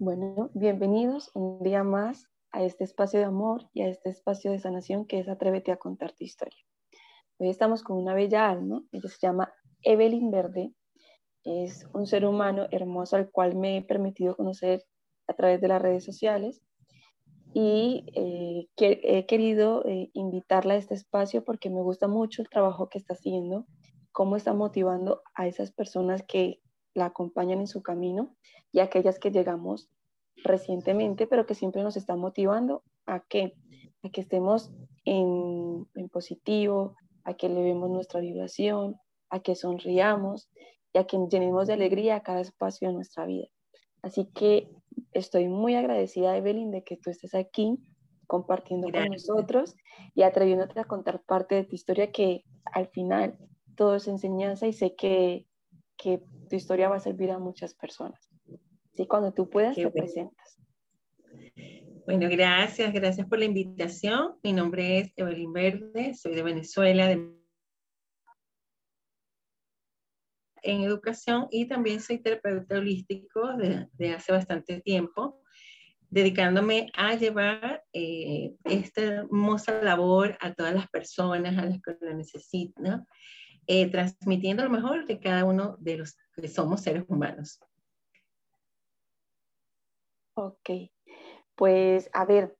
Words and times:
Bueno, 0.00 0.48
bienvenidos 0.54 1.32
un 1.34 1.60
día 1.60 1.82
más 1.82 2.28
a 2.52 2.62
este 2.62 2.84
espacio 2.84 3.18
de 3.18 3.26
amor 3.26 3.68
y 3.74 3.82
a 3.82 3.88
este 3.88 4.10
espacio 4.10 4.52
de 4.52 4.60
sanación 4.60 5.06
que 5.06 5.18
es 5.18 5.28
Atrévete 5.28 5.72
a 5.72 5.76
contar 5.76 6.12
tu 6.12 6.22
historia. 6.22 6.62
Hoy 7.38 7.48
estamos 7.48 7.82
con 7.82 7.96
una 7.96 8.14
bella 8.14 8.48
alma, 8.48 8.80
ella 8.92 9.08
se 9.08 9.18
llama 9.20 9.52
Evelyn 9.82 10.30
Verde, 10.30 10.72
es 11.42 11.84
un 11.94 12.06
ser 12.06 12.26
humano 12.26 12.68
hermoso 12.70 13.16
al 13.16 13.28
cual 13.32 13.56
me 13.56 13.76
he 13.76 13.82
permitido 13.82 14.36
conocer 14.36 14.84
a 15.26 15.34
través 15.34 15.60
de 15.60 15.66
las 15.66 15.82
redes 15.82 16.04
sociales 16.04 16.62
y 17.52 18.06
eh, 18.14 18.68
que, 18.76 19.00
he 19.02 19.26
querido 19.26 19.84
eh, 19.84 20.10
invitarla 20.12 20.74
a 20.74 20.76
este 20.76 20.94
espacio 20.94 21.42
porque 21.42 21.70
me 21.70 21.82
gusta 21.82 22.06
mucho 22.06 22.40
el 22.40 22.48
trabajo 22.48 22.88
que 22.88 22.98
está 22.98 23.14
haciendo, 23.14 23.66
cómo 24.12 24.36
está 24.36 24.54
motivando 24.54 25.22
a 25.34 25.48
esas 25.48 25.72
personas 25.72 26.22
que 26.22 26.60
la 26.98 27.06
acompañan 27.06 27.60
en 27.60 27.66
su 27.66 27.82
camino 27.82 28.36
y 28.72 28.80
aquellas 28.80 29.18
que 29.18 29.30
llegamos 29.30 29.88
recientemente, 30.36 31.26
pero 31.26 31.46
que 31.46 31.54
siempre 31.54 31.82
nos 31.82 31.96
está 31.96 32.16
motivando 32.16 32.82
a 33.06 33.20
que, 33.20 33.54
a 34.02 34.10
que 34.10 34.20
estemos 34.20 34.70
en, 35.04 35.86
en 35.94 36.08
positivo, 36.08 36.96
a 37.24 37.34
que 37.34 37.46
elevemos 37.46 37.90
nuestra 37.90 38.20
vibración, 38.20 38.96
a 39.30 39.40
que 39.40 39.54
sonriamos 39.54 40.50
y 40.92 40.98
a 40.98 41.04
que 41.04 41.18
llenemos 41.30 41.66
de 41.66 41.74
alegría 41.74 42.22
cada 42.22 42.40
espacio 42.40 42.88
de 42.88 42.94
nuestra 42.94 43.26
vida. 43.26 43.46
Así 44.02 44.26
que 44.34 44.70
estoy 45.12 45.48
muy 45.48 45.74
agradecida, 45.74 46.36
Evelyn, 46.36 46.70
de 46.70 46.84
que 46.84 46.96
tú 46.96 47.10
estés 47.10 47.34
aquí 47.34 47.78
compartiendo 48.26 48.90
con 48.92 49.06
nosotros 49.06 49.74
y 50.14 50.22
atreviéndote 50.22 50.78
a 50.78 50.84
contar 50.84 51.22
parte 51.22 51.54
de 51.54 51.64
tu 51.64 51.74
historia 51.74 52.12
que 52.12 52.44
al 52.64 52.86
final 52.88 53.38
todo 53.74 53.96
es 53.96 54.06
enseñanza 54.06 54.66
y 54.66 54.72
sé 54.72 54.94
que, 54.94 55.46
que 55.98 56.22
tu 56.48 56.56
historia 56.56 56.88
va 56.88 56.96
a 56.96 57.00
servir 57.00 57.30
a 57.30 57.38
muchas 57.38 57.74
personas. 57.74 58.30
Sí, 58.94 59.06
cuando 59.06 59.32
tú 59.32 59.50
puedas 59.50 59.76
te 59.76 59.90
presentas. 59.90 60.58
Bueno, 62.06 62.28
gracias, 62.30 62.92
gracias 62.94 63.26
por 63.28 63.38
la 63.38 63.44
invitación. 63.44 64.36
Mi 64.42 64.52
nombre 64.52 64.98
es 64.98 65.12
Evelyn 65.16 65.52
Verde, 65.52 66.14
soy 66.14 66.34
de 66.34 66.42
Venezuela, 66.42 67.06
de 67.06 67.38
en 70.62 70.82
educación 70.82 71.48
y 71.50 71.66
también 71.66 72.00
soy 72.00 72.18
terapeuta 72.18 72.78
holístico 72.78 73.52
de, 73.56 74.14
hace 74.14 74.32
bastante 74.32 74.80
tiempo, 74.80 75.40
dedicándome 76.10 76.90
a 76.94 77.14
llevar 77.14 77.84
eh, 77.92 78.54
esta 78.64 79.02
hermosa 79.02 79.82
labor 79.82 80.36
a 80.40 80.54
todas 80.54 80.74
las 80.74 80.88
personas, 80.88 81.56
a 81.58 81.66
las 81.66 81.80
que 81.80 81.96
lo 82.00 82.14
necesitan, 82.14 83.06
eh, 83.68 83.88
transmitiendo 83.90 84.64
lo 84.64 84.70
mejor 84.70 85.06
de 85.06 85.20
cada 85.20 85.44
uno 85.44 85.76
de 85.78 85.98
los 85.98 86.16
que 86.34 86.48
somos 86.48 86.80
seres 86.80 87.04
humanos. 87.06 87.60
Ok, 90.34 90.70
pues 91.54 92.10
a 92.12 92.24
ver, 92.24 92.56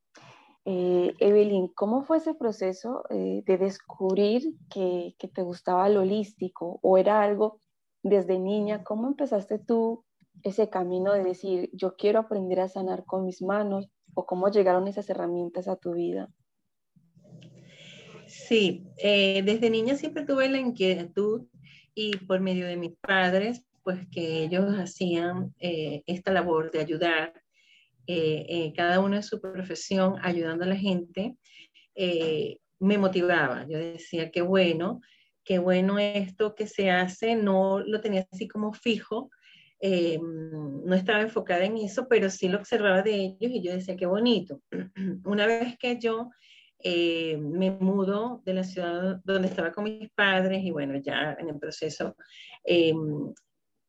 eh, 0.64 1.14
Evelyn, 1.18 1.68
¿cómo 1.68 2.02
fue 2.02 2.18
ese 2.18 2.34
proceso 2.34 3.02
de 3.10 3.58
descubrir 3.58 4.54
que, 4.70 5.14
que, 5.18 5.28
te 5.28 5.42
gustaba 5.42 5.88
lo 5.88 6.00
holístico 6.00 6.78
o 6.82 6.98
era 6.98 7.22
algo 7.22 7.60
desde 8.02 8.38
niña, 8.38 8.84
¿cómo 8.84 9.08
empezaste 9.08 9.58
tú 9.58 10.04
ese 10.42 10.70
camino 10.70 11.12
de 11.12 11.24
decir, 11.24 11.70
yo 11.72 11.96
quiero 11.96 12.20
aprender 12.20 12.60
a 12.60 12.68
sanar 12.68 13.04
con 13.04 13.24
mis 13.24 13.42
manos 13.42 13.88
o 14.14 14.26
cómo 14.26 14.50
llegaron 14.50 14.88
esas 14.88 15.08
herramientas 15.10 15.68
a 15.68 15.76
tu 15.76 15.94
vida? 15.94 16.30
Sí, 18.47 18.84
eh, 18.98 19.42
desde 19.42 19.69
niña 19.69 19.97
siempre 19.97 20.25
tuve 20.25 20.48
la 20.48 20.58
inquietud 20.58 21.47
y 21.94 22.17
por 22.19 22.41
medio 22.41 22.67
de 22.67 22.77
mis 22.77 22.97
padres, 22.97 23.64
pues 23.83 24.06
que 24.12 24.44
ellos 24.44 24.64
hacían 24.78 25.55
eh, 25.58 26.03
esta 26.06 26.33
labor 26.33 26.70
de 26.70 26.81
ayudar, 26.81 27.33
eh, 28.06 28.72
cada 28.77 29.00
uno 29.00 29.16
en 29.16 29.22
su 29.22 29.41
profesión, 29.41 30.14
ayudando 30.22 30.64
a 30.64 30.69
la 30.69 30.77
gente, 30.77 31.36
me 32.81 32.97
motivaba. 32.97 33.66
Yo 33.69 33.77
decía, 33.78 34.31
qué 34.31 34.41
bueno 34.41 35.00
qué 35.44 35.59
bueno 35.59 35.98
esto 35.98 36.54
que 36.54 36.66
se 36.66 36.91
hace, 36.91 37.34
no 37.34 37.81
lo 37.81 38.03
tenía 38.03 38.27
así 38.31 38.47
como 38.47 38.75
fijo, 38.75 39.31
no 39.81 40.94
estaba 40.94 41.22
enfocada 41.22 41.65
en 41.65 41.78
eso, 41.78 42.06
pero 42.06 42.28
sí 42.28 42.50
lo 42.50 42.59
observaba 42.59 43.00
de 43.00 43.15
ellos 43.15 43.37
y 43.41 43.62
yo 43.62 43.72
decía, 43.72 43.97
qué 43.97 44.04
bonito. 44.04 44.60
Una 45.25 45.47
vez 45.47 45.78
que 45.78 45.98
yo 45.98 46.28
eh, 46.81 47.37
me 47.39 47.71
mudo 47.71 48.43
de 48.44 48.55
la 48.55 48.65
ciudad 48.65 49.21
donde 49.25 49.49
estaba 49.49 49.72
con 49.72 49.84
mis 49.84 50.11
padres 50.11 50.62
y 50.65 50.71
bueno, 50.71 50.97
ya 50.99 51.37
en 51.39 51.49
el 51.49 51.59
proceso, 51.59 52.16
eh, 52.65 52.93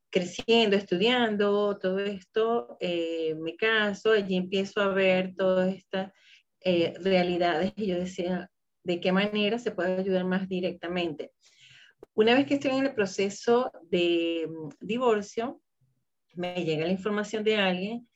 creciendo, 0.10 0.76
estudiando, 0.76 1.78
todo 1.78 2.00
esto, 2.00 2.78
me 2.82 3.56
caso, 3.56 4.12
allí 4.12 4.36
empiezo 4.36 4.82
a 4.82 4.88
ver 4.88 5.36
todas 5.36 5.74
estas 5.76 6.12
realidades 6.64 7.74
y 7.76 7.86
yo 7.86 8.00
decía, 8.00 8.50
¿de 8.84 9.00
qué 9.00 9.12
manera 9.12 9.60
se 9.60 9.72
puede 9.72 9.98
ayudar 9.98 10.26
más 10.26 10.50
directamente? 10.50 11.32
Una 12.14 12.34
vez 12.34 12.48
que 12.48 12.56
estoy 12.56 12.72
en 12.72 12.86
el 12.86 12.94
proceso 12.94 13.72
de 13.84 14.48
mm, 14.50 14.86
divorcio, 14.86 15.62
me 16.36 16.66
llega 16.66 16.86
la 16.86 16.92
información 16.92 17.44
de 17.44 17.58
alguien 17.58 18.08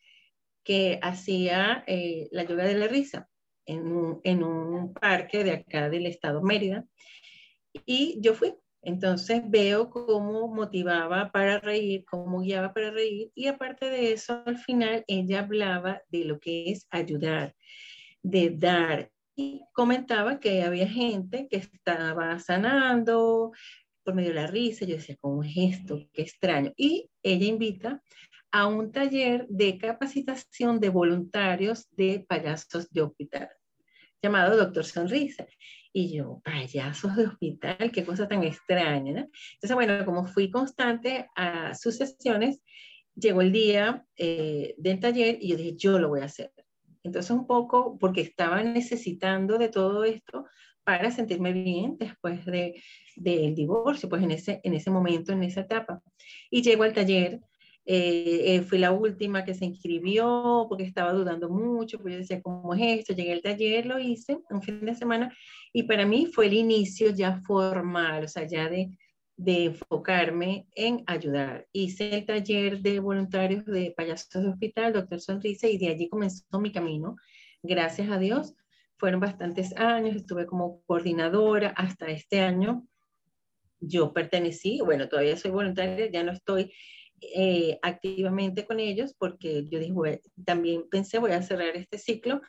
que 0.63 0.99
hacía 1.01 1.83
eh, 1.87 2.27
la 2.31 2.43
yoga 2.43 2.65
de 2.65 2.75
la 2.75 2.87
risa 2.87 3.29
en 3.65 3.87
un, 3.87 4.21
en 4.23 4.43
un, 4.43 4.93
parque 4.93 5.43
de 5.43 5.51
acá 5.51 5.89
del 5.89 6.05
estado 6.05 6.41
Mérida. 6.41 6.85
Y 7.85 8.19
yo 8.21 8.33
fui. 8.33 8.53
Entonces 8.81 9.41
veo 9.45 9.89
cómo 9.89 10.53
motivaba 10.53 11.31
para 11.31 11.59
reír, 11.59 12.03
cómo 12.05 12.41
guiaba 12.41 12.73
para 12.73 12.91
reír. 12.91 13.31
Y 13.33 13.47
aparte 13.47 13.89
de 13.89 14.11
eso, 14.11 14.43
al 14.45 14.57
final 14.57 15.05
ella 15.07 15.39
hablaba 15.39 16.01
de 16.09 16.25
lo 16.25 16.39
que 16.39 16.69
es 16.69 16.85
ayudar, 16.91 17.55
de 18.21 18.49
dar. 18.49 19.09
Y 19.35 19.61
comentaba 19.71 20.39
que 20.39 20.63
había 20.63 20.87
gente 20.87 21.47
que 21.49 21.57
estaba 21.57 22.37
sanando, 22.39 23.53
por 24.03 24.13
medio 24.13 24.29
de 24.29 24.35
la 24.35 24.47
risa, 24.47 24.85
yo 24.85 24.95
decía, 24.95 25.15
¿cómo 25.19 25.43
es 25.43 25.53
esto? 25.55 25.99
Qué 26.11 26.21
extraño. 26.21 26.73
Y 26.75 27.09
ella 27.23 27.45
invita 27.45 28.03
a 28.53 28.67
un 28.67 28.91
taller 28.91 29.47
de 29.49 29.79
capacitación 29.79 30.79
de 30.79 30.89
voluntarios 30.89 31.87
de 31.89 32.23
payasos 32.29 32.87
de 32.91 33.01
hospital, 33.01 33.49
llamado 34.21 34.55
Doctor 34.55 34.85
Sonrisa. 34.85 35.47
Y 35.91 36.15
yo, 36.15 36.39
payasos 36.43 37.15
de 37.15 37.25
hospital, 37.25 37.91
qué 37.91 38.05
cosa 38.05 38.27
tan 38.27 38.43
extraña. 38.43 39.11
¿no? 39.11 39.29
Entonces, 39.55 39.73
bueno, 39.73 40.05
como 40.05 40.25
fui 40.27 40.51
constante 40.51 41.27
a 41.35 41.73
sus 41.73 41.97
sesiones, 41.97 42.61
llegó 43.15 43.41
el 43.41 43.51
día 43.51 44.05
eh, 44.17 44.75
del 44.77 44.99
taller 44.99 45.39
y 45.41 45.49
yo 45.49 45.57
dije, 45.57 45.75
yo 45.75 45.97
lo 45.97 46.09
voy 46.09 46.21
a 46.21 46.25
hacer. 46.25 46.53
Entonces, 47.01 47.31
un 47.31 47.47
poco, 47.47 47.97
porque 47.97 48.21
estaba 48.21 48.61
necesitando 48.61 49.57
de 49.57 49.69
todo 49.69 50.03
esto 50.03 50.45
para 50.83 51.09
sentirme 51.09 51.53
bien 51.53 51.97
después 51.97 52.45
de, 52.45 52.79
del 53.15 53.55
divorcio, 53.55 54.09
pues 54.09 54.21
en 54.21 54.31
ese, 54.31 54.61
en 54.63 54.75
ese 54.75 54.91
momento, 54.91 55.31
en 55.31 55.41
esa 55.41 55.61
etapa. 55.61 56.03
Y 56.51 56.61
llego 56.61 56.83
al 56.83 56.93
taller, 56.93 57.41
eh, 57.85 58.55
eh, 58.55 58.61
fui 58.61 58.77
la 58.77 58.91
última 58.93 59.43
que 59.43 59.53
se 59.53 59.65
inscribió 59.65 60.65
porque 60.69 60.83
estaba 60.83 61.11
dudando 61.11 61.49
mucho, 61.49 61.97
porque 61.97 62.13
yo 62.13 62.19
decía, 62.19 62.41
¿cómo 62.41 62.73
es 62.73 62.99
esto? 62.99 63.13
Llegué 63.13 63.33
al 63.33 63.41
taller, 63.41 63.85
lo 63.85 63.99
hice 63.99 64.39
un 64.49 64.61
fin 64.61 64.85
de 64.85 64.95
semana 64.95 65.35
y 65.73 65.83
para 65.83 66.05
mí 66.05 66.27
fue 66.27 66.45
el 66.45 66.53
inicio 66.53 67.09
ya 67.09 67.41
formal, 67.41 68.23
o 68.23 68.27
sea, 68.27 68.47
ya 68.47 68.69
de, 68.69 68.97
de 69.35 69.65
enfocarme 69.65 70.67
en 70.75 71.03
ayudar. 71.07 71.67
Hice 71.73 72.15
el 72.15 72.25
taller 72.25 72.79
de 72.81 72.99
voluntarios 72.99 73.65
de 73.65 73.93
payasos 73.97 74.43
de 74.43 74.49
hospital, 74.49 74.93
doctor 74.93 75.19
Sonrisa, 75.19 75.67
y 75.67 75.77
de 75.77 75.89
allí 75.89 76.07
comenzó 76.07 76.59
mi 76.59 76.71
camino, 76.71 77.17
gracias 77.61 78.09
a 78.09 78.17
Dios, 78.17 78.55
fueron 78.97 79.19
bastantes 79.19 79.75
años, 79.75 80.15
estuve 80.15 80.45
como 80.45 80.81
coordinadora 80.85 81.69
hasta 81.75 82.07
este 82.07 82.39
año. 82.39 82.87
Yo 83.81 84.13
pertenecí, 84.13 84.79
bueno, 84.79 85.09
todavía 85.09 85.35
soy 85.35 85.51
voluntaria, 85.51 86.09
ya 86.09 86.23
no 86.23 86.31
estoy 86.31 86.71
eh, 87.35 87.79
activamente 87.81 88.65
con 88.65 88.79
ellos 88.79 89.15
porque 89.17 89.65
yo 89.69 89.79
dije, 89.79 90.21
también 90.45 90.83
pensé, 90.89 91.19
voy 91.19 91.31
a 91.31 91.41
cerrar 91.41 91.75
este 91.75 91.97
ciclo, 91.97 92.41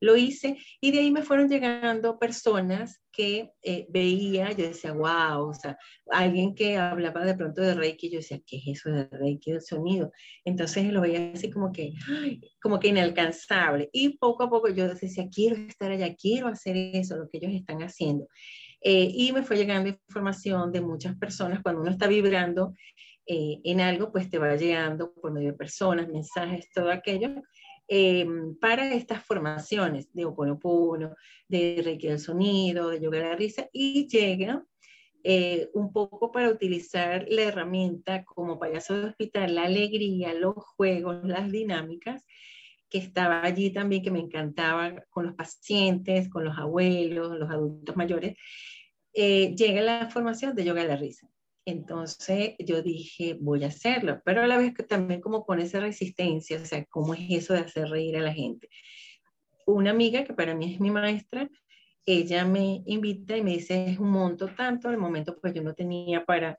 lo 0.00 0.16
hice 0.16 0.56
y 0.80 0.92
de 0.92 1.00
ahí 1.00 1.10
me 1.10 1.22
fueron 1.22 1.48
llegando 1.48 2.18
personas 2.18 3.00
que 3.12 3.50
eh, 3.62 3.86
veía, 3.90 4.52
yo 4.52 4.68
decía, 4.68 4.92
wow, 4.92 5.48
o 5.48 5.54
sea, 5.54 5.76
alguien 6.10 6.54
que 6.54 6.76
hablaba 6.76 7.24
de 7.24 7.34
pronto 7.34 7.60
de 7.60 7.74
Reiki, 7.74 8.10
yo 8.10 8.18
decía, 8.18 8.40
¿qué 8.46 8.58
es 8.58 8.78
eso 8.78 8.90
de 8.90 9.08
Reiki, 9.10 9.52
del 9.52 9.62
sonido? 9.62 10.12
Entonces 10.44 10.92
lo 10.92 11.00
veía 11.00 11.32
así 11.34 11.50
como 11.50 11.72
que, 11.72 11.92
como 12.62 12.78
que 12.78 12.88
inalcanzable 12.88 13.90
y 13.92 14.16
poco 14.18 14.44
a 14.44 14.50
poco 14.50 14.68
yo 14.68 14.88
decía, 14.88 15.28
quiero 15.32 15.56
estar 15.56 15.90
allá, 15.90 16.14
quiero 16.14 16.48
hacer 16.48 16.76
eso, 16.76 17.16
lo 17.16 17.28
que 17.28 17.38
ellos 17.38 17.52
están 17.52 17.82
haciendo. 17.82 18.26
Eh, 18.82 19.10
y 19.12 19.32
me 19.32 19.42
fue 19.42 19.56
llegando 19.56 19.90
información 19.90 20.72
de 20.72 20.80
muchas 20.80 21.14
personas 21.16 21.60
cuando 21.62 21.82
uno 21.82 21.90
está 21.90 22.06
vibrando 22.06 22.74
eh, 23.26 23.60
en 23.64 23.80
algo, 23.80 24.12
pues 24.12 24.28
te 24.30 24.38
va 24.38 24.56
llegando 24.56 25.12
por 25.12 25.32
medio 25.32 25.52
de 25.52 25.58
personas, 25.58 26.08
mensajes, 26.08 26.68
todo 26.74 26.90
aquello, 26.90 27.42
eh, 27.88 28.26
para 28.60 28.94
estas 28.94 29.24
formaciones 29.24 30.12
de 30.12 30.24
Oponopono, 30.24 31.14
de 31.48 31.80
Reiki 31.84 32.08
del 32.08 32.20
Sonido, 32.20 32.88
de 32.88 33.00
Yoga 33.00 33.18
de 33.18 33.24
la 33.24 33.36
Risa, 33.36 33.68
y 33.72 34.06
llega 34.08 34.64
eh, 35.22 35.68
un 35.74 35.92
poco 35.92 36.32
para 36.32 36.48
utilizar 36.48 37.26
la 37.28 37.42
herramienta 37.42 38.24
como 38.24 38.58
payaso 38.58 38.98
de 38.98 39.08
hospital, 39.08 39.54
la 39.54 39.64
alegría, 39.64 40.32
los 40.34 40.54
juegos, 40.54 41.24
las 41.24 41.50
dinámicas, 41.50 42.24
que 42.88 42.98
estaba 42.98 43.42
allí 43.42 43.70
también, 43.70 44.02
que 44.02 44.10
me 44.10 44.20
encantaba 44.20 45.04
con 45.10 45.26
los 45.26 45.34
pacientes, 45.34 46.28
con 46.30 46.44
los 46.44 46.56
abuelos, 46.58 47.38
los 47.38 47.50
adultos 47.50 47.96
mayores, 47.96 48.36
eh, 49.12 49.54
llega 49.56 49.82
la 49.82 50.10
formación 50.10 50.54
de 50.54 50.64
yoga 50.64 50.82
de 50.82 50.88
la 50.88 50.96
risa. 50.96 51.28
Entonces 51.70 52.54
yo 52.58 52.82
dije, 52.82 53.36
voy 53.40 53.64
a 53.64 53.68
hacerlo, 53.68 54.20
pero 54.24 54.42
a 54.42 54.46
la 54.46 54.58
vez 54.58 54.74
que 54.74 54.82
también 54.82 55.20
como 55.20 55.44
con 55.44 55.60
esa 55.60 55.80
resistencia, 55.80 56.60
o 56.60 56.64
sea, 56.64 56.84
¿cómo 56.86 57.14
es 57.14 57.20
eso 57.30 57.54
de 57.54 57.60
hacer 57.60 57.88
reír 57.88 58.16
a 58.16 58.22
la 58.22 58.32
gente? 58.32 58.68
Una 59.66 59.90
amiga 59.90 60.24
que 60.24 60.34
para 60.34 60.54
mí 60.54 60.74
es 60.74 60.80
mi 60.80 60.90
maestra, 60.90 61.48
ella 62.04 62.44
me 62.44 62.82
invita 62.86 63.36
y 63.36 63.42
me 63.42 63.52
dice, 63.52 63.86
es 63.86 63.98
un 63.98 64.10
monto 64.10 64.48
tanto, 64.48 64.88
al 64.88 64.98
momento 64.98 65.38
pues 65.40 65.54
yo 65.54 65.62
no 65.62 65.74
tenía 65.74 66.24
para 66.24 66.58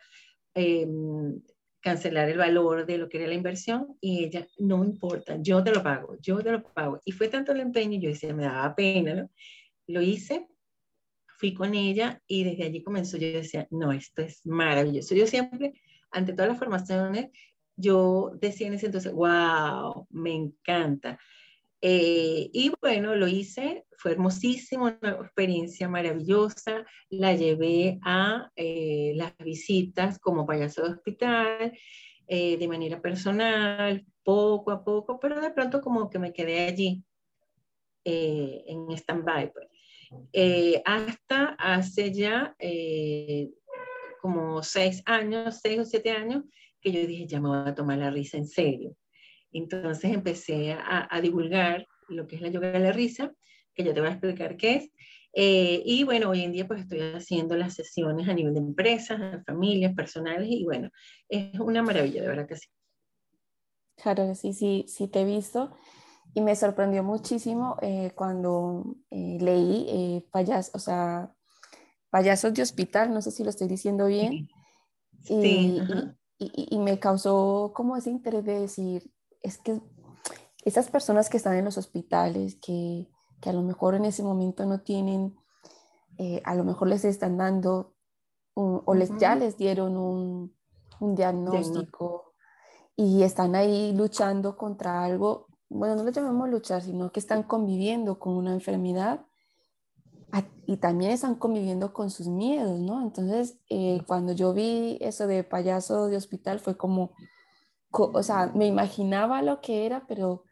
em, 0.53 1.41
cancelar 1.81 2.29
el 2.29 2.37
valor 2.37 2.85
de 2.85 2.97
lo 2.97 3.09
que 3.09 3.17
era 3.17 3.27
la 3.27 3.33
inversión 3.33 3.97
y 3.99 4.23
ella, 4.23 4.47
no 4.59 4.83
importa, 4.85 5.37
yo 5.41 5.63
te 5.63 5.71
lo 5.71 5.83
pago, 5.83 6.15
yo 6.21 6.41
te 6.41 6.51
lo 6.51 6.63
pago. 6.63 7.01
Y 7.03 7.11
fue 7.11 7.27
tanto 7.27 7.51
el 7.51 7.59
empeño, 7.59 7.99
yo 7.99 8.09
decía, 8.09 8.33
me 8.33 8.43
daba 8.43 8.73
pena. 8.75 9.27
Lo 9.87 10.01
hice, 10.01 10.47
fui 11.41 11.55
con 11.55 11.73
ella 11.73 12.21
y 12.27 12.43
desde 12.43 12.65
allí 12.65 12.83
comenzó, 12.83 13.17
yo 13.17 13.27
decía, 13.27 13.67
no, 13.71 13.91
esto 13.91 14.21
es 14.21 14.45
maravilloso. 14.45 15.15
Yo 15.15 15.25
siempre, 15.25 15.73
ante 16.11 16.33
todas 16.33 16.49
las 16.49 16.59
formaciones, 16.59 17.31
yo 17.75 18.31
decía 18.39 18.67
en 18.67 18.75
ese 18.75 18.85
entonces, 18.85 19.11
wow, 19.11 20.05
me 20.11 20.35
encanta. 20.35 21.17
Eh, 21.81 22.47
y 22.53 22.71
bueno, 22.79 23.15
lo 23.15 23.27
hice, 23.27 23.85
fue 23.97 24.11
hermosísimo, 24.11 24.85
una 25.01 25.13
experiencia 25.13 25.89
maravillosa. 25.89 26.85
La 27.09 27.33
llevé 27.33 27.97
a 28.03 28.51
eh, 28.55 29.13
las 29.15 29.35
visitas 29.39 30.19
como 30.19 30.45
payaso 30.45 30.83
de 30.83 30.91
hospital, 30.91 31.73
eh, 32.27 32.57
de 32.57 32.67
manera 32.67 33.01
personal, 33.01 34.05
poco 34.23 34.69
a 34.69 34.83
poco, 34.83 35.19
pero 35.19 35.41
de 35.41 35.49
pronto 35.49 35.81
como 35.81 36.07
que 36.07 36.19
me 36.19 36.33
quedé 36.33 36.67
allí 36.67 37.03
en 38.03 38.91
stand-by. 38.91 39.51
Pues. 39.51 39.70
Hasta 40.85 41.55
hace 41.57 42.11
ya 42.11 42.55
como 44.21 44.61
seis 44.63 45.01
años, 45.05 45.59
seis 45.61 45.79
o 45.79 45.85
siete 45.85 46.11
años, 46.11 46.43
que 46.79 46.91
yo 46.91 47.05
dije, 47.05 47.27
ya 47.27 47.39
me 47.39 47.49
voy 47.49 47.69
a 47.69 47.75
tomar 47.75 47.97
la 47.97 48.11
risa 48.11 48.37
en 48.37 48.47
serio. 48.47 48.95
Entonces 49.51 50.13
empecé 50.13 50.73
a, 50.73 51.19
divulgar 51.21 51.85
lo 52.07 52.27
que 52.27 52.35
es 52.35 52.41
la 52.41 52.49
yoga 52.49 52.71
de 52.71 52.79
la 52.79 52.91
risa, 52.91 53.33
que 53.73 53.83
ya 53.83 53.93
te 53.93 53.99
voy 53.99 54.09
a 54.09 54.13
explicar 54.13 54.57
qué 54.57 54.75
es. 54.75 54.91
Eh, 55.33 55.81
y 55.85 56.03
bueno, 56.03 56.29
hoy 56.29 56.41
en 56.43 56.51
día 56.51 56.67
pues 56.67 56.81
estoy 56.81 56.99
haciendo 56.99 57.55
las 57.55 57.73
sesiones 57.73 58.27
a 58.27 58.33
nivel 58.33 58.53
de 58.53 58.59
empresas, 58.59 59.43
familias, 59.45 59.93
personales 59.93 60.47
y 60.49 60.63
bueno, 60.65 60.89
es 61.29 61.57
una 61.59 61.81
maravilla, 61.81 62.21
de 62.21 62.27
verdad 62.27 62.47
que 62.47 62.57
sí. 62.57 62.67
Claro 63.95 64.27
que 64.27 64.35
sí, 64.35 64.53
sí, 64.53 64.85
sí 64.87 65.07
te 65.07 65.21
he 65.21 65.25
visto 65.25 65.71
y 66.33 66.41
me 66.41 66.55
sorprendió 66.55 67.03
muchísimo 67.03 67.77
eh, 67.81 68.11
cuando 68.15 68.95
eh, 69.09 69.37
leí 69.41 70.27
payas, 70.31 70.71
o 70.73 70.79
sea, 70.79 71.33
payasos 72.09 72.53
de 72.53 72.61
hospital, 72.61 73.13
no 73.13 73.21
sé 73.21 73.31
si 73.31 73.43
lo 73.43 73.49
estoy 73.49 73.67
diciendo 73.67 74.05
bien, 74.05 74.49
sí. 75.23 75.81
y, 76.37 76.75
y, 76.75 76.79
me 76.79 76.99
causó 76.99 77.71
como 77.73 77.97
ese 77.97 78.09
interés 78.09 78.43
de 78.45 78.59
decir, 78.59 79.11
es 79.41 79.57
que 79.57 79.81
esas 80.63 80.89
personas 80.89 81.29
que 81.29 81.37
están 81.37 81.55
en 81.55 81.65
los 81.65 81.77
hospitales, 81.77 82.55
que, 82.55 83.09
que 83.39 83.49
a 83.49 83.53
lo 83.53 83.63
mejor 83.63 83.95
en 83.95 84.05
ese 84.05 84.23
momento 84.23 84.65
no 84.65 84.81
tienen, 84.81 85.35
eh, 86.17 86.41
a 86.45 86.55
lo 86.55 86.63
mejor 86.63 86.87
les 86.87 87.03
están 87.05 87.37
dando 87.37 87.95
o 88.53 88.93
les, 88.93 89.17
ya 89.17 89.35
les 89.35 89.57
dieron 89.57 89.95
un, 89.97 90.55
un 90.99 91.15
diagnóstico. 91.15 92.33
y 92.95 93.23
están 93.23 93.55
ahí 93.55 93.93
luchando 93.93 94.57
contra 94.57 95.03
algo, 95.03 95.47
bueno, 95.73 95.95
no 95.95 96.03
lo 96.03 96.11
llamemos 96.11 96.49
luchar, 96.49 96.81
sino 96.81 97.11
que 97.11 97.19
están 97.19 97.43
conviviendo 97.43 98.19
con 98.19 98.33
una 98.33 98.53
enfermedad 98.53 99.25
y 100.65 100.77
también 100.77 101.11
están 101.11 101.35
conviviendo 101.35 101.91
con 101.93 102.09
sus 102.09 102.27
miedos, 102.27 102.79
¿no? 102.79 103.01
Entonces, 103.01 103.57
eh, 103.69 104.01
cuando 104.07 104.33
yo 104.33 104.53
vi 104.53 104.97
eso 105.01 105.27
de 105.27 105.43
payaso 105.43 106.07
de 106.07 106.15
hospital, 106.15 106.59
fue 106.59 106.77
como, 106.77 107.11
o 107.91 108.23
sea, 108.23 108.51
me 108.55 108.67
imaginaba 108.67 109.41
lo 109.41 109.59
que 109.59 109.85
era, 109.85 110.05
pero 110.07 110.43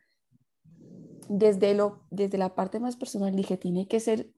desde, 1.29 1.73
lo, 1.73 2.03
desde 2.09 2.37
la 2.37 2.55
parte 2.55 2.79
más 2.79 2.97
personal 2.97 3.35
dije, 3.35 3.55
tiene 3.55 3.87
que 3.87 3.99
ser 3.99 4.33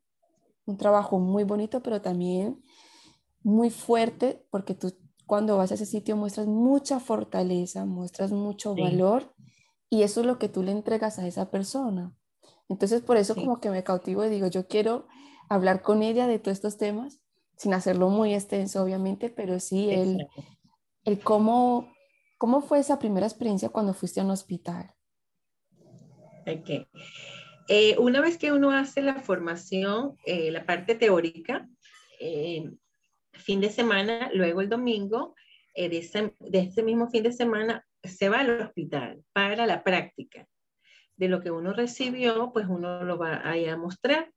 un 0.66 0.78
trabajo 0.78 1.20
muy 1.20 1.44
bonito, 1.44 1.82
pero 1.82 2.02
también 2.02 2.62
muy 3.42 3.72
fuerte, 3.72 4.46
porque 4.52 4.76
tú 4.76 4.94
cuando 5.26 5.58
vas 5.58 5.72
a 5.72 5.76
ese 5.76 5.86
sitio 5.86 6.16
muestras 6.16 6.46
mucha 6.46 7.00
fortaleza, 7.00 7.86
muestras 7.86 8.32
mucho 8.32 8.76
valor, 8.76 9.34
y 9.92 10.02
eso 10.02 10.22
es 10.22 10.26
lo 10.26 10.40
que 10.40 10.50
tú 10.50 10.64
le 10.64 10.72
entregas 10.72 11.20
a 11.20 11.28
esa 11.28 11.52
persona. 11.52 12.16
Entonces, 12.68 13.02
por 13.02 13.18
eso 13.18 13.36
como 13.36 13.60
que 13.60 13.70
me 13.70 13.84
cautivo 13.84 14.26
y 14.26 14.30
digo, 14.30 14.48
yo 14.48 14.68
quiero 14.68 15.08
hablar 15.50 15.84
con 15.84 16.02
ella 16.02 16.26
de 16.26 16.40
todos 16.40 16.58
estos 16.58 16.78
temas, 16.78 17.22
sin 17.58 17.76
hacerlo 17.76 18.10
muy 18.10 18.34
extenso, 18.34 18.82
obviamente, 18.82 19.30
pero 19.30 19.60
sí 19.60 19.92
el, 19.92 20.26
el 21.06 21.20
cómo 21.20 21.88
¿Cómo 22.42 22.62
fue 22.62 22.80
esa 22.80 22.98
primera 22.98 23.28
experiencia 23.28 23.70
cuando 23.70 23.94
fuiste 23.94 24.20
a 24.20 24.24
un 24.24 24.32
hospital? 24.32 24.96
Ok. 26.48 26.88
Eh, 27.68 27.96
una 28.00 28.20
vez 28.20 28.40
que 28.40 28.52
uno 28.52 28.72
hace 28.72 29.04
la 29.04 29.20
formación, 29.20 30.18
eh, 30.26 30.50
la 30.50 30.66
parte 30.66 30.96
teórica, 30.96 31.70
eh, 32.20 32.68
fin 33.34 33.62
de 33.62 33.70
semana, 33.70 34.32
luego 34.34 34.62
el 34.62 34.70
domingo, 34.70 35.36
de 35.76 35.96
ese, 35.96 36.34
de, 36.40 36.60
ese, 36.62 36.82
mismo 36.82 37.12
fin 37.12 37.22
de 37.22 37.32
semana, 37.32 37.88
se 38.04 38.30
va 38.30 38.40
al 38.40 38.62
hospital 38.62 39.24
para 39.34 39.66
la 39.66 39.84
práctica. 39.84 40.48
De 41.16 41.28
lo 41.28 41.42
que 41.42 41.52
uno 41.52 41.74
recibió, 41.74 42.52
pues 42.52 42.66
uno 42.68 43.04
lo 43.04 43.18
va 43.18 43.36
a, 43.36 43.54
a 43.54 43.78
mostrar. 43.78 44.32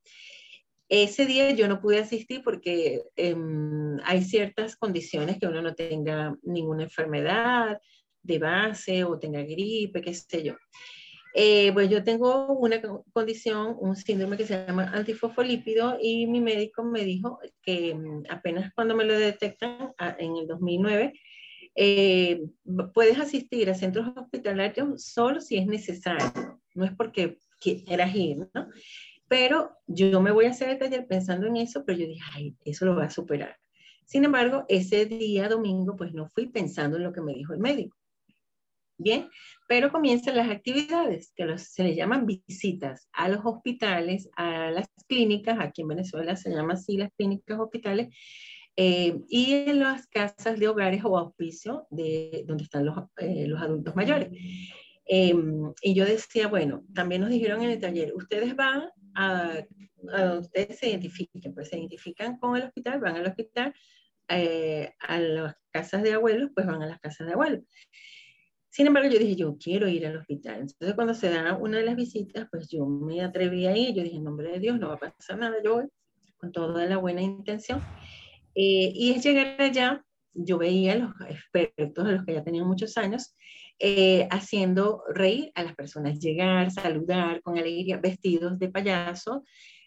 Ese 0.88 1.24
día 1.24 1.50
yo 1.52 1.66
no 1.66 1.80
pude 1.80 1.98
asistir 1.98 2.42
porque 2.44 3.02
em, 3.16 3.98
hay 4.04 4.22
ciertas 4.22 4.76
condiciones 4.76 5.38
que 5.38 5.46
uno 5.46 5.62
no 5.62 5.74
tenga 5.74 6.36
ninguna 6.42 6.84
enfermedad 6.84 7.80
de 8.22 8.38
base 8.38 9.04
o 9.04 9.18
tenga 9.18 9.42
gripe, 9.42 10.02
qué 10.02 10.12
sé 10.12 10.42
yo. 10.42 10.54
Eh, 11.36 11.72
pues 11.72 11.90
yo 11.90 12.04
tengo 12.04 12.52
una 12.52 12.80
condición, 13.12 13.76
un 13.80 13.96
síndrome 13.96 14.36
que 14.36 14.46
se 14.46 14.66
llama 14.66 14.92
antifosfolípido 14.94 15.98
y 16.00 16.26
mi 16.26 16.40
médico 16.40 16.84
me 16.84 17.04
dijo 17.04 17.40
que 17.62 17.90
em, 17.90 18.22
apenas 18.28 18.72
cuando 18.74 18.94
me 18.94 19.04
lo 19.04 19.18
detectan 19.18 19.92
en 20.18 20.36
el 20.36 20.46
2009, 20.46 21.12
eh, 21.74 22.42
puedes 22.92 23.18
asistir 23.18 23.68
a 23.68 23.74
centros 23.74 24.08
hospitalarios 24.16 25.04
solo 25.04 25.40
si 25.40 25.56
es 25.56 25.66
necesario, 25.66 26.60
no 26.74 26.84
es 26.84 26.92
porque 26.92 27.38
quieras 27.60 28.14
ir, 28.14 28.48
¿no? 28.52 28.68
Pero 29.28 29.70
yo 29.86 30.20
me 30.20 30.32
voy 30.32 30.44
a 30.44 30.50
hacer 30.50 30.68
el 30.68 30.78
taller 30.78 31.06
pensando 31.06 31.46
en 31.46 31.56
eso, 31.56 31.84
pero 31.84 31.98
yo 31.98 32.06
dije, 32.06 32.20
ay, 32.34 32.56
eso 32.64 32.84
lo 32.84 32.94
va 32.94 33.04
a 33.04 33.10
superar. 33.10 33.56
Sin 34.04 34.24
embargo, 34.24 34.64
ese 34.68 35.06
día 35.06 35.48
domingo, 35.48 35.96
pues 35.96 36.12
no 36.12 36.28
fui 36.28 36.46
pensando 36.46 36.98
en 36.98 37.04
lo 37.04 37.12
que 37.12 37.22
me 37.22 37.32
dijo 37.32 37.54
el 37.54 37.58
médico. 37.58 37.96
Bien, 38.96 39.28
pero 39.66 39.90
comienzan 39.90 40.36
las 40.36 40.50
actividades, 40.50 41.32
que 41.34 41.58
se 41.58 41.82
le 41.82 41.96
llaman 41.96 42.26
visitas 42.26 43.08
a 43.12 43.28
los 43.28 43.40
hospitales, 43.44 44.28
a 44.36 44.70
las 44.70 44.86
clínicas, 45.08 45.58
aquí 45.58 45.82
en 45.82 45.88
Venezuela 45.88 46.36
se 46.36 46.50
llama 46.50 46.74
así 46.74 46.96
las 46.96 47.10
clínicas 47.16 47.58
hospitales, 47.58 48.14
eh, 48.76 49.20
y 49.28 49.52
en 49.52 49.80
las 49.80 50.06
casas 50.08 50.58
de 50.58 50.68
hogares 50.68 51.02
o 51.04 51.16
auspicio 51.16 51.86
de 51.90 52.44
donde 52.46 52.64
están 52.64 52.86
los, 52.86 52.96
eh, 53.18 53.46
los 53.46 53.60
adultos 53.60 53.94
mayores. 53.94 54.30
Em, 55.06 55.72
y 55.82 55.94
yo 55.94 56.04
decía, 56.04 56.48
bueno, 56.48 56.84
también 56.94 57.20
nos 57.20 57.30
dijeron 57.30 57.62
en 57.62 57.70
el 57.70 57.80
taller, 57.80 58.14
ustedes 58.14 58.56
van 58.56 58.88
a, 59.14 59.64
donde 59.96 60.38
ustedes 60.38 60.78
se 60.78 60.88
identifiquen, 60.88 61.54
pues 61.54 61.68
se 61.68 61.78
identifican 61.78 62.38
con 62.38 62.56
el 62.56 62.64
hospital, 62.64 63.00
van 63.00 63.16
al 63.16 63.26
hospital, 63.26 63.74
eh, 64.28 64.94
a 65.00 65.18
las 65.20 65.54
casas 65.70 66.02
de 66.02 66.14
abuelos, 66.14 66.50
pues 66.54 66.66
van 66.66 66.82
a 66.82 66.86
las 66.86 67.00
casas 67.00 67.26
de 67.26 67.34
abuelos. 67.34 67.60
Sin 68.70 68.88
embargo, 68.88 69.08
yo 69.08 69.18
dije, 69.20 69.36
yo 69.36 69.56
quiero 69.56 69.86
ir 69.86 70.06
al 70.06 70.16
hospital. 70.16 70.62
Entonces, 70.62 70.94
cuando 70.94 71.14
se 71.14 71.30
da 71.30 71.56
una 71.56 71.78
de 71.78 71.84
las 71.84 71.94
visitas, 71.94 72.48
pues 72.50 72.68
yo 72.68 72.86
me 72.86 73.22
atreví 73.22 73.66
a 73.66 73.76
ir. 73.76 73.94
Yo 73.94 74.02
dije, 74.02 74.16
en 74.16 74.24
nombre 74.24 74.50
de 74.50 74.58
Dios, 74.58 74.80
no 74.80 74.88
va 74.88 74.94
a 74.94 74.98
pasar 74.98 75.38
nada. 75.38 75.62
Yo 75.62 75.74
voy 75.74 75.84
con 76.38 76.50
toda 76.50 76.84
la 76.86 76.96
buena 76.96 77.22
intención. 77.22 77.80
Eh, 78.54 78.92
y 78.94 79.12
es 79.12 79.24
llegar 79.24 79.60
allá, 79.60 80.04
yo 80.34 80.58
veía 80.58 80.92
a 80.92 80.96
los 80.96 81.12
expertos, 81.28 82.06
a 82.06 82.12
los 82.12 82.24
que 82.24 82.34
ya 82.34 82.44
tenían 82.44 82.66
muchos 82.66 82.96
años, 82.96 83.34
eh, 83.78 84.28
haciendo 84.30 85.02
reír 85.12 85.50
a 85.54 85.64
las 85.64 85.74
personas, 85.74 86.18
llegar, 86.20 86.70
saludar 86.70 87.42
con 87.42 87.58
alegría, 87.58 87.98
vestidos 87.98 88.58
de 88.58 88.68
payaso, 88.68 89.44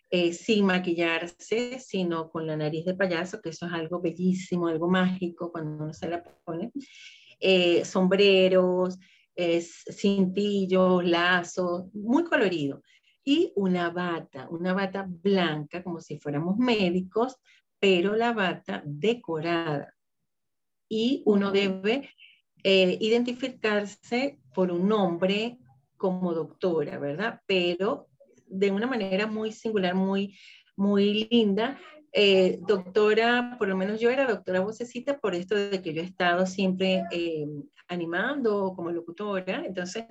eh, 0.09 0.33
sin 0.33 0.65
maquillarse, 0.65 1.79
sino 1.79 2.29
con 2.29 2.47
la 2.47 2.57
nariz 2.57 2.85
de 2.85 2.95
payaso, 2.95 3.41
que 3.41 3.49
eso 3.49 3.65
es 3.65 3.73
algo 3.73 4.01
bellísimo, 4.01 4.67
algo 4.67 4.89
mágico 4.89 5.51
cuando 5.51 5.83
uno 5.83 5.93
se 5.93 6.09
la 6.09 6.23
pone, 6.23 6.71
eh, 7.39 7.85
sombreros, 7.85 8.97
cintillos, 9.91 11.05
lazos, 11.05 11.93
muy 11.93 12.23
colorido, 12.23 12.81
y 13.23 13.51
una 13.55 13.89
bata, 13.91 14.47
una 14.49 14.73
bata 14.73 15.05
blanca, 15.07 15.83
como 15.83 16.01
si 16.01 16.17
fuéramos 16.17 16.57
médicos, 16.57 17.35
pero 17.79 18.15
la 18.15 18.33
bata 18.33 18.81
decorada. 18.85 19.93
Y 20.89 21.23
uno 21.25 21.51
debe 21.51 22.09
eh, 22.63 22.97
identificarse 23.01 24.39
por 24.53 24.71
un 24.71 24.87
nombre 24.87 25.57
como 25.97 26.33
doctora, 26.33 26.97
¿verdad? 26.97 27.41
Pero 27.45 28.07
de 28.47 28.71
una 28.71 28.87
manera 28.87 29.27
muy 29.27 29.51
singular, 29.51 29.95
muy, 29.95 30.37
muy 30.75 31.27
linda. 31.29 31.79
Eh, 32.13 32.59
doctora, 32.61 33.55
por 33.59 33.67
lo 33.67 33.75
menos 33.75 33.99
yo 33.99 34.09
era 34.09 34.25
doctora 34.25 34.61
vocecita 34.61 35.19
por 35.19 35.35
esto 35.35 35.55
de 35.55 35.81
que 35.81 35.93
yo 35.93 36.01
he 36.01 36.05
estado 36.05 36.45
siempre 36.45 37.03
eh, 37.11 37.45
animando 37.87 38.73
como 38.75 38.91
locutora. 38.91 39.63
Entonces, 39.65 40.05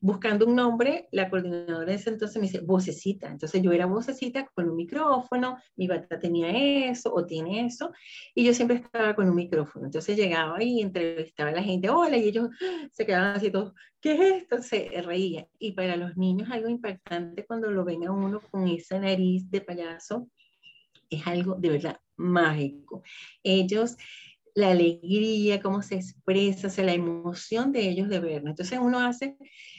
buscando 0.00 0.46
un 0.46 0.56
nombre, 0.56 1.08
la 1.12 1.30
coordinadora 1.30 1.86
de 1.86 1.94
ese 1.94 2.10
entonces 2.10 2.36
me 2.36 2.48
dice, 2.48 2.60
vocecita. 2.60 3.28
Entonces 3.28 3.62
yo 3.62 3.72
era 3.72 3.86
vocecita 3.86 4.46
con 4.54 4.68
un 4.68 4.76
micrófono, 4.76 5.58
mi 5.76 5.86
bata 5.86 6.18
tenía 6.18 6.50
eso 6.90 7.12
o 7.14 7.24
tiene 7.26 7.66
eso, 7.66 7.92
y 8.34 8.44
yo 8.44 8.54
siempre 8.54 8.76
estaba 8.76 9.14
con 9.14 9.28
un 9.28 9.36
micrófono. 9.36 9.86
Entonces 9.86 10.16
llegaba 10.16 10.62
y 10.62 10.80
entrevistaba 10.80 11.50
a 11.50 11.54
la 11.54 11.62
gente, 11.62 11.90
hola, 11.90 12.16
y 12.16 12.28
ellos 12.28 12.48
se 12.92 13.06
quedaban 13.06 13.36
así 13.36 13.50
todos, 13.50 13.72
¿qué 14.00 14.14
es 14.14 14.42
esto? 14.42 14.62
Se 14.62 15.02
reía. 15.02 15.48
Y 15.58 15.72
para 15.72 15.96
los 15.96 16.16
niños 16.16 16.50
algo 16.50 16.68
impactante 16.68 17.46
cuando 17.46 17.70
lo 17.70 17.84
ven 17.84 18.06
a 18.06 18.12
uno 18.12 18.40
con 18.50 18.68
esa 18.68 18.98
nariz 18.98 19.50
de 19.50 19.60
payaso, 19.60 20.28
es 21.10 21.26
algo 21.26 21.54
de 21.54 21.70
verdad 21.70 22.00
mágico. 22.16 23.02
Ellos 23.42 23.96
la 24.56 24.70
alegría, 24.70 25.60
cómo 25.60 25.82
se 25.82 25.96
expresa, 25.96 26.68
o 26.68 26.84
la 26.84 26.94
emoción 26.94 27.72
de 27.72 27.88
ellos 27.90 28.08
de 28.08 28.20
vernos. 28.20 28.50
Entonces 28.50 28.78
uno 28.82 28.98
hace 29.00 29.36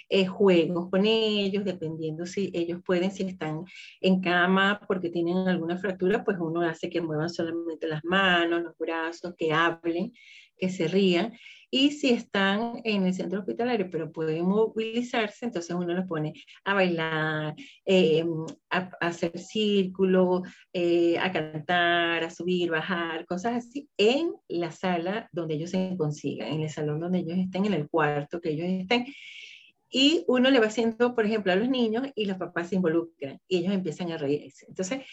eh, 0.07 0.27
juegos 0.27 0.89
con 0.91 1.05
ellos, 1.05 1.65
dependiendo 1.65 2.27
si 2.27 2.51
ellos 2.53 2.79
pueden, 2.85 3.11
si 3.11 3.23
están 3.23 3.65
en 4.01 4.21
cama 4.21 4.79
porque 4.87 5.09
tienen 5.09 5.47
alguna 5.47 5.77
fractura, 5.79 6.23
pues 6.23 6.37
uno 6.39 6.61
hace 6.61 6.91
que 6.91 7.01
muevan 7.01 7.29
solamente 7.29 7.87
las 7.87 8.05
manos, 8.05 8.61
los 8.61 8.77
brazos, 8.77 9.33
que 9.35 9.51
hablen, 9.51 10.13
que 10.57 10.69
se 10.69 10.87
rían. 10.87 11.33
Y 11.69 11.91
si 11.91 12.11
están 12.11 12.81
en 12.83 13.05
el 13.05 13.13
centro 13.13 13.39
hospitalario, 13.39 13.89
pero 13.91 14.11
pueden 14.11 14.45
movilizarse, 14.45 15.45
entonces 15.45 15.75
uno 15.75 15.93
los 15.93 16.05
pone 16.05 16.33
a 16.63 16.73
bailar, 16.73 17.55
eh, 17.85 18.23
a, 18.69 18.89
hacer 19.01 19.37
círculo, 19.37 20.43
eh, 20.71 21.17
a 21.19 21.31
cantar, 21.31 22.23
a 22.23 22.29
subir, 22.29 22.71
bajar, 22.71 23.25
cosas 23.25 23.55
así, 23.57 23.89
en 23.97 24.33
la 24.47 24.71
sala 24.71 25.29
donde 25.33 25.55
ellos 25.55 25.71
se 25.71 25.95
consigan, 25.97 26.49
en 26.53 26.61
el 26.61 26.69
salón 26.69 27.01
donde 27.01 27.19
ellos 27.19 27.37
estén, 27.37 27.65
en 27.65 27.73
el 27.73 27.89
cuarto 27.89 28.39
que 28.39 28.51
ellos 28.51 28.67
estén 28.67 29.05
y 29.89 30.25
uno 30.27 30.49
le 30.49 30.59
va 30.59 30.67
haciendo, 30.67 31.15
por 31.15 31.25
ejemplo, 31.25 31.51
a 31.51 31.55
los 31.55 31.69
niños 31.69 32.07
y 32.15 32.25
los 32.25 32.37
papás 32.37 32.69
se 32.69 32.75
involucran 32.75 33.39
y 33.47 33.57
ellos 33.57 33.73
empiezan 33.73 34.11
a 34.11 34.17
reírse. 34.17 34.65
Entonces, 34.67 35.05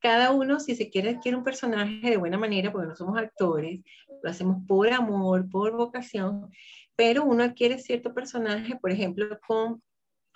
cada 0.00 0.32
uno, 0.32 0.58
si 0.58 0.74
se 0.74 0.90
quiere, 0.90 1.18
quiere 1.20 1.36
un 1.36 1.44
personaje 1.44 2.10
de 2.10 2.16
buena 2.16 2.38
manera, 2.38 2.72
porque 2.72 2.88
no 2.88 2.96
somos 2.96 3.16
actores, 3.18 3.80
lo 4.22 4.30
hacemos 4.30 4.58
por 4.66 4.92
amor, 4.92 5.48
por 5.50 5.76
vocación, 5.76 6.50
pero 6.96 7.24
uno 7.24 7.42
adquiere 7.42 7.78
cierto 7.78 8.14
personaje, 8.14 8.76
por 8.80 8.90
ejemplo, 8.90 9.38
con 9.46 9.82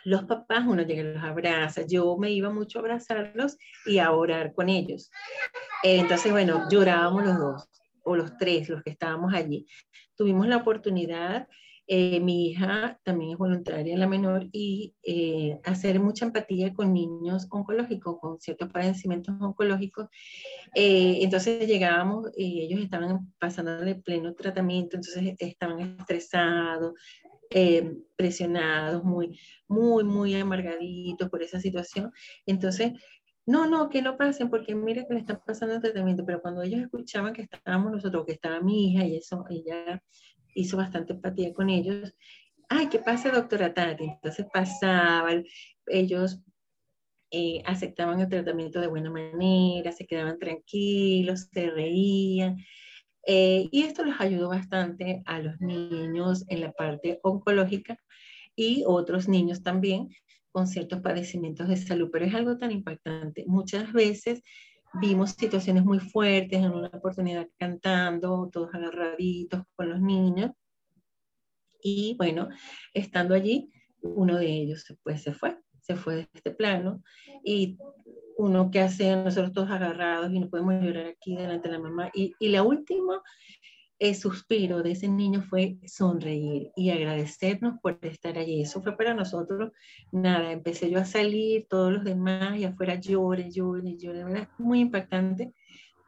los 0.05 0.25
papás, 0.25 0.65
uno 0.67 0.83
llega 0.83 1.03
y 1.03 1.15
los 1.15 1.25
abraza. 1.25 1.83
Yo 1.87 2.17
me 2.17 2.31
iba 2.31 2.51
mucho 2.51 2.79
a 2.79 2.83
abrazarlos 2.83 3.57
y 3.87 3.99
a 3.99 4.13
orar 4.13 4.55
con 4.55 4.69
ellos. 4.69 5.11
Entonces, 5.83 6.31
bueno, 6.31 6.69
llorábamos 6.71 7.25
los 7.25 7.39
dos, 7.39 7.69
o 8.05 8.15
los 8.15 8.37
tres, 8.37 8.69
los 8.69 8.83
que 8.83 8.91
estábamos 8.91 9.35
allí. 9.35 9.67
Tuvimos 10.17 10.47
la 10.47 10.59
oportunidad 10.59 11.49
eh, 11.89 12.19
mi 12.21 12.49
hija 12.49 12.99
también 13.05 13.33
es 13.33 13.39
voluntaria, 13.39 13.97
la 13.97 14.09
menor, 14.09 14.49
y 14.51 14.95
eh, 15.05 15.61
hacer 15.65 16.01
mucha 16.01 16.25
empatía 16.25 16.75
con 16.75 16.93
niños 16.93 17.47
oncológicos, 17.51 18.19
con 18.21 18.41
ciertos 18.41 18.73
padecimientos 18.73 19.35
oncológicos. 19.41 20.09
Eh, 20.75 21.19
entonces 21.23 21.67
llegábamos 21.69 22.31
y 22.37 22.63
ellos 22.63 22.81
estaban 22.81 23.33
pasando 23.39 23.79
de 23.79 23.95
pleno 23.95 24.35
tratamiento, 24.35 24.97
entonces 24.97 25.35
estaban 25.39 25.99
estresados, 26.01 26.95
presionados, 28.17 29.05
muy, 29.05 29.39
muy, 29.69 30.03
muy 30.03 30.35
amargaditos 30.35 31.31
por 31.31 31.43
esa 31.43 31.61
situación. 31.61 32.11
Entonces, 32.45 32.93
no, 33.47 33.69
no, 33.69 33.89
que 33.89 34.03
no 34.03 34.17
pasen, 34.17 34.51
porque 34.51 34.75
mire 34.75 35.07
que 35.07 35.15
le 35.15 35.21
están 35.21 35.41
pasando 35.47 35.77
el 35.77 35.81
tratamiento, 35.81 36.25
pero 36.27 36.43
cuando 36.43 36.63
ellos 36.63 36.81
escuchaban 36.81 37.33
que 37.33 37.43
estábamos 37.43 37.93
nosotros, 37.93 38.27
que 38.27 38.33
estaba 38.33 38.61
mi 38.61 38.91
hija 38.91 39.05
y 39.07 39.17
eso, 39.17 39.45
ella 39.49 40.03
hizo 40.57 40.77
bastante 40.77 41.13
empatía 41.13 41.55
con 41.55 41.71
ellos. 41.71 42.15
Ay, 42.69 42.89
¿qué 42.89 42.99
pasa, 42.99 43.31
doctora 43.31 43.73
Tati? 43.73 44.05
Entonces 44.05 44.47
pasaban, 44.53 45.45
ellos 45.87 46.41
eh, 47.31 47.63
aceptaban 47.65 48.21
el 48.21 48.29
tratamiento 48.29 48.81
de 48.81 48.89
buena 48.89 49.11
manera, 49.11 49.93
se 49.93 50.07
quedaban 50.07 50.39
tranquilos, 50.39 51.49
se 51.53 51.71
reían. 51.71 52.57
Eh, 53.27 53.69
y 53.71 53.83
esto 53.83 54.05
les 54.05 54.21
ayudó 54.21 54.49
bastante 54.49 55.23
a 55.27 55.41
los 55.41 55.61
niños 55.61 56.45
en 56.49 56.61
la 56.61 56.73
parte 56.73 57.21
oncológica 57.23 57.99
y 58.55 58.85
otros 58.87 59.29
niños 59.29 59.63
también 59.63 60.09
con 60.51 60.67
ciertos 60.67 61.03
padecimientos 61.03 61.69
de 61.69 61.77
salud, 61.77 62.09
pero 62.11 62.25
es 62.25 62.35
algo 62.35 62.57
tan 62.57 62.71
impactante. 62.71 63.45
Muchas 63.47 63.93
veces 63.93 64.43
vimos 64.95 65.31
situaciones 65.33 65.85
muy 65.85 65.99
fuertes 66.01 66.59
en 66.59 66.73
una 66.73 66.89
oportunidad 66.89 67.49
cantando, 67.59 68.49
todos 68.53 68.75
agarraditos 68.75 69.63
con 69.75 69.91
los 69.91 70.01
niños. 70.01 70.53
Y 71.83 72.17
bueno, 72.19 72.49
estando 72.95 73.35
allí, 73.35 73.71
uno 74.01 74.37
de 74.37 74.47
ellos 74.47 74.85
pues 75.03 75.23
se 75.23 75.33
fue, 75.33 75.59
se 75.81 75.97
fue 75.97 76.17
de 76.17 76.29
este 76.33 76.51
plano. 76.51 77.03
Y 77.45 77.79
uno 78.39 78.71
que 78.71 78.81
hace 78.81 79.15
nosotros 79.17 79.53
todos 79.53 79.71
agarrados 79.71 80.33
y 80.33 80.41
no 80.41 80.51
podemos 80.51 80.83
llorar 80.83 81.07
aquí 81.07 81.37
delante 81.37 81.69
de 81.69 81.75
la 81.75 81.81
mamá. 81.81 82.11
Y, 82.15 82.35
y 82.39 82.49
la 82.49 82.63
última 82.63 83.23
el 83.99 84.15
suspiro 84.15 84.83
de 84.83 84.93
ese 84.93 85.09
niño 85.09 85.43
fue 85.43 85.79
sonreír 85.87 86.71
y 86.77 86.91
agradecernos 86.91 87.79
por 87.81 87.99
estar 88.03 88.37
allí. 88.37 88.61
Eso 88.61 88.83
fue 88.83 88.97
para 88.97 89.15
nosotros, 89.15 89.73
nada, 90.13 90.53
empecé 90.53 90.91
yo 90.91 90.99
a 90.99 91.05
salir, 91.05 91.67
todos 91.69 91.93
los 91.93 92.05
demás 92.05 92.59
y 92.59 92.65
afuera 92.65 92.97
llore, 92.97 93.51
llore, 93.51 93.97
llore, 93.97 94.25
¿verdad? 94.25 94.49
Muy 94.59 94.81
impactante, 94.81 95.55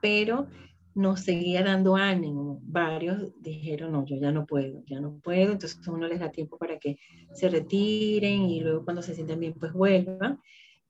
pero 0.02 0.48
nos 0.94 1.20
seguía 1.20 1.62
dando 1.62 1.96
ánimo. 1.96 2.60
Varios 2.62 3.32
dijeron, 3.40 3.92
no, 3.92 4.04
yo 4.04 4.16
ya 4.16 4.32
no 4.32 4.44
puedo, 4.44 4.82
ya 4.86 5.00
no 5.00 5.18
puedo, 5.20 5.52
entonces 5.52 5.80
uno 5.86 6.06
les 6.08 6.20
da 6.20 6.30
tiempo 6.30 6.58
para 6.58 6.78
que 6.78 6.98
se 7.32 7.48
retiren 7.48 8.42
y 8.42 8.60
luego 8.60 8.84
cuando 8.84 9.00
se 9.00 9.14
sientan 9.14 9.40
bien, 9.40 9.54
pues 9.54 9.72
vuelvan. 9.72 10.40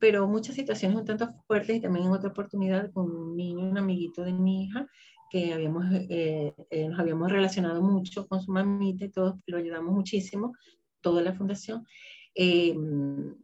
Pero 0.00 0.26
muchas 0.26 0.54
situaciones 0.54 0.96
un 0.96 1.04
tanto 1.04 1.28
fuertes 1.46 1.76
y 1.76 1.80
también 1.80 2.06
en 2.06 2.12
otra 2.12 2.30
oportunidad 2.30 2.90
con 2.92 3.10
un 3.10 3.36
niño, 3.36 3.68
un 3.68 3.76
amiguito 3.78 4.22
de 4.22 4.32
mi 4.32 4.64
hija, 4.64 4.86
que 5.30 5.52
habíamos, 5.52 5.84
eh, 5.92 6.54
eh, 6.70 6.88
nos 6.88 6.98
habíamos 6.98 7.30
relacionado 7.30 7.82
mucho 7.82 8.26
con 8.26 8.40
su 8.40 8.52
mamita 8.52 9.04
y 9.04 9.10
todos 9.10 9.36
lo 9.46 9.58
ayudamos 9.58 9.94
muchísimo, 9.94 10.54
toda 11.00 11.22
la 11.22 11.34
fundación. 11.34 11.86
Eh, 12.34 12.74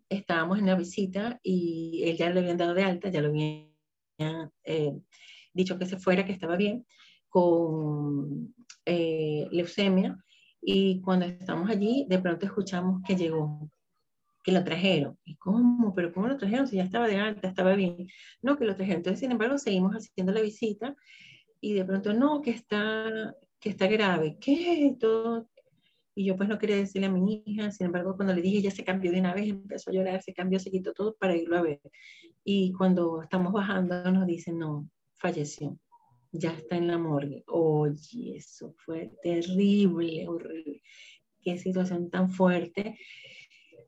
estábamos 0.08 0.58
en 0.58 0.66
la 0.66 0.76
visita 0.76 1.40
y 1.42 2.02
él 2.04 2.16
ya 2.16 2.30
le 2.30 2.40
habían 2.40 2.56
dado 2.56 2.74
de 2.74 2.84
alta, 2.84 3.08
ya 3.08 3.20
lo 3.20 3.28
habían 3.28 3.70
dicho 5.52 5.78
que 5.78 5.86
se 5.86 5.98
fuera, 5.98 6.24
que 6.24 6.32
estaba 6.32 6.56
bien, 6.56 6.86
con 7.28 8.54
leucemia. 8.86 10.16
Y 10.62 11.00
cuando 11.02 11.26
estamos 11.26 11.68
allí, 11.68 12.06
de 12.08 12.18
pronto 12.18 12.46
escuchamos 12.46 13.02
que 13.06 13.16
llegó, 13.16 13.68
que 14.42 14.52
lo 14.52 14.64
trajeron. 14.64 15.18
¿Y 15.24 15.36
cómo? 15.36 15.94
¿Pero 15.94 16.12
cómo 16.12 16.28
lo 16.28 16.38
trajeron? 16.38 16.66
Si 16.66 16.76
ya 16.76 16.84
estaba 16.84 17.08
de 17.08 17.18
alta, 17.18 17.48
estaba 17.48 17.74
bien. 17.74 18.06
No, 18.40 18.56
que 18.56 18.64
lo 18.64 18.74
trajeron. 18.74 18.98
Entonces, 18.98 19.20
sin 19.20 19.32
embargo, 19.32 19.58
seguimos 19.58 19.94
haciendo 19.94 20.32
la 20.32 20.40
visita 20.40 20.96
y 21.64 21.73
de 21.73 21.83
pronto, 21.87 22.12
no, 22.12 22.42
que 22.42 22.50
está, 22.50 23.35
que 23.59 23.71
está 23.71 23.87
grave, 23.87 24.37
¿qué? 24.38 24.94
Todo. 25.00 25.49
Y 26.14 26.26
yo 26.26 26.37
pues 26.37 26.47
no 26.47 26.59
quería 26.59 26.76
decirle 26.76 27.06
a 27.06 27.11
mi 27.11 27.42
hija, 27.47 27.71
sin 27.71 27.87
embargo, 27.87 28.16
cuando 28.16 28.35
le 28.35 28.42
dije, 28.42 28.61
ya 28.61 28.71
se 28.71 28.85
cambió 28.85 29.11
de 29.11 29.21
una 29.21 29.33
vez, 29.33 29.49
empezó 29.49 29.88
a 29.88 29.94
llorar, 29.94 30.23
se 30.23 30.35
cambió, 30.35 30.61
se 30.61 30.71
quitó 30.71 30.92
todo 30.92 31.16
para 31.16 31.35
irlo 31.35 31.56
a 31.56 31.62
ver. 31.62 31.80
Y 32.44 32.71
cuando 32.75 33.23
estamos 33.23 33.50
bajando 33.50 34.12
nos 34.12 34.26
dicen, 34.26 34.59
no, 34.59 34.90
falleció, 35.14 35.78
ya 36.33 36.52
está 36.52 36.76
en 36.76 36.87
la 36.87 36.99
morgue. 36.99 37.44
Oye, 37.47 38.37
eso 38.37 38.75
fue 38.85 39.11
terrible, 39.23 40.28
horrible. 40.28 40.83
Qué 41.40 41.56
situación 41.56 42.11
tan 42.11 42.28
fuerte. 42.30 42.99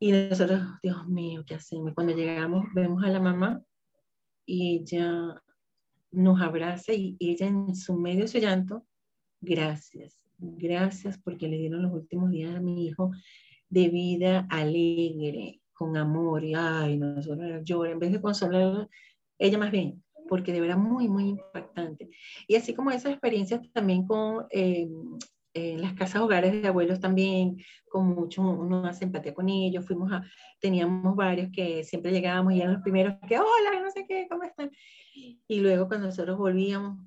Y 0.01 0.13
nosotros, 0.13 0.63
Dios 0.83 1.07
mío, 1.09 1.45
¿qué 1.47 1.57
hacemos? 1.57 1.93
Cuando 1.93 2.15
llegamos, 2.15 2.65
vemos 2.75 3.05
a 3.05 3.09
la 3.09 3.21
mamá 3.21 3.63
y 4.47 4.79
ella 4.79 5.43
nos 6.11 6.41
abraza 6.41 6.93
y, 6.93 7.17
ella 7.21 7.47
en 7.47 7.75
su 7.75 7.97
medio 7.97 8.23
de 8.23 8.29
su 8.29 8.39
llanto, 8.39 8.87
gracias, 9.41 10.23
gracias 10.39 11.19
porque 11.19 11.49
le 11.49 11.59
dieron 11.59 11.83
los 11.83 11.93
últimos 11.93 12.31
días 12.31 12.55
a 12.55 12.61
mi 12.61 12.87
hijo 12.87 13.11
de 13.69 13.89
vida 13.89 14.47
alegre, 14.51 15.61
con 15.73 15.97
amor, 15.97 16.45
y 16.45 16.55
ay, 16.55 16.97
nosotros 16.97 17.63
llora, 17.65 17.91
en 17.91 17.99
vez 17.99 18.13
de 18.13 18.21
consolarla, 18.21 18.89
ella 19.39 19.59
más 19.59 19.71
bien, 19.71 20.03
porque 20.29 20.53
de 20.53 20.61
verdad 20.61 20.79
muy, 20.79 21.09
muy 21.09 21.29
impactante. 21.31 22.09
Y 22.47 22.57
así 22.57 22.75
como 22.75 22.91
esas 22.91 23.13
experiencias 23.13 23.61
también 23.73 24.07
con 24.07 24.47
eh, 24.51 24.89
en 25.57 25.81
las 25.81 25.95
casas 25.95 26.21
hogares 26.21 26.61
de 26.61 26.69
abuelos 26.69 27.01
también, 27.01 27.57
con 27.89 28.07
mucho, 28.07 28.43
uno 28.43 28.85
hace 28.85 29.05
empatía 29.05 29.35
con 29.35 29.49
ellos, 29.49 29.87
fuimos 29.87 30.13
a, 30.13 30.23
teníamos 30.61 31.17
varios 31.17 31.51
que 31.51 31.83
siempre 31.83 32.13
llegábamos 32.13 32.53
y 32.53 32.61
eran 32.61 32.75
los 32.75 32.83
primeros 32.83 33.15
que, 33.27 33.39
hola, 33.39 33.81
no 33.83 33.91
sé 33.91 34.05
qué, 34.07 34.27
¿cómo 34.29 34.45
están? 34.45 34.71
Y 35.49 35.61
luego 35.61 35.89
cuando 35.89 36.07
nosotros 36.07 36.39
volvíamos, 36.39 36.99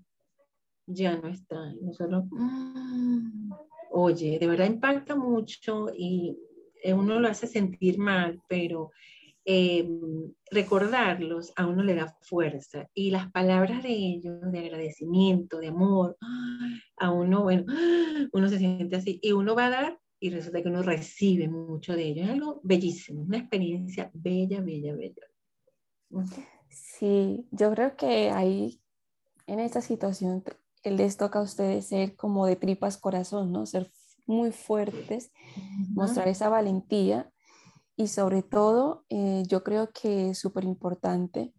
ya 0.86 1.16
no 1.18 1.28
están. 1.28 1.78
Nosotros, 1.82 2.26
mm, 2.32 3.52
oye, 3.92 4.40
de 4.40 4.48
verdad 4.48 4.66
impacta 4.66 5.16
mucho 5.16 5.88
y 5.96 6.38
uno 6.86 7.20
lo 7.20 7.28
hace 7.28 7.48
sentir 7.48 7.98
mal, 7.98 8.42
pero 8.48 8.92
eh, 9.46 9.88
recordarlos 10.52 11.54
a 11.56 11.66
uno 11.66 11.84
le 11.84 11.96
da 11.96 12.16
fuerza 12.22 12.88
y 12.94 13.10
las 13.10 13.32
palabras 13.32 13.84
de 13.84 13.90
ellos, 13.90 14.40
de 14.52 14.60
agradecimiento, 14.60 15.60
de 15.60 15.68
amor, 15.68 16.18
a 16.98 17.12
uno, 17.12 17.44
bueno, 17.44 17.66
uno 18.34 18.50
se 18.50 18.60
siente 18.60 18.96
así 18.96 19.20
y 19.22 19.32
uno 19.32 19.56
va 19.56 19.68
a 19.68 19.70
dar 19.72 20.00
y 20.20 20.30
resulta 20.30 20.62
que 20.62 20.70
uno 20.70 20.84
recibe 20.84 21.48
mucho 21.48 21.96
de 21.96 22.10
ellos. 22.10 22.26
Es 22.26 22.32
algo 22.32 22.60
bellísimo, 22.64 23.24
una 23.24 23.38
experiencia 23.38 24.12
bella, 24.14 24.62
bella, 24.62 24.94
bella. 24.94 25.26
Sí, 26.70 27.48
yo 27.52 27.72
creo 27.72 27.96
que 27.96 28.32
ahí 28.32 28.82
en 29.48 29.60
esta 29.60 29.82
situación 29.82 30.44
les 30.84 31.18
toca 31.18 31.40
a 31.40 31.44
ustedes 31.44 31.88
ser 31.88 32.16
como 32.16 32.46
de 32.46 32.56
tripas 32.56 32.98
corazón, 32.98 33.52
¿no? 33.52 33.66
Ser 33.66 33.92
muy 34.28 34.52
fuertes, 34.52 35.32
mostrar 35.96 36.28
esa 36.28 36.50
valentía 36.50 37.32
y 37.96 38.08
sobre 38.08 38.44
todo 38.44 39.04
eh, 39.10 39.44
yo 39.48 39.64
creo 39.64 39.92
que 39.92 40.30
es 40.30 40.40
súper 40.40 40.64
importante 40.64 41.54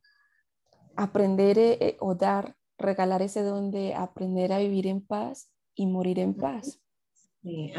aprender 0.97 1.59
eh, 1.59 1.79
eh, 1.81 1.97
o 2.01 2.15
dar, 2.15 2.57
regalar 2.79 3.21
ese 3.23 3.43
don 3.43 3.71
de 3.71 3.95
aprender 3.95 4.53
a 4.53 4.59
vivir 4.59 4.87
en 4.87 5.05
paz 5.05 5.51
y 5.75 5.87
morir 5.87 6.19
en 6.19 6.35
paz. 6.35 6.81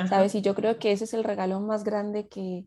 ¿Sabes? 0.10 0.36
Y 0.36 0.42
yo 0.42 0.56
creo 0.56 0.78
que 0.78 0.92
ese 0.92 1.06
es 1.06 1.14
el 1.14 1.24
regalo 1.24 1.60
más 1.60 1.84
grande 1.84 2.28
que, 2.28 2.66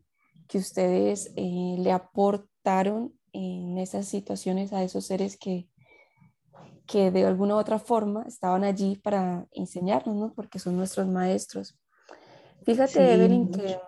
que 0.48 0.58
ustedes 0.58 1.32
le 1.36 1.92
aportaron 1.92 3.12
en 3.34 3.76
esas 3.78 4.06
situaciones 4.06 4.72
a 4.72 4.82
esos 4.84 5.04
seres 5.04 5.36
que, 5.36 5.68
que 6.86 7.10
de 7.10 7.26
alguna 7.26 7.56
u 7.56 7.58
otra 7.58 7.78
forma 7.80 8.22
estaban 8.22 8.62
allí 8.62 8.96
para 8.96 9.46
enseñarnos, 9.50 10.14
¿no? 10.14 10.32
Porque 10.32 10.60
son 10.60 10.76
nuestros 10.76 11.08
maestros. 11.08 11.76
Fíjate, 12.64 13.14
Evelyn, 13.14 13.50
que 13.50 13.78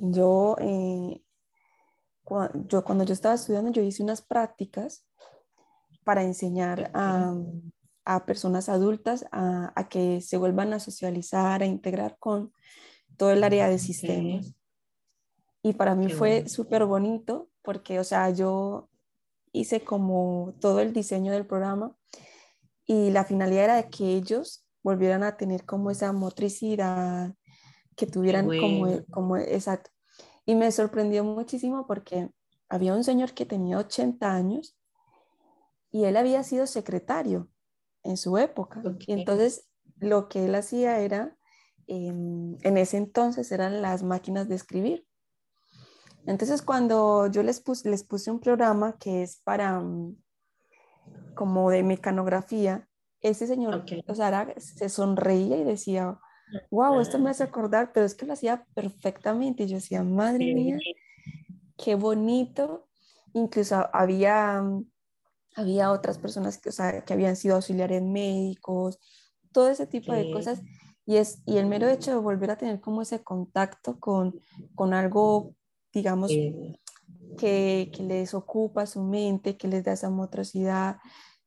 yo, 0.00 0.56
eh, 0.60 1.22
yo 2.68 2.84
cuando 2.84 3.04
yo 3.04 3.12
estaba 3.12 3.34
estudiando, 3.34 3.72
yo 3.72 3.82
hice 3.82 4.02
unas 4.02 4.22
prácticas 4.22 5.06
para 6.04 6.22
enseñar 6.22 6.90
a, 6.94 7.34
a 8.04 8.26
personas 8.26 8.68
adultas 8.68 9.26
a, 9.32 9.72
a, 9.74 9.88
que 9.88 10.20
se 10.20 10.36
vuelvan 10.36 10.72
a 10.72 10.80
socializar, 10.80 11.62
a 11.62 11.66
integrar 11.66 12.16
con 12.18 12.52
todo 13.16 13.32
el 13.32 13.42
área 13.42 13.68
de 13.68 13.78
sistemas. 13.78 14.54
Y 15.62 15.72
para 15.72 15.94
mí 15.94 16.10
fue 16.10 16.48
súper 16.48 16.84
bonito 16.84 17.48
porque, 17.64 17.98
o 17.98 18.04
sea, 18.04 18.30
yo 18.30 18.88
hice 19.52 19.82
como 19.82 20.54
todo 20.60 20.80
el 20.80 20.92
diseño 20.92 21.32
del 21.32 21.46
programa 21.46 21.96
y 22.86 23.10
la 23.10 23.24
finalidad 23.24 23.64
era 23.64 23.76
de 23.76 23.88
que 23.88 24.14
ellos 24.14 24.66
volvieran 24.82 25.22
a 25.22 25.36
tener 25.36 25.64
como 25.64 25.90
esa 25.90 26.12
motricidad, 26.12 27.34
que 27.96 28.06
tuvieran 28.06 28.46
como, 28.46 29.04
como 29.10 29.36
exacto. 29.38 29.90
Y 30.44 30.54
me 30.54 30.70
sorprendió 30.70 31.24
muchísimo 31.24 31.86
porque 31.86 32.28
había 32.68 32.94
un 32.94 33.04
señor 33.04 33.32
que 33.32 33.46
tenía 33.46 33.78
80 33.78 34.34
años 34.34 34.76
y 35.90 36.04
él 36.04 36.16
había 36.16 36.42
sido 36.42 36.66
secretario 36.66 37.48
en 38.02 38.18
su 38.18 38.36
época. 38.36 38.82
Y 39.06 39.12
entonces 39.12 39.68
lo 39.96 40.28
que 40.28 40.44
él 40.44 40.54
hacía 40.54 40.98
era, 41.00 41.36
en 41.86 42.76
ese 42.76 42.98
entonces 42.98 43.50
eran 43.52 43.80
las 43.80 44.02
máquinas 44.02 44.48
de 44.48 44.56
escribir. 44.56 45.06
Entonces, 46.26 46.62
cuando 46.62 47.26
yo 47.26 47.42
les 47.42 47.60
puse, 47.60 47.88
les 47.88 48.04
puse 48.04 48.30
un 48.30 48.40
programa 48.40 48.96
que 48.98 49.22
es 49.22 49.40
para 49.44 49.80
mm, 49.80 50.16
como 51.34 51.70
de 51.70 51.82
mecanografía, 51.82 52.88
ese 53.20 53.46
señor 53.46 53.84
o 54.06 54.14
sea, 54.14 54.54
se 54.58 54.88
sonreía 54.88 55.56
y 55.56 55.64
decía, 55.64 56.18
wow, 56.70 57.00
esto 57.00 57.18
me 57.18 57.30
hace 57.30 57.42
acordar, 57.42 57.90
pero 57.92 58.04
es 58.04 58.14
que 58.14 58.26
lo 58.26 58.34
hacía 58.34 58.66
perfectamente. 58.74 59.62
Y 59.64 59.68
yo 59.68 59.76
decía, 59.76 60.02
madre 60.02 60.54
mía, 60.54 60.78
qué 61.76 61.94
bonito. 61.94 62.88
Incluso 63.32 63.88
había, 63.92 64.60
mm, 64.62 64.84
había 65.56 65.90
otras 65.90 66.18
personas 66.18 66.58
que, 66.58 66.68
o 66.68 66.72
sea, 66.72 67.04
que 67.04 67.12
habían 67.12 67.36
sido 67.36 67.56
auxiliares 67.56 68.02
médicos, 68.02 68.98
todo 69.52 69.68
ese 69.68 69.86
tipo 69.86 70.12
de 70.12 70.30
cosas. 70.30 70.60
Y, 71.06 71.16
es, 71.16 71.42
y 71.46 71.58
el 71.58 71.66
mero 71.66 71.88
hecho 71.88 72.12
de 72.12 72.18
volver 72.18 72.50
a 72.50 72.56
tener 72.56 72.80
como 72.80 73.02
ese 73.02 73.22
contacto 73.22 73.98
con, 73.98 74.40
con 74.74 74.94
algo 74.94 75.54
digamos, 75.94 76.30
que, 77.38 77.90
que, 77.92 78.02
les 78.02 78.34
ocupa 78.34 78.86
su 78.86 79.02
mente, 79.02 79.56
que 79.56 79.68
les 79.68 79.84
da 79.84 79.92
esa 79.92 80.10
motricidad, 80.10 80.98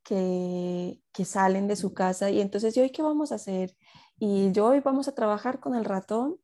que, 0.04 1.02
que 1.12 1.26
salen 1.26 1.68
de 1.68 1.76
su 1.76 1.94
casa. 1.94 2.30
Y 2.30 2.42
entonces, 2.42 2.76
¿y 2.76 2.82
hoy 2.82 2.92
qué 2.92 3.02
vamos 3.02 3.32
a 3.32 3.36
hacer? 3.36 3.76
Y 4.20 4.52
yo 4.52 4.68
hoy 4.68 4.80
vamos 4.80 5.08
a 5.08 5.16
trabajar 5.16 5.60
con 5.60 5.76
el 5.76 5.86
ratón 5.86 6.38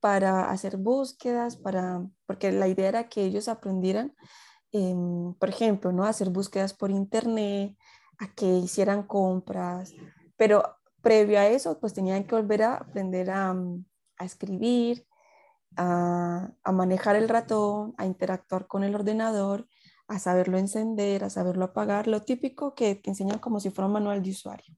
para 0.00 0.50
hacer 0.50 0.76
búsquedas, 0.76 1.56
para, 1.56 2.06
porque 2.26 2.52
la 2.52 2.68
idea 2.68 2.88
era 2.88 3.08
que 3.08 3.24
ellos 3.24 3.48
aprendieran, 3.48 4.14
em, 4.72 5.34
por 5.34 5.48
ejemplo, 5.48 5.92
¿no? 5.92 6.04
hacer 6.04 6.30
búsquedas 6.30 6.74
por 6.74 6.90
internet, 6.90 7.76
a 8.18 8.32
que 8.34 8.46
hicieran 8.46 9.02
compras, 9.02 9.92
pero 10.36 10.62
previo 11.02 11.38
a 11.38 11.46
eso, 11.46 11.78
pues 11.80 11.94
tenían 11.94 12.24
que 12.24 12.34
volver 12.34 12.62
a 12.62 12.76
aprender 12.76 13.30
a, 13.30 13.54
a 14.16 14.24
escribir, 14.24 15.06
a, 15.76 16.52
manejar 16.72 17.16
el 17.16 17.28
ratón, 17.28 17.94
a 17.98 18.06
interactuar 18.06 18.66
con 18.66 18.84
el 18.84 18.94
ordenador, 18.94 19.68
a 20.08 20.18
saberlo 20.18 20.58
encender, 20.58 21.24
a 21.24 21.30
saberlo 21.30 21.66
apagar, 21.66 22.06
lo 22.06 22.22
típico 22.22 22.74
que 22.74 22.94
te 22.96 23.10
enseñan 23.10 23.38
como 23.38 23.60
si 23.60 23.70
fuera 23.70 23.86
un 23.86 23.92
manual 23.92 24.22
de 24.22 24.30
usuario. 24.30 24.76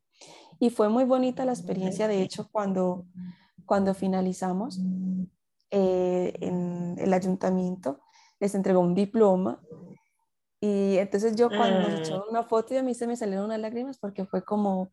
Y 0.59 0.71
fue 0.71 0.89
muy 0.89 1.05
bonita 1.05 1.45
la 1.45 1.53
experiencia, 1.53 2.07
de 2.07 2.23
hecho, 2.23 2.49
cuando, 2.53 3.07
cuando 3.65 3.95
finalizamos 3.95 4.81
eh, 5.71 6.35
en 6.41 6.97
el 6.99 7.13
ayuntamiento, 7.13 8.01
les 8.39 8.55
entregó 8.55 8.81
un 8.81 8.95
diploma. 8.95 9.61
Y 10.61 10.99
entonces 10.99 11.35
yo 11.35 11.49
cuando 11.49 11.81
nos 11.81 12.01
echó 12.01 12.17
ah. 12.17 12.25
una 12.31 12.45
foto 12.45 12.75
y 12.75 12.77
a 12.77 12.83
mí 12.83 12.95
se 12.95 13.07
me 13.07 13.17
salieron 13.17 13.47
unas 13.47 13.59
lágrimas 13.59 13.99
porque 13.99 14.25
fue 14.25 14.45
como, 14.45 14.93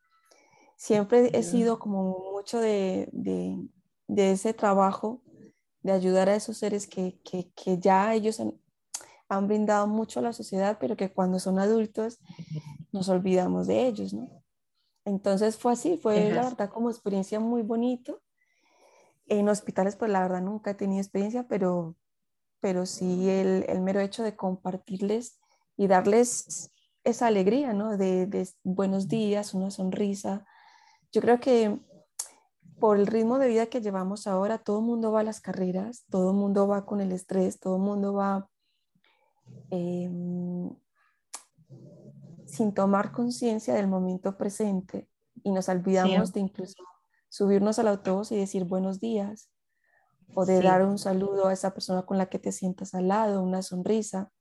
siempre 0.75 1.29
he 1.37 1.43
sido 1.43 1.77
como 1.77 2.31
mucho 2.31 2.59
de, 2.59 3.09
de, 3.11 3.59
de 4.07 4.31
ese 4.31 4.53
trabajo 4.55 5.21
de 5.81 5.91
ayudar 5.91 6.29
a 6.29 6.35
esos 6.35 6.57
seres 6.57 6.87
que, 6.87 7.19
que, 7.23 7.51
que 7.55 7.77
ya 7.79 8.13
ellos 8.13 8.39
han, 8.39 9.47
brindado 9.47 9.87
mucho 9.87 10.19
a 10.19 10.23
la 10.23 10.33
sociedad, 10.33 10.77
pero 10.79 10.97
que 10.97 11.13
cuando 11.13 11.39
son 11.39 11.59
adultos 11.59 12.19
nos 12.91 13.09
olvidamos 13.09 13.67
de 13.67 13.87
ellos, 13.87 14.13
¿no? 14.13 14.43
Entonces 15.05 15.57
fue 15.57 15.73
así, 15.73 15.97
fue 15.97 16.31
la 16.31 16.43
verdad 16.43 16.69
como 16.69 16.89
experiencia 16.89 17.39
muy 17.39 17.61
bonito. 17.61 18.21
En 19.27 19.47
hospitales, 19.47 19.95
pues 19.95 20.11
la 20.11 20.21
verdad 20.21 20.41
nunca 20.41 20.71
he 20.71 20.75
tenido 20.75 21.01
experiencia, 21.01 21.47
pero, 21.47 21.95
pero 22.59 22.85
sí 22.85 23.29
el, 23.29 23.65
el 23.69 23.81
mero 23.81 23.99
hecho 23.99 24.23
de 24.23 24.35
compartirles 24.35 25.39
y 25.77 25.87
darles 25.87 26.71
esa 27.03 27.27
alegría, 27.27 27.73
¿no? 27.73 27.97
De, 27.97 28.25
de 28.25 28.47
buenos 28.63 29.07
días, 29.07 29.53
una 29.53 29.71
sonrisa. 29.71 30.45
Yo 31.11 31.21
creo 31.21 31.39
que 31.39 31.79
por 32.79 32.97
el 32.97 33.07
ritmo 33.07 33.39
de 33.39 33.47
vida 33.47 33.67
que 33.67 33.81
llevamos 33.81 34.27
ahora, 34.27 34.57
todo 34.57 34.79
el 34.79 34.85
mundo 34.85 35.11
va 35.11 35.21
a 35.21 35.23
las 35.23 35.41
carreras, 35.41 36.05
todo 36.09 36.31
el 36.31 36.37
mundo 36.37 36.67
va 36.67 36.85
con 36.85 37.01
el 37.01 37.11
estrés, 37.11 37.59
todo 37.59 37.75
el 37.75 37.81
mundo 37.81 38.13
va 38.13 38.49
em, 39.69 40.69
sin 42.45 42.73
tomar 42.73 43.11
conciencia 43.11 43.73
del 43.73 43.87
momento 43.87 44.37
presente 44.37 45.09
y 45.43 45.51
nos 45.51 45.69
olvidamos 45.69 46.33
de 46.33 46.39
incluso 46.39 46.83
subirnos 47.29 47.79
al 47.79 47.87
autobús 47.87 48.31
y 48.31 48.37
decir 48.37 48.65
buenos 48.65 48.99
días 48.99 49.51
o 50.33 50.45
de 50.45 50.61
dar 50.61 50.85
un 50.85 50.97
saludo 50.97 51.47
a 51.47 51.53
esa 51.53 51.73
persona 51.73 52.03
con 52.03 52.17
la 52.17 52.27
que 52.27 52.39
te 52.39 52.51
sientas 52.51 52.93
al 52.93 53.07
lado, 53.07 53.41
una 53.41 53.61
sonrisa. 53.61 54.31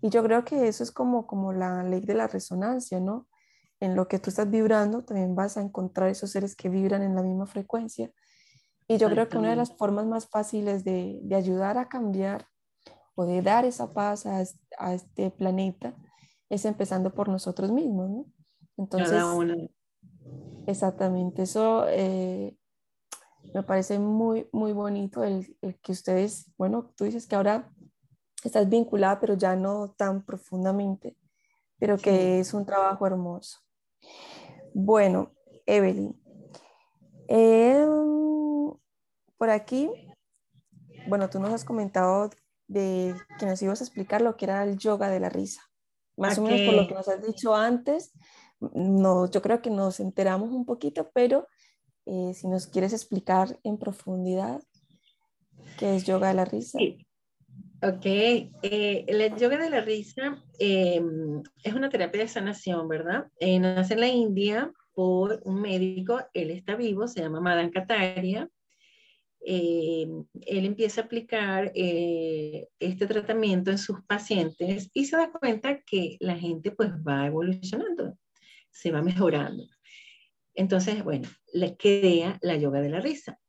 Y 0.00 0.10
yo 0.10 0.22
creo 0.22 0.44
que 0.44 0.68
eso 0.68 0.82
es 0.82 0.90
como, 0.90 1.26
como 1.26 1.52
la 1.52 1.82
ley 1.84 2.00
de 2.00 2.14
la 2.14 2.26
resonancia, 2.26 2.98
¿no? 2.98 3.28
En 3.82 3.96
lo 3.96 4.06
que 4.06 4.20
tú 4.20 4.30
estás 4.30 4.48
vibrando, 4.48 5.02
también 5.02 5.34
vas 5.34 5.56
a 5.56 5.60
encontrar 5.60 6.08
esos 6.08 6.30
seres 6.30 6.54
que 6.54 6.68
vibran 6.68 7.02
en 7.02 7.16
la 7.16 7.22
misma 7.22 7.46
frecuencia. 7.46 8.12
Y 8.86 8.96
yo 8.96 9.10
creo 9.10 9.28
que 9.28 9.38
una 9.38 9.50
de 9.50 9.56
las 9.56 9.76
formas 9.76 10.06
más 10.06 10.28
fáciles 10.28 10.84
de, 10.84 11.18
de 11.24 11.34
ayudar 11.34 11.76
a 11.78 11.88
cambiar 11.88 12.46
o 13.16 13.24
de 13.26 13.42
dar 13.42 13.64
esa 13.64 13.92
paz 13.92 14.24
a, 14.24 14.44
a, 14.78 14.94
este 14.94 15.32
planeta 15.32 15.96
es 16.48 16.64
empezando 16.64 17.12
por 17.12 17.28
nosotros 17.28 17.72
mismos, 17.72 18.08
¿no? 18.08 18.26
Entonces, 18.76 19.20
exactamente, 20.68 21.42
eso 21.42 21.84
eh, 21.88 22.56
me 23.52 23.64
parece 23.64 23.98
muy, 23.98 24.48
muy 24.52 24.72
bonito 24.72 25.24
el, 25.24 25.56
el, 25.60 25.80
que 25.80 25.90
ustedes, 25.90 26.52
bueno, 26.56 26.92
tú 26.96 27.02
dices 27.02 27.26
que 27.26 27.34
ahora 27.34 27.68
estás 28.44 28.68
vinculada, 28.68 29.18
pero 29.18 29.34
ya 29.34 29.56
no 29.56 29.90
tan 29.90 30.24
profundamente, 30.24 31.16
pero 31.80 31.98
que 31.98 32.38
es 32.38 32.54
un 32.54 32.64
trabajo 32.64 33.08
hermoso. 33.08 33.58
Bueno, 34.74 35.32
Evelyn, 35.66 36.22
Em, 37.34 38.74
por 39.38 39.48
aquí, 39.48 39.90
bueno, 41.08 41.30
tú 41.30 41.40
nos 41.40 41.50
has 41.50 41.64
comentado 41.64 42.28
de 42.68 43.14
que 43.38 43.46
nos 43.46 43.62
ibas 43.62 43.80
a 43.80 43.84
explicar 43.84 44.20
lo 44.20 44.36
que 44.36 44.44
era 44.44 44.62
el 44.64 44.76
yoga 44.76 45.08
de 45.08 45.18
la 45.18 45.30
risa. 45.30 45.62
Más 46.18 46.36
o 46.36 46.42
menos 46.42 46.60
por 46.60 46.74
lo 46.74 46.86
que 46.86 46.92
nos 46.92 47.08
has 47.08 47.26
dicho 47.26 47.54
antes, 47.54 48.12
no, 48.60 49.30
yo 49.30 49.40
creo 49.40 49.62
que 49.62 49.70
nos 49.70 49.98
enteramos 49.98 50.52
un 50.52 50.66
poquito, 50.66 51.10
pero 51.14 51.48
eh, 52.04 52.34
si 52.34 52.48
nos 52.48 52.66
quieres 52.66 52.92
explicar 52.92 53.58
en 53.64 53.78
profundidad 53.78 54.62
qué 55.78 55.96
es 55.96 56.04
yoga 56.04 56.28
de 56.28 56.34
la 56.34 56.44
risa. 56.44 56.78
Sí. 56.78 57.06
Ok, 57.84 58.04
eh, 58.04 59.34
yoga 59.40 59.58
de 59.58 59.68
la 59.68 59.80
risa 59.80 60.40
em, 60.60 61.42
es 61.64 61.74
una 61.74 61.88
terapia 61.88 62.20
de 62.20 62.28
sanación, 62.28 62.86
¿verdad? 62.86 63.26
Eh, 63.40 63.58
nace 63.58 63.94
en 63.94 64.00
la 64.00 64.06
India 64.06 64.72
por 64.94 65.40
un 65.44 65.60
médico, 65.60 66.20
él 66.32 66.52
está 66.52 66.76
vivo, 66.76 67.08
se 67.08 67.22
llama 67.22 67.40
Madan 67.40 67.70
Kataria. 67.70 68.48
Em, 69.40 70.24
él 70.42 70.64
empieza 70.64 71.00
a 71.00 71.04
aplicar 71.06 71.72
eh, 71.74 72.68
este 72.78 73.08
tratamiento 73.08 73.72
en 73.72 73.78
sus 73.78 74.00
pacientes 74.04 74.88
y 74.94 75.06
se 75.06 75.16
da 75.16 75.32
cuenta 75.32 75.80
que 75.82 76.18
la 76.20 76.36
gente 76.36 76.70
pues 76.70 76.90
va 76.90 77.26
evolucionando, 77.26 78.16
se 78.70 78.92
va 78.92 79.02
mejorando. 79.02 79.66
Entonces, 80.54 81.02
bueno, 81.02 81.28
le 81.52 81.76
crea 81.76 82.38
la 82.42 82.56
yoga 82.56 82.80
de 82.80 82.90
la 82.90 83.00
risa. 83.00 83.40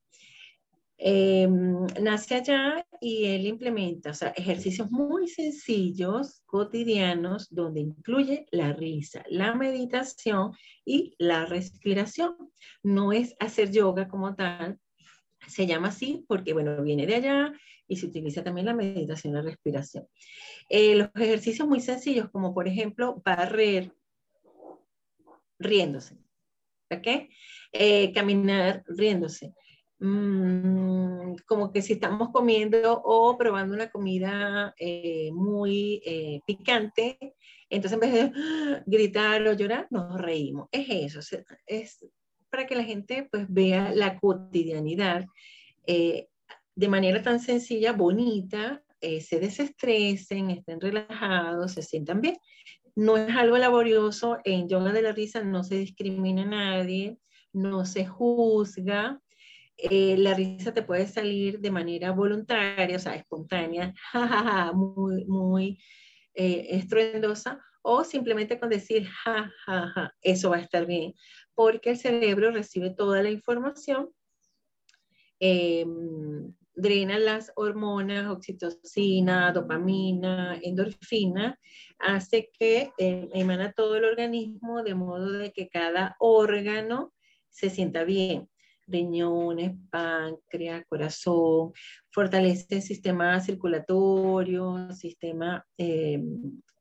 Em, 0.98 1.86
nace 2.02 2.36
allá 2.36 2.86
y 3.04 3.26
él 3.26 3.46
implementa 3.46 4.12
o 4.12 4.14
sea, 4.14 4.30
ejercicios 4.30 4.90
muy 4.90 5.28
sencillos, 5.28 6.42
cotidianos, 6.46 7.54
donde 7.54 7.82
incluye 7.82 8.46
la 8.50 8.72
risa, 8.72 9.26
la 9.28 9.54
meditación 9.56 10.54
y 10.86 11.14
la 11.18 11.46
respiración. 11.46 12.36
No 12.82 13.12
es 13.12 13.36
hacer 13.40 13.72
yoga 13.72 14.08
como 14.08 14.36
tal, 14.36 14.80
se 15.48 15.68
llama 15.68 15.90
así 15.90 16.24
porque, 16.30 16.54
bueno, 16.54 16.82
viene 16.82 17.06
de 17.06 17.16
allá 17.16 17.54
y 17.90 17.98
se 17.98 18.06
utiliza 18.06 18.42
también 18.42 18.68
la 18.68 18.74
meditación, 18.74 19.34
la 19.34 19.42
respiración. 19.42 20.08
Eh, 20.70 20.96
los 20.96 21.10
ejercicios 21.16 21.68
muy 21.68 21.82
sencillos, 21.82 22.30
como 22.32 22.54
por 22.54 22.70
ejemplo 22.70 23.22
barrer 23.26 23.92
riéndose, 25.60 26.16
¿ok? 26.90 27.28
Eh, 27.74 28.14
caminar 28.14 28.86
riéndose. 28.88 29.54
Mm, 30.00 31.36
como 31.46 31.72
que 31.72 31.82
si 31.82 31.94
estamos 31.94 32.30
comiendo 32.32 33.02
o 33.06 33.38
probando 33.38 33.74
una 33.74 33.90
comida 33.90 34.74
eh, 34.78 35.32
muy 35.32 36.02
eh, 36.06 36.42
picante, 36.46 37.18
entonces 37.70 37.94
en 37.94 38.00
vez 38.00 38.14
de 38.14 38.84
gritar 38.86 39.48
o 39.48 39.54
llorar, 39.54 39.88
nos 39.92 40.20
reímos. 40.20 40.68
Es 40.72 40.88
eso, 40.90 41.38
es 41.66 42.06
para 42.50 42.68
que 42.68 42.76
la 42.76 42.84
gente 42.84 43.28
pues 43.32 43.46
vea 43.50 43.94
la 43.96 44.20
cotidianidad 44.20 45.26
eh, 45.88 46.28
de 46.76 46.88
manera 46.88 47.22
tan 47.22 47.40
sencilla, 47.40 47.94
bonita, 47.94 48.84
se 49.00 49.40
desestresen, 49.40 50.50
estén 50.50 50.80
relajados, 50.80 51.74
se 51.74 51.82
sientan 51.82 52.22
bien. 52.22 52.38
No 52.96 53.18
es 53.18 53.36
algo 53.36 53.58
laborioso, 53.58 54.38
en 54.46 54.70
yoga 54.70 54.94
de 54.94 55.02
la 55.02 55.12
risa 55.12 55.44
no 55.44 55.64
se 55.64 55.76
discrimina 55.76 56.44
a 56.44 56.46
nadie, 56.46 57.18
no 57.52 57.86
se 57.86 58.06
juzga, 58.06 59.22
eh, 59.78 60.16
la 60.18 60.34
risa 60.34 60.74
te 60.74 60.84
puede 60.84 61.08
salir 61.08 61.60
de 61.60 61.72
manera 61.72 62.12
voluntaria, 62.12 62.96
o 62.96 63.00
sea, 63.00 63.16
espontánea, 63.16 63.94
jajaja, 64.12 64.72
muy, 64.74 65.26
muy 65.26 65.80
eh, 66.34 66.68
estruendosa, 66.72 67.60
o 67.82 68.04
simplemente 68.04 68.60
con 68.60 68.70
decir 68.70 69.06
jajaja, 69.08 70.14
eso 70.22 70.50
va 70.52 70.58
a 70.58 70.62
estar 70.62 70.86
bien, 70.86 71.14
porque 71.56 71.92
el 71.92 71.98
cerebro 71.98 72.52
recibe 72.52 72.92
toda 72.92 73.22
la 73.24 73.30
información, 73.30 74.10
em, 75.40 76.54
drena 76.76 77.20
las 77.20 77.52
hormonas, 77.56 78.30
oxitocina, 78.30 79.52
dopamina, 79.52 80.60
endorfina, 80.62 81.60
hace 82.00 82.50
que 82.58 82.92
eh, 82.98 83.30
emana 83.34 83.74
todo 83.74 83.96
el 83.98 84.06
organismo 84.06 84.82
de 84.84 84.96
modo 84.96 85.32
de 85.34 85.52
que 85.52 85.70
cada 85.70 86.16
órgano 86.20 87.14
se 87.50 87.70
sienta 87.70 88.04
bien 88.04 88.50
riñones, 88.88 89.74
páncreas, 89.90 90.86
corazón, 90.88 91.72
fortalece 92.12 92.76
el 92.76 92.82
sistema 92.82 93.40
circulatorio, 93.40 94.92
sistema 94.92 95.66
eh, 95.78 96.22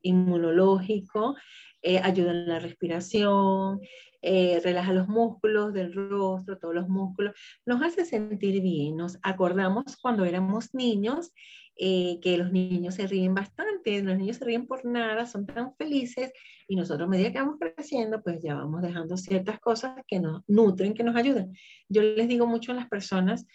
inmunológico, 0.02 1.36
eh, 1.82 1.98
ayuda 1.98 2.32
en 2.32 2.48
la 2.48 2.58
respiración, 2.58 3.80
eh, 4.24 4.60
relaja 4.62 4.92
los 4.92 5.08
músculos 5.08 5.72
del 5.72 5.92
rostro, 5.92 6.56
todos 6.56 6.74
los 6.74 6.88
músculos, 6.88 7.34
nos 7.66 7.82
hace 7.82 8.04
sentir 8.04 8.62
bien. 8.62 8.96
Nos 8.96 9.18
acordamos 9.22 9.96
cuando 10.00 10.24
éramos 10.24 10.74
niños 10.74 11.32
eh, 11.76 12.20
que 12.20 12.36
los 12.36 12.52
niños 12.52 12.94
se 12.96 13.06
ríen 13.06 13.34
bastante, 13.34 14.02
los 14.02 14.16
niños 14.16 14.36
se 14.36 14.44
ríen 14.44 14.66
por 14.66 14.84
nada, 14.84 15.26
son 15.26 15.46
tan 15.46 15.74
felices 15.76 16.32
y 16.68 16.76
nosotros 16.76 17.06
a 17.06 17.10
medida 17.10 17.32
que 17.32 17.38
vamos 17.38 17.58
creciendo, 17.58 18.22
pues 18.22 18.40
ya 18.42 18.54
vamos 18.54 18.82
dejando 18.82 19.16
ciertas 19.16 19.58
cosas 19.58 20.00
que 20.06 20.20
nos 20.20 20.42
nutren, 20.46 20.94
que 20.94 21.02
nos 21.02 21.16
ayudan. 21.16 21.52
Yo 21.88 22.02
les 22.02 22.28
digo 22.28 22.46
mucho 22.46 22.72
a 22.72 22.74
las 22.74 22.88
personas, 22.88 23.46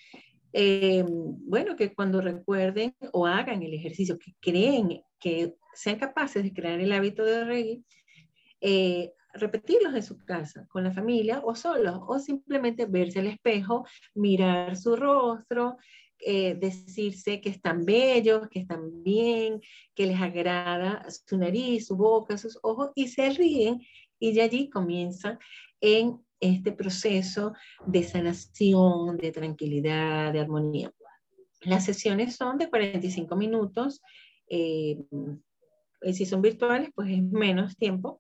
eh, 0.54 1.06
bueno, 1.08 1.76
que 1.76 1.94
cuando 1.94 2.22
recuerden 2.22 2.96
o 3.14 3.28
hagan 3.28 3.62
el 3.62 3.74
ejercicio, 3.74 4.18
que 4.18 4.34
creen, 4.40 5.02
que 5.20 5.56
sean 5.74 6.00
capaces 6.00 6.44
de 6.44 6.54
crear 6.54 6.80
el 6.80 6.92
hábito 6.92 7.24
de 7.24 7.44
reír, 7.44 7.84
eh, 8.62 9.14
repetirlos 9.34 9.94
en 9.94 10.04
su 10.04 10.18
casa, 10.26 10.66
con 10.70 10.84
la 10.84 10.92
familia 10.92 11.42
o 11.44 11.54
solos, 11.56 12.00
o 12.08 12.18
simplemente 12.20 12.86
verse 12.86 13.20
al 13.20 13.28
espejo, 13.28 13.86
mirar 14.16 14.76
su 14.76 14.96
rostro, 14.96 15.78
eh, 16.20 16.56
decirse 16.56 17.42
que 17.42 17.50
están 17.50 17.86
bellos, 17.86 18.48
que 18.50 18.60
están 18.60 19.04
bien, 19.04 19.62
que 19.96 20.08
les 20.08 20.20
agrada 20.20 21.06
su 21.10 21.38
nariz, 21.38 21.88
su 21.88 21.96
boca, 21.96 22.38
sus 22.38 22.60
ojos, 22.64 22.92
y 22.96 23.08
se 23.08 23.30
ríen 23.30 23.82
y 24.20 24.34
de 24.34 24.42
allí 24.42 24.70
comienzan 24.70 25.38
en 25.80 26.20
este 26.40 26.72
proceso 26.72 27.54
de 27.86 28.04
sanación, 28.04 29.18
de 29.18 29.32
tranquilidad, 29.32 30.34
de 30.34 30.40
armonía. 30.40 30.92
Las 31.62 31.86
sesiones 31.86 32.36
son 32.36 32.58
de 32.58 32.70
45 32.70 33.36
minutos, 33.36 34.02
eh, 34.50 34.98
si 36.14 36.26
son 36.26 36.42
virtuales, 36.42 36.90
pues 36.96 37.10
es 37.10 37.24
menos 37.24 37.76
tiempo, 37.76 38.20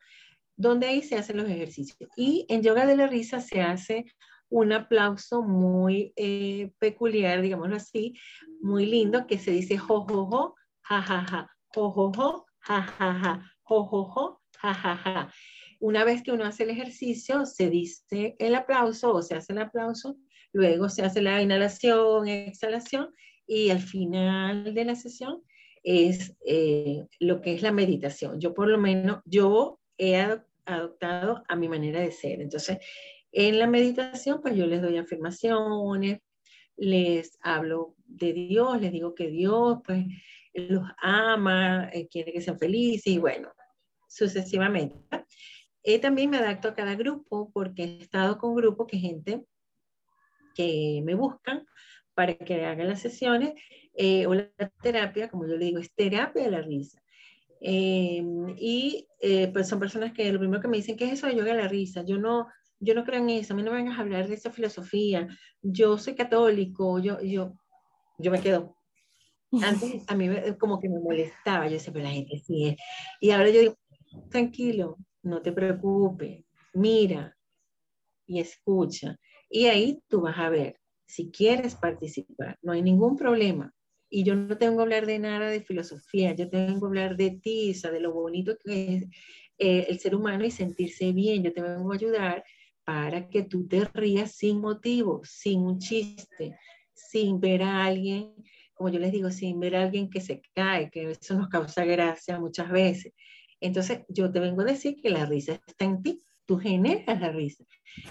donde 0.55 0.87
ahí 0.87 1.03
se 1.03 1.15
hacen 1.15 1.37
los 1.37 1.47
ejercicios. 1.47 2.09
Y 2.15 2.45
en 2.49 2.63
yoga 2.63 2.85
de 2.85 2.97
la 2.97 3.07
risa 3.07 3.39
se 3.39 3.61
hace 3.61 4.05
un 4.49 4.71
aplauso 4.73 5.41
muy 5.43 6.13
eh, 6.15 6.71
peculiar, 6.79 7.41
digámoslo 7.41 7.75
así, 7.75 8.13
muy 8.61 8.85
lindo, 8.85 9.27
que 9.27 9.37
se 9.37 9.51
dice 9.51 9.77
jo, 9.77 10.01
jo, 10.01 10.25
jo, 10.25 10.55
ja, 10.81 11.01
ja, 11.01 11.25
ja, 11.29 11.49
jo, 11.75 11.91
jo, 11.91 12.11
jo, 12.13 12.45
ja, 12.61 12.81
ja, 12.81 13.13
ja, 13.13 13.51
jo, 13.63 13.83
jo, 13.85 14.05
jo, 14.05 14.41
ja, 14.61 14.73
ja, 14.73 14.95
ja. 14.97 15.33
Una 15.79 16.03
vez 16.03 16.23
que 16.23 16.31
uno 16.31 16.45
hace 16.45 16.63
el 16.63 16.71
ejercicio, 16.71 17.45
se 17.45 17.69
dice 17.69 18.35
el 18.39 18.55
aplauso 18.55 19.13
o 19.13 19.21
se 19.21 19.35
hace 19.35 19.53
el 19.53 19.59
aplauso, 19.59 20.17
luego 20.51 20.89
se 20.89 21.03
hace 21.03 21.21
la 21.21 21.41
inhalación, 21.41 22.27
exhalación 22.27 23.13
y 23.45 23.69
al 23.69 23.79
final 23.79 24.73
de 24.73 24.85
la 24.85 24.95
sesión 24.95 25.43
es 25.83 26.35
eh, 26.45 27.05
lo 27.19 27.41
que 27.41 27.53
es 27.53 27.61
la 27.61 27.71
meditación. 27.71 28.39
Yo 28.39 28.53
por 28.53 28.67
lo 28.67 28.77
menos, 28.77 29.21
yo 29.25 29.79
he 29.97 30.17
adoptado 30.65 31.43
a 31.47 31.55
mi 31.55 31.69
manera 31.69 32.01
de 32.01 32.11
ser. 32.11 32.41
Entonces, 32.41 32.79
en 33.31 33.59
la 33.59 33.67
meditación, 33.67 34.41
pues 34.41 34.55
yo 34.55 34.65
les 34.65 34.81
doy 34.81 34.97
afirmaciones, 34.97 36.19
les 36.77 37.37
hablo 37.41 37.95
de 38.05 38.33
Dios, 38.33 38.79
les 38.79 38.91
digo 38.91 39.15
que 39.15 39.29
Dios, 39.29 39.79
pues, 39.83 40.05
los 40.53 40.83
ama, 40.97 41.89
eh, 41.93 42.07
quiere 42.07 42.33
que 42.33 42.41
sean 42.41 42.57
felices 42.57 43.13
y 43.13 43.17
bueno, 43.19 43.51
sucesivamente. 44.07 44.95
Eh, 45.83 45.99
también 45.99 46.29
me 46.29 46.37
adapto 46.37 46.69
a 46.69 46.75
cada 46.75 46.95
grupo 46.95 47.51
porque 47.53 47.83
he 47.83 48.01
estado 48.01 48.37
con 48.37 48.55
grupos 48.55 48.87
que 48.87 48.97
gente 48.97 49.45
que 50.55 51.01
me 51.05 51.13
buscan 51.13 51.65
para 52.13 52.35
que 52.35 52.65
hagan 52.65 52.87
las 52.87 53.01
sesiones 53.01 53.53
eh, 53.93 54.25
o 54.25 54.33
la 54.33 54.49
terapia, 54.81 55.29
como 55.29 55.47
yo 55.47 55.55
le 55.55 55.65
digo, 55.65 55.79
es 55.79 55.93
terapia 55.93 56.43
de 56.43 56.51
la 56.51 56.61
risa. 56.61 57.01
y 57.59 59.07
pues 59.53 59.67
son 59.67 59.79
personas 59.79 60.13
que 60.13 60.31
lo 60.31 60.39
primero 60.39 60.61
que 60.61 60.67
me 60.67 60.77
dicen, 60.77 60.97
¿qué 60.97 61.05
es 61.05 61.13
eso 61.13 61.27
de 61.27 61.35
yoga 61.35 61.55
de 61.55 61.61
la 61.61 61.67
risa? 61.67 62.03
Yo 62.03 62.17
no, 62.17 62.47
yo 62.79 62.93
no 62.93 63.03
creo 63.03 63.21
en 63.21 63.29
eso, 63.29 63.53
a 63.53 63.57
mí 63.57 63.63
no 63.63 63.71
me 63.71 63.77
vengas 63.77 63.97
a 63.97 64.01
hablar 64.01 64.27
de 64.27 64.35
esa 64.35 64.51
filosofía, 64.51 65.27
yo 65.61 65.97
soy 65.97 66.15
católico, 66.15 66.99
yo, 66.99 67.21
yo, 67.21 67.53
yo 68.17 68.31
me 68.31 68.41
quedo. 68.41 68.75
Antes 69.63 70.03
a 70.07 70.15
mí 70.15 70.29
como 70.59 70.79
que 70.79 70.89
me 70.89 70.99
molestaba, 70.99 71.67
yo 71.67 71.73
decía, 71.73 71.93
pero 71.93 72.05
la 72.05 72.11
gente 72.11 72.37
sí 72.39 72.67
es. 72.67 72.75
Y 73.21 73.31
ahora 73.31 73.49
yo 73.49 73.61
digo, 73.61 73.75
tranquilo, 74.29 74.97
no 75.23 75.41
te 75.41 75.51
preocupes, 75.51 76.43
mira 76.73 77.35
y 78.27 78.39
escucha. 78.39 79.17
Y 79.49 79.65
ahí 79.67 80.01
tú 80.07 80.21
vas 80.21 80.37
a 80.37 80.49
ver 80.49 80.79
si 81.05 81.31
quieres 81.31 81.75
participar, 81.75 82.57
no 82.61 82.73
hay 82.73 82.81
ningún 82.81 83.15
problema. 83.15 83.73
Y 84.09 84.23
yo 84.23 84.35
no 84.35 84.57
tengo 84.57 84.77
que 84.77 84.83
hablar 84.83 85.05
de 85.05 85.19
nada 85.19 85.49
de 85.49 85.61
filosofía, 85.61 86.33
yo 86.33 86.49
tengo 86.49 86.79
que 86.79 86.85
hablar 86.85 87.17
de 87.17 87.31
tiza, 87.41 87.91
de 87.91 87.99
lo 87.99 88.13
bonito 88.13 88.57
que 88.63 88.95
es 88.95 89.03
eh, 89.57 89.87
el 89.89 89.99
ser 89.99 90.15
humano 90.15 90.45
y 90.45 90.51
sentirse 90.51 91.11
bien. 91.13 91.43
Yo 91.43 91.53
te 91.53 91.61
vengo 91.61 91.91
a 91.91 91.95
ayudar 91.95 92.43
para 92.87 93.27
que 93.27 93.43
tú 93.43 93.67
te 93.67 93.83
rías 93.83 94.31
sin 94.31 94.61
motivo, 94.61 95.19
sin 95.25 95.59
un 95.59 95.77
chiste, 95.77 96.57
sin 96.93 97.37
ver 97.41 97.61
a 97.61 97.83
alguien, 97.83 98.33
como 98.73 98.87
yo 98.87 98.97
les 98.97 99.11
digo, 99.11 99.29
sin 99.29 99.59
ver 99.59 99.75
a 99.75 99.83
alguien 99.83 100.09
que 100.09 100.21
se 100.21 100.41
cae, 100.55 100.89
que 100.89 101.11
eso 101.11 101.33
nos 101.37 101.49
causa 101.49 101.83
gracia 101.83 102.39
muchas 102.39 102.71
veces. 102.71 103.11
Entonces, 103.59 104.03
yo 104.07 104.31
te 104.31 104.39
vengo 104.39 104.61
a 104.61 104.65
decir 104.65 104.95
que 105.01 105.09
la 105.09 105.25
risa 105.25 105.59
está 105.67 105.83
en 105.83 106.01
ti, 106.01 106.23
tú 106.45 106.59
generas 106.59 107.19
la 107.19 107.29
risa. 107.29 107.65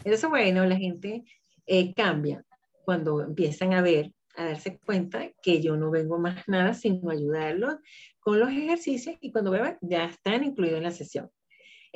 Entonces, 0.05 0.29
bueno, 0.29 0.67
la 0.67 0.77
gente 0.77 1.25
eh, 1.65 1.95
cambia 1.95 2.45
cuando 2.85 3.23
empiezan 3.23 3.73
a 3.73 3.81
ver, 3.81 4.12
a 4.35 4.45
darse 4.45 4.79
cuenta 4.85 5.33
que 5.41 5.62
yo 5.62 5.79
no 5.79 5.91
vengo 5.91 6.19
más 6.19 6.47
nada 6.49 6.75
sino 6.75 7.09
ayudarlos 7.09 7.77
con 8.21 8.39
los 8.39 8.51
ejercicios 8.51 9.17
y 9.23 9.33
cuando 9.33 9.53
vean 9.53 9.79
ya 9.81 10.05
están 10.05 10.45
incluidos 10.45 10.77
en 10.77 10.83
la 10.83 10.91
sesión. 10.91 11.31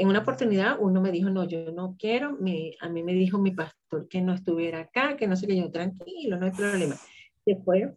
En 0.00 0.08
una 0.08 0.20
oportunidad 0.20 0.78
uno 0.80 1.02
me 1.02 1.12
dijo, 1.12 1.28
no, 1.28 1.46
yo 1.46 1.72
no 1.72 1.94
quiero, 1.98 2.38
a 2.80 2.88
mí 2.88 3.02
me 3.02 3.12
dijo 3.12 3.36
mi 3.36 3.50
pastor 3.50 4.08
que 4.08 4.22
no 4.22 4.32
estuviera 4.32 4.78
acá, 4.80 5.14
que 5.14 5.26
no 5.26 5.36
sé 5.36 5.46
qué, 5.46 5.54
yo 5.54 5.70
tranquilo, 5.70 6.38
no 6.38 6.46
hay 6.46 6.52
problema. 6.52 6.96
Después, 7.44 7.90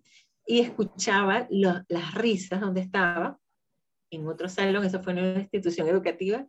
y 0.46 0.60
escuchaba 0.60 1.48
las 1.50 2.14
risas 2.14 2.60
donde 2.60 2.82
estaba, 2.82 3.40
en 4.12 4.28
otro 4.28 4.50
salón, 4.50 4.84
eso 4.84 5.02
fue 5.02 5.14
en 5.14 5.20
una 5.20 5.40
institución 5.40 5.88
educativa, 5.88 6.46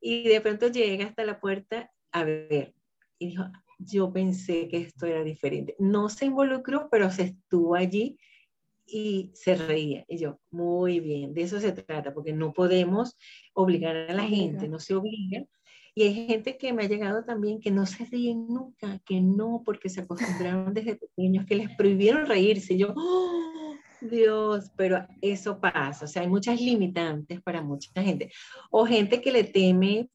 y 0.00 0.28
de 0.28 0.40
pronto 0.40 0.68
llega 0.68 1.06
hasta 1.06 1.24
la 1.24 1.40
puerta 1.40 1.90
a 2.12 2.22
ver, 2.22 2.72
y 3.18 3.30
dijo, 3.30 3.46
yo 3.80 4.12
pensé 4.12 4.68
que 4.68 4.76
esto 4.76 5.04
era 5.04 5.24
diferente. 5.24 5.74
No 5.80 6.08
se 6.08 6.26
involucró, 6.26 6.88
pero 6.92 7.10
se 7.10 7.22
estuvo 7.24 7.74
allí 7.74 8.20
y 8.90 9.30
se 9.34 9.54
reía. 9.54 10.04
Y 10.08 10.18
yo, 10.18 10.38
muy 10.50 11.00
bien, 11.00 11.34
de 11.34 11.42
eso 11.42 11.60
se 11.60 11.72
trata, 11.72 12.12
porque 12.12 12.32
no 12.32 12.52
podemos 12.52 13.16
obligar 13.54 13.96
a 13.96 14.14
la 14.14 14.24
gente, 14.24 14.68
no 14.68 14.78
se 14.78 14.94
obliga. 14.94 15.44
Y 15.94 16.02
hay 16.04 16.26
gente 16.26 16.56
que 16.56 16.72
me 16.72 16.84
ha 16.84 16.88
llegado 16.88 17.24
también 17.24 17.60
que 17.60 17.70
no 17.70 17.84
se 17.86 18.04
ríen 18.04 18.46
nunca, 18.46 19.00
que 19.04 19.20
no, 19.20 19.62
porque 19.64 19.88
se 19.88 20.02
acostumbraron 20.02 20.72
desde 20.72 20.96
pequeños, 20.96 21.46
que 21.46 21.56
les 21.56 21.76
prohibieron 21.76 22.26
reírse. 22.26 22.74
Y 22.74 22.78
yo, 22.78 22.94
¡Oh, 22.96 23.74
Dios, 24.00 24.70
pero 24.76 25.06
eso 25.20 25.60
pasa. 25.60 26.04
O 26.04 26.08
sea, 26.08 26.22
hay 26.22 26.28
muchas 26.28 26.60
limitantes 26.60 27.42
para 27.42 27.62
mucha 27.62 27.90
gente. 28.02 28.30
O 28.70 28.86
gente 28.86 29.20
que 29.20 29.32
le 29.32 29.44
teme, 29.44 30.08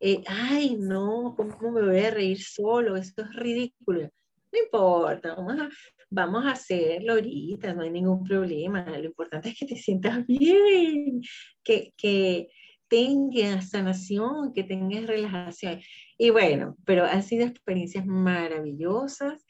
eh, 0.00 0.22
ay, 0.26 0.76
no, 0.78 1.34
¿cómo 1.36 1.72
me 1.72 1.82
voy 1.82 2.00
a 2.00 2.10
reír 2.10 2.40
solo? 2.42 2.96
Esto 2.96 3.22
es 3.22 3.34
ridículo. 3.34 4.10
No 4.52 4.58
importa, 4.64 5.34
vamos 5.34 5.60
a, 5.60 5.68
vamos 6.10 6.44
a 6.46 6.52
hacerlo 6.52 7.14
ahorita, 7.14 7.74
no 7.74 7.82
hay 7.82 7.90
ningún 7.90 8.24
problema. 8.24 8.84
Lo 8.98 9.06
importante 9.06 9.50
es 9.50 9.58
que 9.58 9.66
te 9.66 9.76
sientas 9.76 10.26
bien, 10.26 11.20
que, 11.62 11.92
que 11.96 12.48
tengas 12.88 13.70
sanación, 13.70 14.52
que 14.52 14.64
tengas 14.64 15.06
relajación. 15.06 15.80
Y 16.18 16.30
bueno, 16.30 16.76
pero 16.84 17.04
han 17.04 17.22
sido 17.22 17.46
experiencias 17.46 18.06
maravillosas. 18.06 19.44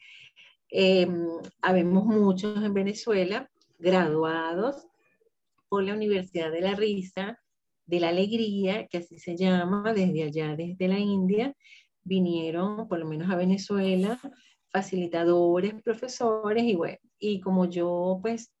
Eh, 0.69 1.07
habemos 1.61 2.05
muchos 2.05 2.63
en 2.63 2.73
Venezuela 2.73 3.49
graduados 3.79 4.87
por 5.69 5.83
la 5.83 5.93
Universidad 5.93 6.51
de 6.51 6.61
la 6.61 6.75
Risa, 6.75 7.39
de 7.85 7.99
la 7.99 8.09
Alegría, 8.09 8.87
que 8.87 8.97
así 8.97 9.17
se 9.17 9.37
llama, 9.37 9.93
desde 9.93 10.23
allá, 10.23 10.55
desde 10.55 10.87
la 10.87 10.99
India, 10.99 11.55
vinieron 12.03 12.87
por 12.87 12.99
lo 12.99 13.05
menos 13.05 13.29
a 13.29 13.35
Venezuela 13.35 14.19
facilitadores, 14.71 15.81
profesores 15.81 16.63
y 16.63 16.75
bueno, 16.75 16.97
y 17.19 17.39
como 17.39 17.65
yo 17.69 18.19
pues 18.21 18.51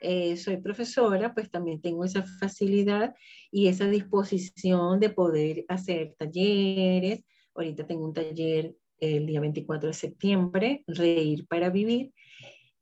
eh, 0.00 0.36
soy 0.36 0.58
profesora, 0.58 1.32
pues 1.32 1.50
también 1.50 1.80
tengo 1.80 2.04
esa 2.04 2.24
facilidad 2.24 3.14
y 3.50 3.68
esa 3.68 3.86
disposición 3.86 5.00
de 5.00 5.10
poder 5.10 5.64
hacer 5.68 6.14
talleres. 6.18 7.24
Ahorita 7.54 7.86
tengo 7.86 8.04
un 8.04 8.12
taller 8.12 8.74
el 8.98 9.26
día 9.26 9.40
24 9.40 9.88
de 9.88 9.94
septiembre, 9.94 10.84
Reír 10.86 11.46
para 11.46 11.70
Vivir. 11.70 12.12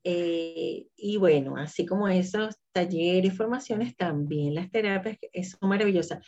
Eh, 0.03 0.87
y 0.97 1.17
bueno, 1.17 1.55
así 1.55 1.85
como 1.85 2.09
esos 2.09 2.57
talleres, 2.73 3.37
formaciones, 3.37 3.95
también 3.95 4.55
las 4.55 4.69
terapias 4.69 5.17
son 5.49 5.69
maravillosas. 5.69 6.19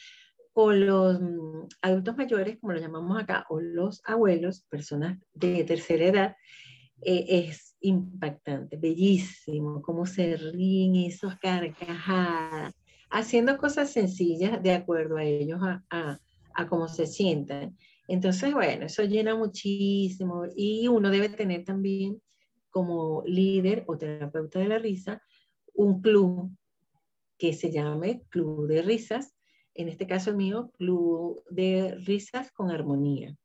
Con 0.56 0.86
los 0.86 1.20
mm, 1.20 1.68
adultos 1.82 2.15
mayores, 2.15 2.58
como 2.62 2.72
lo 2.72 2.80
llamamos 2.80 3.22
acá, 3.22 3.46
o 3.50 3.60
los 3.60 4.02
abuelos, 4.06 4.62
personas 4.70 5.20
de 5.34 5.65
tercera 5.65 6.06
edad, 6.06 6.36
eh, 7.02 7.26
es 7.50 7.76
impactante, 7.82 8.78
bellísimo, 8.78 9.82
cómo 9.82 10.06
se 10.06 10.38
ríen 10.38 10.96
esos 10.96 11.36
carcajadas, 11.39 12.74
haciendo 13.10 13.58
cosas 13.58 13.91
sencillas 13.91 14.63
de 14.63 14.72
acuerdo 14.72 15.18
a 15.18 15.26
ellos, 15.26 15.60
a, 15.62 15.84
a, 15.89 16.20
a 16.54 16.68
cómo 16.68 16.88
se 16.88 17.06
sientan. 17.06 17.78
Entonces, 18.08 18.54
bueno, 18.54 18.86
eso 18.86 19.04
llena 19.04 19.36
muchísimo 19.36 20.44
y 20.56 20.88
uno 20.88 21.10
debe 21.10 21.28
tener 21.28 21.65
también 21.65 22.22
como 22.70 23.24
líder 23.26 23.84
o 23.88 23.98
terapeuta 23.98 24.60
de 24.60 24.70
la 24.70 24.80
risa 24.80 25.22
un 25.74 26.02
club 26.02 26.56
que 27.38 27.52
se 27.52 27.72
llame 27.72 28.24
Club 28.30 28.68
de 28.68 28.82
Risas, 28.82 29.35
en 29.76 29.90
este 29.90 30.08
caso 30.08 30.34
mío, 30.34 30.72
Club 30.78 31.44
de 31.50 31.96
Risas 32.06 32.52
con 32.52 32.72
Armonía. 32.72 33.36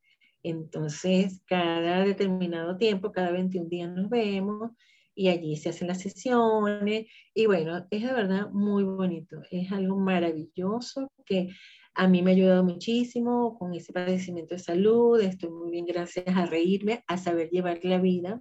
Entonces, 0.43 1.43
cada 1.47 2.05
determinado 2.05 2.77
tiempo, 2.77 3.12
cada 3.12 3.33
21 3.33 3.69
días 3.69 3.90
nos 3.90 4.09
vemos 4.09 4.71
y 5.14 5.29
allí 5.29 5.57
se 5.57 5.71
hacen 5.71 5.88
las 5.88 6.01
sesiones. 6.01 7.07
Y 7.35 7.47
bueno, 7.47 7.87
es 7.90 8.03
de 8.03 8.12
verdad 8.12 8.49
muy 8.51 8.85
bonito, 8.85 9.43
es 9.51 9.71
algo 9.73 9.99
maravilloso 9.99 11.12
que 11.27 11.51
a 11.95 12.07
mí 12.07 12.23
me 12.23 12.31
ha 12.31 12.35
ayudado 12.35 12.64
muchísimo 12.64 13.59
con 13.59 13.75
ese 13.75 13.93
padecimiento 13.93 14.55
de 14.55 14.61
salud, 14.61 15.21
estoy 15.21 15.51
muy 15.51 15.73
bien 15.73 15.85
gracias 15.85 16.25
a 16.29 16.47
reírme, 16.47 17.03
a 17.09 17.19
saber 17.19 17.51
llevar 17.51 17.81
la 17.83 18.01
vida 18.01 18.40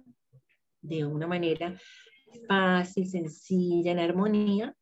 de 0.80 1.04
una 1.04 1.26
manera 1.26 1.78
fácil, 2.46 3.08
sencilla, 3.08 3.90
en 3.90 3.98
armonía 3.98 4.76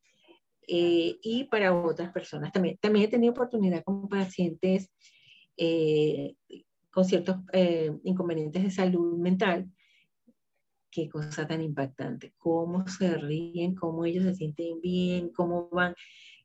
eh, 0.71 1.17
y 1.23 1.45
para 1.45 1.73
otras 1.73 2.11
personas 2.11 2.51
también. 2.51 2.77
También 2.79 3.05
he 3.05 3.09
tenido 3.09 3.31
oportunidad 3.31 3.83
con 3.83 4.07
pacientes 4.07 4.91
eh, 5.57 6.35
con 6.91 7.05
ciertos 7.05 7.37
eh, 7.53 7.91
inconvenientes 8.03 8.63
de 8.63 8.71
salud 8.71 9.17
mental. 9.17 9.69
Qué 10.91 11.09
cosa 11.09 11.47
tan 11.47 11.61
impactante, 11.61 12.33
cómo 12.37 12.87
se 12.87 13.15
ríen, 13.17 13.75
cómo 13.75 14.05
ellos 14.05 14.23
se 14.23 14.35
sienten 14.35 14.79
bien, 14.81 15.29
cómo 15.29 15.69
van. 15.69 15.95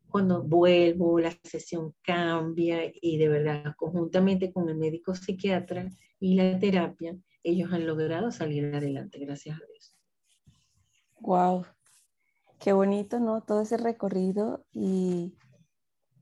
Cuando 0.09 0.43
vuelvo, 0.43 1.19
la 1.19 1.33
sesión 1.43 1.95
cambia 2.03 2.91
y 3.01 3.19
de 3.19 3.29
verdad, 3.29 3.75
conjuntamente 3.77 4.53
con 4.53 4.69
el 4.69 4.77
médico 4.77 5.15
psiquiatra 5.15 5.91
y 6.21 6.35
la 6.35 6.59
terapia, 6.59 7.17
ellos 7.43 7.73
han 7.73 7.87
logrado 7.87 8.31
salir 8.31 8.75
adelante, 8.75 9.19
gracias 9.19 9.61
a 9.61 9.67
Dios. 9.67 9.97
Wow, 11.21 11.67
qué 12.65 12.73
bonito, 12.73 13.21
¿no? 13.21 13.43
Todo 13.43 13.61
ese 13.61 13.77
recorrido 13.77 14.65
y, 14.73 15.37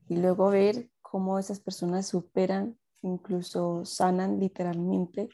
y 0.09 0.17
luego 0.17 0.49
ver 0.49 0.91
cómo 1.01 1.39
esas 1.39 1.61
personas 1.61 2.05
superan 2.05 2.77
incluso 3.01 3.85
sanan 3.85 4.41
literalmente, 4.41 5.29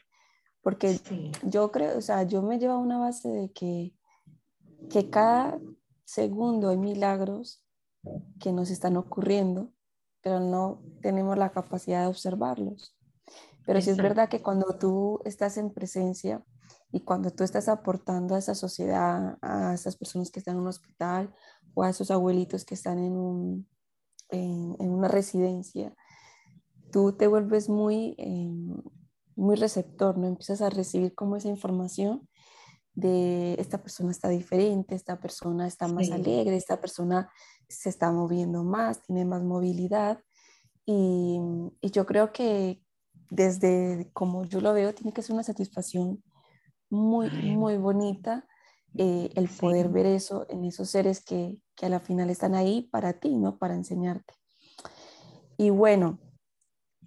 porque 0.62 1.00
yo 1.42 1.72
creo, 1.72 1.98
o 1.98 2.00
sea, 2.00 2.22
yo 2.22 2.42
me 2.42 2.60
llevo 2.60 2.74
a 2.74 2.78
una 2.78 2.98
base 2.98 3.28
de 3.28 3.50
que, 3.50 3.92
que 4.88 5.10
cada 5.10 5.58
segundo 6.04 6.68
hay 6.68 6.78
milagros 6.78 7.66
que 8.38 8.52
nos 8.52 8.70
están 8.70 8.96
ocurriendo, 8.96 9.72
pero 10.20 10.38
no 10.38 10.80
tenemos 11.02 11.36
la 11.36 11.50
capacidad 11.50 12.02
de 12.02 12.06
observarlos. 12.06 12.96
Pero 13.66 13.80
sí 13.80 13.90
es 13.90 13.96
verdad 13.96 14.28
que 14.28 14.42
cuando 14.42 14.78
tú 14.78 15.20
estás 15.24 15.56
en 15.56 15.72
presencia 15.72 16.44
y 16.92 17.00
cuando 17.00 17.30
tú 17.30 17.44
estás 17.44 17.68
aportando 17.68 18.34
a 18.34 18.38
esa 18.38 18.54
sociedad, 18.54 19.38
a 19.42 19.74
esas 19.74 19.96
personas 19.96 20.30
que 20.30 20.40
están 20.40 20.56
en 20.56 20.62
un 20.62 20.68
hospital 20.68 21.32
o 21.74 21.82
a 21.82 21.90
esos 21.90 22.10
abuelitos 22.10 22.64
que 22.64 22.74
están 22.74 22.98
en, 22.98 23.12
un, 23.12 23.68
en, 24.28 24.76
en 24.78 24.90
una 24.90 25.08
residencia, 25.08 25.94
tú 26.90 27.12
te 27.12 27.28
vuelves 27.28 27.68
muy, 27.68 28.14
em, 28.18 28.76
muy 29.36 29.56
receptor, 29.56 30.18
¿no? 30.18 30.26
Empiezas 30.26 30.62
a 30.62 30.70
recibir 30.70 31.14
como 31.14 31.36
esa 31.36 31.48
información 31.48 32.28
de 32.94 33.54
esta 33.60 33.82
persona 33.82 34.10
está 34.10 34.28
diferente, 34.28 34.96
esta 34.96 35.20
persona 35.20 35.68
está 35.68 35.86
más 35.86 36.10
alegre, 36.10 36.56
esta 36.56 36.80
persona 36.80 37.30
se 37.68 37.88
está 37.88 38.10
moviendo 38.10 38.64
más, 38.64 39.02
tiene 39.02 39.24
más 39.24 39.42
movilidad. 39.42 40.20
Y, 40.84 41.38
y, 41.80 41.90
yo 41.90 42.04
creo 42.04 42.32
que 42.32 42.82
desde 43.30 44.10
como 44.12 44.44
yo 44.44 44.60
lo 44.60 44.72
veo, 44.72 44.92
tiene 44.92 45.12
que 45.12 45.22
ser 45.22 45.34
una 45.34 45.44
satisfacción 45.44 46.20
muy, 46.90 47.30
muy 47.30 47.76
bonita 47.76 48.46
eh, 48.96 49.30
el 49.36 49.48
poder 49.48 49.88
ver 49.88 50.06
eso 50.06 50.46
en 50.50 50.64
esos 50.64 50.90
seres 50.90 51.24
que, 51.24 51.58
que 51.76 51.86
a 51.86 51.88
la 51.88 52.00
final 52.00 52.28
están 52.30 52.54
ahí 52.54 52.88
para 52.90 53.14
ti, 53.14 53.36
¿no? 53.36 53.58
Para 53.58 53.74
enseñarte. 53.74 54.34
Y 55.56 55.70
bueno, 55.70 56.18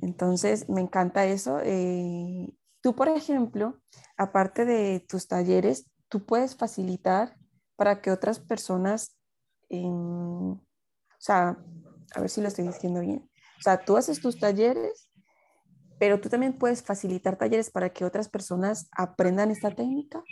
entonces, 0.02 0.69
me 0.69 0.82
encanta 0.82 1.26
eso. 1.26 1.60
Eh, 1.63 2.54
tú, 2.82 2.96
por 2.96 3.08
ejemplo, 3.08 3.80
aparte 4.17 4.65
de 4.65 5.00
tus 5.00 5.28
talleres, 5.28 5.89
tú 6.10 6.26
puedes 6.26 6.56
facilitar 6.56 7.38
para 7.76 8.02
que 8.02 8.12
otras 8.12 8.39
personas, 8.39 9.17
o 9.72 10.60
sea, 11.19 11.58
a 12.15 12.19
ver 12.19 12.30
si 12.30 12.41
lo 12.41 12.48
estoy 12.48 12.67
diciendo 12.67 13.00
bien. 13.00 13.30
O 13.58 13.62
sea, 13.62 13.84
tú 13.84 13.98
haces 13.98 14.22
tus 14.22 14.38
talleres 14.39 15.03
pero 15.99 16.19
tú 16.19 16.29
también 16.29 16.53
puedes 16.53 16.84
facilitar 16.84 17.38
talleres 17.38 17.69
para 17.69 17.89
que 17.89 18.06
otras 18.06 18.29
personas 18.29 18.89
aprendan 18.91 19.51
esta 19.51 19.71
técnica. 19.71 20.23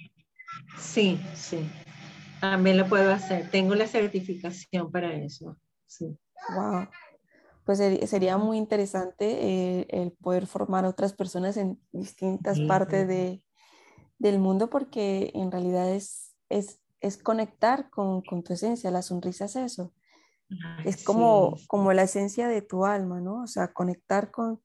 Sí, 0.77 1.19
sí. 1.33 1.69
También 2.39 2.77
lo 2.77 2.87
puedo 2.87 3.11
hacer. 3.11 3.49
Tengo 3.51 3.75
la 3.75 3.87
certificación 3.87 4.91
para 4.91 5.13
eso. 5.13 5.57
Sí. 5.85 6.17
Wow. 6.55 6.87
Pues 7.65 7.77
sería 8.09 8.37
muy 8.37 8.57
interesante 8.57 9.25
eh, 9.25 9.87
el 9.89 10.11
poder 10.11 10.47
formar 10.47 10.85
a 10.85 10.89
otras 10.89 11.13
personas 11.13 11.55
en 11.57 11.79
distintas 11.91 12.59
partes 12.61 13.07
de, 13.07 13.43
del 14.17 14.39
mundo 14.39 14.69
porque 14.69 15.31
en 15.35 15.51
realidad 15.51 15.93
es, 15.93 16.35
es, 16.49 16.79
es 16.99 17.17
conectar 17.17 17.89
con, 17.91 18.23
con, 18.23 18.43
tu 18.43 18.53
esencia. 18.53 18.89
La 18.89 19.03
sonrisa 19.03 19.45
es 19.45 19.55
eso. 19.55 19.93
es 20.83 21.03
como, 21.03 21.55
como 21.67 21.93
la 21.93 22.03
esencia 22.03 22.47
de 22.47 22.63
tu 22.63 22.85
alma, 22.85 23.21
¿no? 23.21 23.43
O 23.43 23.47
sea, 23.47 23.71
conectar 23.71 24.31
con 24.31 24.59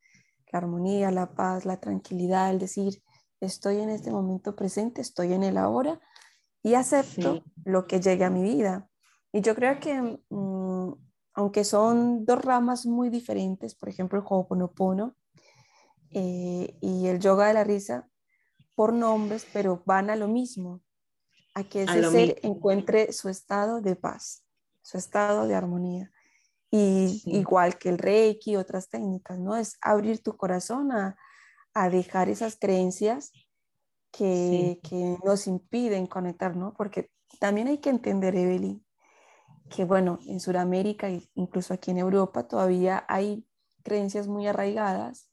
la 0.56 0.64
armonía, 0.64 1.10
la 1.10 1.34
paz, 1.34 1.64
la 1.64 1.78
tranquilidad, 1.78 2.50
el 2.50 2.58
decir, 2.58 3.02
estoy 3.40 3.78
en 3.78 3.90
este 3.90 4.10
momento 4.10 4.56
presente, 4.56 5.02
estoy 5.02 5.32
en 5.34 5.42
el 5.42 5.58
ahora 5.58 6.00
y 6.62 6.74
acepto 6.74 7.44
lo 7.64 7.86
que 7.86 8.00
llegue 8.00 8.24
a 8.24 8.30
mi 8.30 8.42
vida. 8.42 8.88
Y 9.32 9.42
yo 9.42 9.54
creo 9.54 9.78
que, 9.80 10.18
mm, 10.30 10.92
aunque 11.34 11.64
son 11.64 12.24
dos 12.24 12.42
ramas 12.42 12.86
muy 12.86 13.10
diferentes, 13.10 13.74
por 13.74 13.88
ejemplo, 13.88 14.18
el 14.18 14.24
Ho'oponopono 14.26 15.14
eh, 16.10 16.78
y 16.80 17.06
el 17.08 17.20
yoga 17.20 17.48
de 17.48 17.54
la 17.54 17.64
risa, 17.64 18.08
por 18.74 18.92
nombres, 18.92 19.46
pero 19.52 19.82
van 19.84 20.08
a 20.10 20.16
lo 20.16 20.28
mismo, 20.28 20.80
a 21.54 21.64
que 21.64 21.82
ese 21.82 22.10
ser 22.10 22.40
encuentre 22.42 23.12
su 23.12 23.28
estado 23.28 23.80
de 23.80 23.96
paz, 23.96 24.44
su 24.82 24.96
estado 24.98 25.46
de 25.46 25.54
armonía. 25.54 26.10
Y 26.78 27.22
igual 27.26 27.78
que 27.78 27.88
el 27.88 27.98
Reiki 27.98 28.56
otras 28.56 28.88
técnicas, 28.88 29.38
¿no? 29.38 29.56
Es 29.56 29.78
abrir 29.80 30.22
tu 30.22 30.36
corazón 30.36 30.92
a, 30.92 31.16
a 31.74 31.90
dejar 31.90 32.28
esas 32.28 32.56
creencias 32.56 33.32
que, 34.10 34.80
que, 34.82 35.18
nos 35.24 35.46
impiden 35.46 36.06
conectar, 36.06 36.56
¿no? 36.56 36.74
Porque 36.74 37.10
también 37.38 37.68
hay 37.68 37.78
que 37.78 37.90
entender, 37.90 38.34
Evelyn, 38.34 38.84
que 39.68 39.84
bueno, 39.84 40.18
en 40.26 40.40
Sudamérica 40.40 41.08
e 41.08 41.22
incluso 41.34 41.74
aquí 41.74 41.90
en 41.90 41.98
Europa 41.98 42.48
todavía 42.48 43.04
hay 43.08 43.46
creencias 43.82 44.26
muy 44.26 44.46
arraigadas 44.46 45.30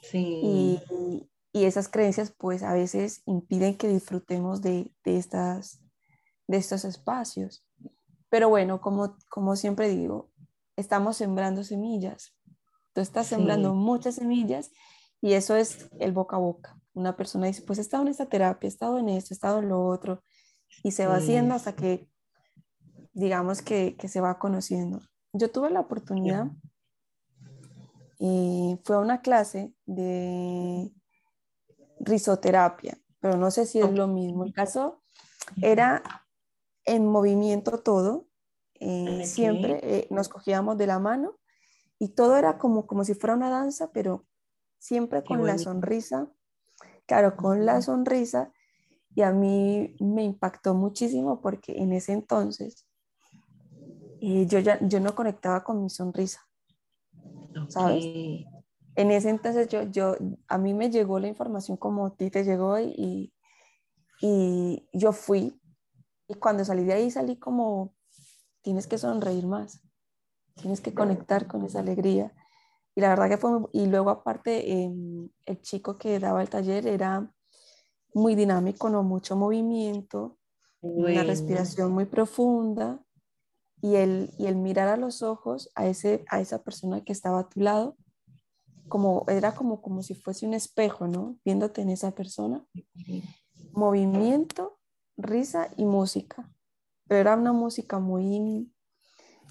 sí. 0.00 0.40
y, 0.42 1.30
y, 1.52 1.64
esas 1.64 1.88
creencias 1.88 2.30
pues 2.36 2.62
a 2.62 2.72
veces 2.72 3.22
impiden 3.26 3.76
que 3.76 3.88
disfrutemos 3.88 4.62
de, 4.62 4.92
de, 5.04 5.18
estas, 5.18 5.80
de 6.46 6.56
estos 6.56 6.84
espacios. 6.84 7.66
Pero 8.28 8.48
bueno, 8.48 8.80
como, 8.80 9.16
como 9.28 9.56
siempre 9.56 9.88
digo, 9.88 10.30
estamos 10.76 11.16
sembrando 11.16 11.64
semillas. 11.64 12.36
Tú 12.92 13.00
estás 13.00 13.26
sembrando 13.26 13.74
muchas 13.74 14.16
semillas 14.16 14.70
y 15.20 15.32
eso 15.32 15.56
es 15.56 15.88
el 15.98 16.12
boca 16.12 16.36
a 16.36 16.38
boca 16.40 16.76
una 16.96 17.14
persona 17.14 17.46
dice, 17.46 17.62
pues 17.62 17.78
he 17.78 17.82
estado 17.82 18.02
en 18.02 18.08
esta 18.08 18.26
terapia, 18.26 18.66
he 18.66 18.70
estado 18.70 18.98
en 18.98 19.10
esto, 19.10 19.32
he 19.32 19.36
estado 19.36 19.58
en 19.58 19.68
lo 19.68 19.86
otro, 19.86 20.24
y 20.82 20.92
se 20.92 21.06
va 21.06 21.16
haciendo 21.16 21.54
hasta 21.54 21.76
que, 21.76 22.08
digamos 23.12 23.60
que, 23.60 23.96
que, 23.96 24.08
se 24.08 24.22
va 24.22 24.38
conociendo. 24.38 25.00
Yo 25.34 25.50
tuve 25.50 25.70
la 25.70 25.80
oportunidad 25.80 26.46
y 28.18 28.80
fue 28.84 28.96
a 28.96 29.00
una 29.00 29.20
clase 29.20 29.74
de 29.84 30.90
risoterapia, 32.00 32.98
pero 33.20 33.36
no 33.36 33.50
sé 33.50 33.66
si 33.66 33.78
es 33.78 33.92
lo 33.92 34.08
mismo. 34.08 34.44
El 34.44 34.54
caso 34.54 35.02
era 35.60 36.02
en 36.86 37.06
movimiento 37.06 37.78
todo, 37.78 38.26
eh, 38.80 39.24
siempre 39.24 39.80
eh, 39.82 40.06
nos 40.10 40.28
cogíamos 40.28 40.76
de 40.78 40.86
la 40.86 40.98
mano 40.98 41.38
y 41.98 42.08
todo 42.08 42.36
era 42.36 42.58
como, 42.58 42.86
como 42.86 43.04
si 43.04 43.14
fuera 43.14 43.34
una 43.34 43.50
danza, 43.50 43.90
pero 43.92 44.26
siempre 44.78 45.24
con 45.24 45.46
la 45.46 45.58
sonrisa 45.58 46.30
claro, 47.06 47.36
con 47.36 47.64
la 47.64 47.80
sonrisa 47.80 48.52
y 49.14 49.22
a 49.22 49.32
mí 49.32 49.96
me 50.00 50.24
impactó 50.24 50.74
muchísimo 50.74 51.40
porque 51.40 51.72
en 51.78 51.92
ese 51.92 52.12
entonces 52.12 52.86
eh, 54.20 54.46
yo 54.46 54.58
ya 54.58 54.78
yo 54.86 55.00
no 55.00 55.14
conectaba 55.14 55.62
con 55.64 55.82
mi 55.82 55.88
sonrisa, 55.88 56.46
¿sabes? 57.68 58.04
En 58.04 59.10
ese 59.10 59.28
entonces 59.30 59.68
yo, 59.68 59.82
yo, 59.84 60.16
a 60.48 60.58
mí 60.58 60.74
me 60.74 60.90
llegó 60.90 61.18
la 61.18 61.28
información 61.28 61.76
como 61.76 62.06
a 62.06 62.16
ti 62.16 62.30
te 62.30 62.44
llegó 62.44 62.78
y, 62.78 63.32
y 64.20 64.88
yo 64.92 65.12
fui 65.12 65.60
y 66.28 66.34
cuando 66.34 66.64
salí 66.64 66.84
de 66.84 66.94
ahí 66.94 67.10
salí 67.10 67.36
como, 67.36 67.94
tienes 68.66 68.88
que 68.88 68.98
sonreír 68.98 69.46
más, 69.46 69.80
tienes 70.56 70.80
que 70.80 70.92
conectar 70.92 71.46
con 71.46 71.64
esa 71.64 71.78
alegría. 71.78 72.34
Y 72.96 73.00
la 73.00 73.10
verdad 73.10 73.28
que 73.28 73.36
fue, 73.36 73.60
y 73.72 73.86
luego 73.86 74.10
aparte, 74.10 74.72
em, 74.72 75.28
el 75.44 75.62
chico 75.62 75.96
que 75.96 76.18
daba 76.18 76.42
el 76.42 76.50
taller 76.50 76.88
era 76.88 77.32
muy 78.12 78.34
dinámico, 78.34 78.90
no 78.90 79.04
mucho 79.04 79.36
movimiento, 79.36 80.36
una 80.80 81.22
respiración 81.22 81.92
muy 81.92 82.06
profunda 82.06 83.00
y 83.80 83.94
el, 83.94 84.30
y 84.36 84.46
el 84.46 84.56
mirar 84.56 84.88
a 84.88 84.96
los 84.96 85.22
ojos 85.22 85.70
a, 85.76 85.86
ese, 85.86 86.24
a 86.28 86.40
esa 86.40 86.64
persona 86.64 87.04
que 87.04 87.12
estaba 87.12 87.38
a 87.38 87.48
tu 87.48 87.60
lado, 87.60 87.96
como, 88.88 89.26
era 89.28 89.54
como, 89.54 89.80
como 89.80 90.02
si 90.02 90.16
fuese 90.16 90.44
un 90.44 90.54
espejo, 90.54 91.06
¿no? 91.06 91.38
Viéndote 91.44 91.82
en 91.82 91.90
esa 91.90 92.10
persona. 92.16 92.66
Movimiento, 93.70 94.80
risa 95.16 95.70
y 95.76 95.84
música. 95.84 96.52
Pero 97.08 97.20
era 97.20 97.36
una 97.36 97.52
música 97.52 97.98
muy, 97.98 98.70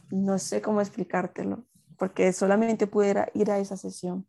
no 0.09 0.37
sé 0.39 0.61
cómo 0.61 0.81
explicártelo 0.81 1.65
porque 1.97 2.33
solamente 2.33 2.87
pudiera 2.87 3.29
ir 3.33 3.51
a 3.51 3.59
esa 3.59 3.77
sesión. 3.77 4.27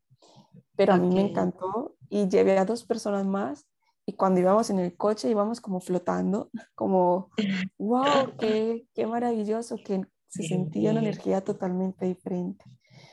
Pero 0.77 0.93
a 0.93 0.99
mí 0.99 1.15
me 1.15 1.23
encantó 1.31 1.97
y 2.09 2.29
llevé 2.29 2.59
a 2.59 2.65
dos 2.65 2.85
personas 2.85 3.25
más 3.27 3.67
y 4.05 4.13
cuando 4.13 4.41
íbamos 4.41 4.71
en 4.71 4.79
el 4.79 4.97
coche 4.97 5.31
íbamos 5.31 5.61
como 5.61 5.81
flotando, 5.81 6.51
como, 6.75 7.31
wow, 7.79 8.37
qué, 8.39 8.87
qué 8.95 9.07
maravilloso, 9.07 9.77
que 9.85 10.05
se 10.29 10.43
sentía 10.43 10.91
una 10.91 11.01
energía 11.01 11.41
totalmente 11.43 12.07
diferente. 12.07 12.65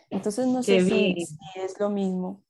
Entonces 0.10 0.45
no 0.45 0.62
sé 0.62 0.82
si, 0.82 1.15
es 1.56 1.80
lo 1.80 1.89
mismo. 1.89 2.43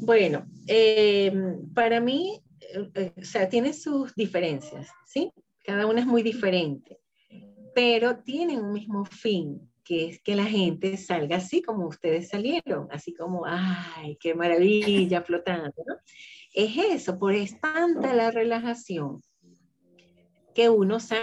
Bueno, 0.00 0.44
em, 0.66 1.72
para 1.72 2.00
mí, 2.00 2.42
eh, 2.60 2.90
eh, 2.94 3.12
o 3.16 3.24
sea, 3.24 3.48
tiene 3.48 3.72
sus 3.72 4.14
diferencias, 4.14 4.88
¿sí? 5.06 5.32
Cada 5.64 5.86
una 5.86 6.00
es 6.00 6.06
muy 6.06 6.22
diferente, 6.22 7.00
pero 7.74 8.18
tienen 8.18 8.62
un 8.62 8.74
mismo 8.74 9.06
fin, 9.06 9.70
que 9.82 10.10
es 10.10 10.20
que 10.20 10.36
la 10.36 10.44
gente 10.44 10.96
salga 10.98 11.36
así 11.36 11.62
como 11.62 11.88
ustedes 11.88 12.28
salieron, 12.28 12.86
así 12.90 13.14
como, 13.14 13.44
ay, 13.46 14.16
qué 14.20 14.34
maravilla, 14.34 15.22
flotando. 15.22 15.72
Es 16.52 16.76
eso, 16.76 17.18
por 17.18 17.34
es 17.34 17.58
tanta 17.60 18.14
la 18.14 18.30
relajación 18.30 19.22
que 20.54 20.68
uno 20.68 21.00
se 21.00 21.16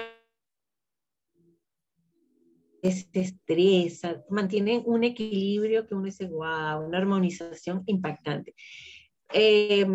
estresa, 2.82 4.24
mantiene 4.30 4.82
un 4.86 5.04
equilibrio 5.04 5.88
que 5.88 5.94
uno 5.94 6.06
dice, 6.06 6.26
wow, 6.26 6.86
una 6.86 6.98
armonización 6.98 7.84
impactante. 7.86 8.56
Eh, 9.34 9.86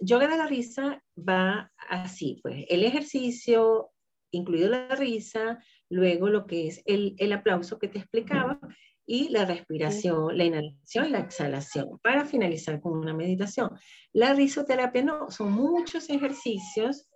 yoga 0.00 0.28
de 0.28 0.36
la 0.36 0.46
risa 0.46 1.02
va 1.16 1.72
así, 1.88 2.40
pues 2.42 2.64
el 2.68 2.84
ejercicio, 2.84 3.90
incluido 4.30 4.70
la 4.70 4.94
risa, 4.96 5.62
luego 5.88 6.28
lo 6.28 6.46
que 6.46 6.68
es 6.68 6.82
el, 6.84 7.14
el 7.18 7.32
aplauso 7.32 7.78
que 7.78 7.88
te 7.88 7.98
explicaba 7.98 8.60
y 9.06 9.28
la 9.28 9.44
respiración, 9.44 10.36
la 10.36 10.44
inhalación 10.44 11.06
y 11.06 11.10
la 11.10 11.20
exhalación, 11.20 11.98
para 12.02 12.24
finalizar 12.24 12.80
con 12.80 12.98
una 12.98 13.14
meditación. 13.14 13.70
La 14.12 14.34
risoterapia 14.34 15.02
no, 15.04 15.30
son 15.30 15.52
muchos 15.52 16.10
ejercicios, 16.10 17.08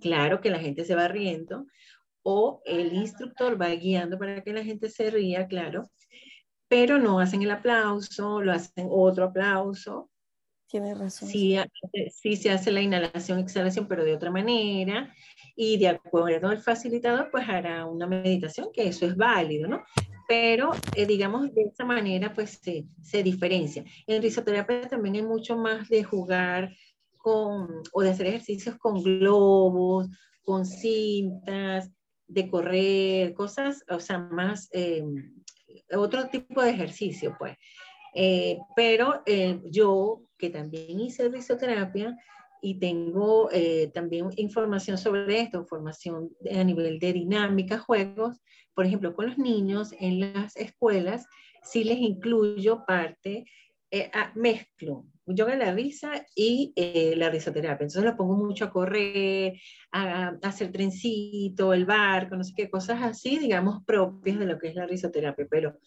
claro 0.00 0.40
que 0.40 0.50
la 0.50 0.60
gente 0.60 0.84
se 0.84 0.94
va 0.94 1.08
riendo, 1.08 1.66
o 2.22 2.62
el 2.64 2.94
instructor 2.94 3.60
va 3.60 3.68
guiando 3.70 4.18
para 4.18 4.42
que 4.42 4.52
la 4.52 4.64
gente 4.64 4.88
se 4.88 5.10
ría, 5.10 5.46
claro, 5.46 5.90
pero 6.68 6.98
no 6.98 7.20
hacen 7.20 7.42
el 7.42 7.50
aplauso, 7.50 8.40
lo 8.40 8.52
hacen 8.52 8.88
otro 8.90 9.24
aplauso. 9.24 10.10
Tiene 10.74 10.92
razón. 10.92 11.28
Sí, 11.28 11.56
sí 12.10 12.34
se 12.34 12.50
hace 12.50 12.72
la 12.72 12.80
inhalación, 12.80 13.38
exhalación, 13.38 13.86
pero 13.86 14.04
de 14.04 14.12
otra 14.12 14.32
manera 14.32 15.14
y 15.54 15.78
de 15.78 15.86
acuerdo 15.86 16.48
al 16.48 16.58
facilitador, 16.58 17.30
pues 17.30 17.48
hará 17.48 17.86
una 17.86 18.08
meditación, 18.08 18.70
que 18.72 18.88
eso 18.88 19.06
es 19.06 19.16
válido, 19.16 19.68
¿no? 19.68 19.84
Pero, 20.26 20.72
eh, 20.96 21.06
digamos, 21.06 21.54
de 21.54 21.62
esa 21.62 21.84
manera, 21.84 22.34
pues 22.34 22.58
se, 22.60 22.86
se 23.00 23.22
diferencia. 23.22 23.84
En 24.08 24.20
risoterapia 24.20 24.88
también 24.88 25.14
hay 25.14 25.22
mucho 25.22 25.56
más 25.56 25.88
de 25.88 26.02
jugar 26.02 26.74
con, 27.18 27.68
o 27.92 28.02
de 28.02 28.10
hacer 28.10 28.26
ejercicios 28.26 28.76
con 28.76 29.00
globos, 29.00 30.08
con 30.42 30.66
cintas, 30.66 31.88
de 32.26 32.50
correr, 32.50 33.32
cosas, 33.32 33.84
o 33.88 34.00
sea, 34.00 34.18
más, 34.18 34.68
eh, 34.72 35.04
otro 35.96 36.26
tipo 36.30 36.60
de 36.64 36.70
ejercicio, 36.70 37.36
pues. 37.38 37.56
Eh, 38.14 38.58
pero 38.76 39.22
yo, 39.64 40.22
que 40.38 40.50
también 40.50 41.00
hice 41.00 41.28
risoterapia, 41.28 42.16
y 42.64 42.78
tengo 42.78 43.50
eh, 43.52 43.90
también 43.92 44.30
información 44.36 44.96
sobre 44.96 45.38
esto, 45.38 45.58
información 45.58 46.30
a 46.50 46.64
nivel 46.64 46.98
de 46.98 47.12
dinámica, 47.12 47.78
juegos, 47.78 48.40
por 48.72 48.86
ejemplo, 48.86 49.14
con 49.14 49.26
los 49.26 49.36
niños 49.36 49.92
en 50.00 50.32
las 50.32 50.56
escuelas, 50.56 51.26
sí 51.62 51.84
les 51.84 51.98
incluyo 51.98 52.82
parte, 52.86 53.44
eh, 53.90 54.10
mezclo 54.34 55.04
yoga 55.26 55.56
la 55.56 55.72
risa 55.72 56.26
y 56.34 56.72
eh, 56.76 57.14
la 57.16 57.30
risoterapia. 57.30 57.84
Entonces 57.84 58.04
lo 58.04 58.16
pongo 58.16 58.36
mucho 58.36 58.66
a 58.66 58.70
correr, 58.70 59.54
a, 59.92 60.36
hacer 60.42 60.70
trencito, 60.70 61.72
el 61.72 61.86
barco, 61.86 62.36
no 62.36 62.44
sé 62.44 62.52
qué, 62.56 62.68
cosas 62.70 63.02
así, 63.02 63.38
digamos, 63.38 63.82
propias 63.84 64.38
de 64.38 64.46
lo 64.46 64.58
que 64.58 64.68
es 64.68 64.74
la 64.74 64.86
risoterapia. 64.86 65.46
Pero 65.50 65.78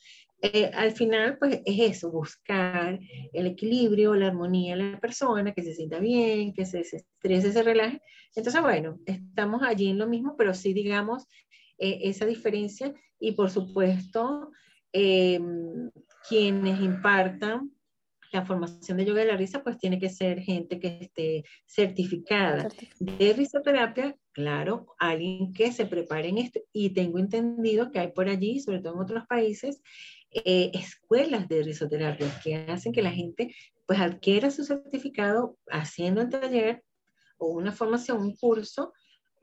eh, 0.41 0.69
al 0.73 0.91
final, 0.91 1.37
pues 1.39 1.61
es 1.65 1.79
eso, 1.97 2.11
buscar 2.11 2.99
el 3.33 3.47
equilibrio, 3.47 4.15
la 4.15 4.27
armonía 4.27 4.73
en 4.73 4.91
la 4.91 4.99
persona, 4.99 5.53
que 5.53 5.63
se 5.63 5.73
sienta 5.73 5.99
bien, 5.99 6.53
que 6.53 6.65
se 6.65 6.81
estrese, 6.81 7.51
se 7.51 7.63
relaje. 7.63 8.01
Entonces, 8.35 8.61
bueno, 8.61 8.99
estamos 9.05 9.63
allí 9.63 9.89
en 9.89 9.97
lo 9.97 10.07
mismo, 10.07 10.35
pero 10.37 10.53
sí, 10.53 10.73
digamos, 10.73 11.25
eh, 11.79 11.99
esa 12.03 12.25
diferencia 12.25 12.93
y 13.19 13.31
por 13.31 13.49
supuesto, 13.49 14.51
em, 14.91 15.89
quienes 16.27 16.79
impartan 16.81 17.71
la 18.31 18.45
formación 18.45 18.97
de 18.97 19.05
yoga 19.05 19.21
de 19.21 19.27
la 19.27 19.37
risa, 19.37 19.63
pues 19.63 19.77
tiene 19.77 19.99
que 19.99 20.09
ser 20.09 20.41
gente 20.41 20.79
que 20.79 20.99
esté 21.01 21.43
certificada 21.65 22.67
de 22.99 23.33
risoterapia, 23.33 24.15
claro, 24.33 24.87
alguien 24.99 25.53
que 25.53 25.71
se 25.71 25.85
prepare 25.85 26.29
en 26.29 26.37
esto. 26.37 26.59
Y 26.73 26.91
tengo 26.91 27.19
entendido 27.19 27.91
que 27.91 27.99
hay 27.99 28.11
por 28.11 28.27
allí, 28.27 28.59
sobre 28.59 28.79
todo 28.79 28.95
en 28.95 28.99
otros 28.99 29.25
países, 29.27 29.81
eh, 30.31 30.71
escuelas 30.73 31.47
de 31.47 31.63
risoterapia 31.63 32.27
que 32.43 32.55
hacen 32.55 32.91
que 32.91 33.01
la 33.01 33.11
gente 33.11 33.55
pues 33.85 33.99
adquiera 33.99 34.51
su 34.51 34.63
certificado 34.63 35.57
haciendo 35.69 36.21
el 36.21 36.29
taller 36.29 36.83
o 37.37 37.47
una 37.47 37.71
formación, 37.71 38.19
un 38.19 38.35
curso 38.35 38.93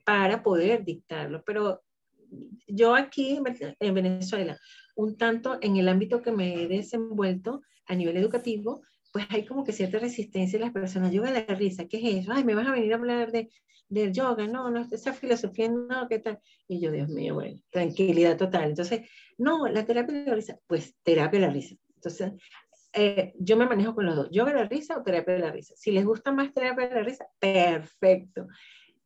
para 0.05 0.43
poder 0.43 0.85
dictarlo. 0.85 1.43
Pero 1.47 1.83
yo 2.67 2.95
aquí 2.95 3.41
en 3.81 3.95
Venezuela, 3.95 4.59
un 4.97 5.17
tanto 5.17 5.59
en 5.61 5.77
el 5.77 5.89
ámbito 5.89 6.23
que 6.23 6.33
me 6.33 6.63
he 6.63 6.69
desenvuelto 6.69 7.63
a 7.87 7.95
nivel 7.95 8.17
educativo, 8.17 8.83
pues 9.15 9.27
hay 9.31 9.47
como 9.47 9.63
que 9.63 9.73
cierta 9.73 10.01
resistencia 10.01 10.57
en 10.57 10.63
las 10.63 10.73
personas. 10.73 11.13
Yoga 11.13 11.31
de 11.31 11.47
la 11.47 11.55
risa, 11.55 11.87
¿qué 11.87 11.99
es 11.99 12.23
eso? 12.23 12.33
Ay, 12.33 12.43
me 12.43 12.57
vas 12.57 12.67
a 12.67 12.73
venir 12.73 12.93
a 12.93 12.97
hablar 12.97 13.31
de, 13.31 13.49
del 13.89 14.13
yoga, 14.13 14.49
no, 14.49 14.73
no, 14.73 14.89
esa 14.91 15.13
filosofía, 15.13 15.69
no, 15.69 16.09
¿qué 16.09 16.19
tal? 16.19 16.41
Y 16.67 16.81
yo, 16.81 16.91
Dios 16.91 17.09
mío, 17.09 17.35
bueno, 17.35 17.61
tranquilidad 17.71 18.37
total. 18.37 18.71
Entonces, 18.71 19.09
no, 19.39 19.69
la 19.69 19.87
terapia 19.87 20.19
de 20.19 20.27
la 20.27 20.35
risa, 20.35 20.59
pues 20.67 20.97
terapia 21.05 21.39
de 21.39 21.47
la 21.47 21.53
risa. 21.53 21.77
Entonces, 21.95 22.33
eh, 22.93 23.33
yo 23.39 23.57
me 23.57 23.67
manejo 23.67 23.95
con 23.95 24.05
los 24.05 24.17
dos, 24.17 24.29
yoga 24.33 24.53
de 24.53 24.59
la 24.59 24.69
risa 24.69 24.99
o 24.99 25.05
terapia 25.05 25.35
de 25.35 25.41
la 25.41 25.53
risa. 25.53 25.75
Si 25.77 25.93
les 25.93 26.05
gusta 26.05 26.33
más 26.33 26.53
terapia 26.53 26.89
de 26.89 26.95
la 26.97 27.03
risa, 27.05 27.25
perfecto. 27.39 28.49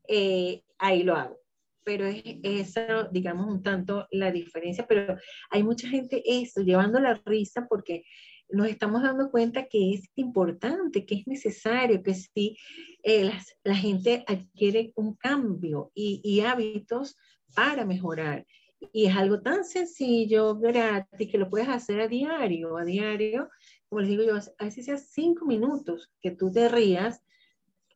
Eh, 0.08 0.62
ahí 0.78 1.02
lo 1.02 1.16
hago 1.16 1.38
pero 1.84 2.04
es 2.04 2.22
esa, 2.42 3.04
digamos, 3.04 3.46
un 3.46 3.62
tanto 3.62 4.06
la 4.10 4.30
diferencia, 4.30 4.86
pero 4.86 5.16
hay 5.48 5.62
mucha 5.62 5.88
gente 5.88 6.22
eso, 6.22 6.60
llevando 6.60 7.00
la 7.00 7.14
risa 7.24 7.66
porque 7.66 8.04
nos 8.50 8.68
estamos 8.68 9.02
dando 9.02 9.30
cuenta 9.30 9.66
que 9.66 9.94
es 9.94 10.08
importante, 10.14 11.04
que 11.04 11.16
es 11.16 11.26
necesario, 11.26 12.02
que 12.02 12.14
si 12.14 12.56
eh, 13.02 13.30
la 13.64 13.74
gente 13.74 14.24
adquiere 14.26 14.92
un 14.96 15.14
cambio 15.14 15.90
y, 15.94 16.40
hábitos 16.40 17.16
para 17.54 17.84
mejorar. 17.84 18.46
Y 18.92 19.06
es 19.06 19.16
algo 19.16 19.40
tan 19.40 19.64
sencillo, 19.64 20.56
gratis, 20.56 21.30
que 21.30 21.38
lo 21.38 21.50
puedes 21.50 21.68
hacer 21.68 22.00
a 22.00 22.08
diario, 22.08 22.76
a 22.76 22.84
diario, 22.84 23.48
como 23.88 24.00
les 24.00 24.10
digo 24.10 24.22
yo, 24.22 24.36
a 24.36 24.64
veces 24.64 24.84
sea 24.84 24.96
cinco 24.96 25.46
minutos 25.46 26.10
que 26.20 26.30
tú 26.30 26.52
te 26.52 26.68
rías, 26.68 27.22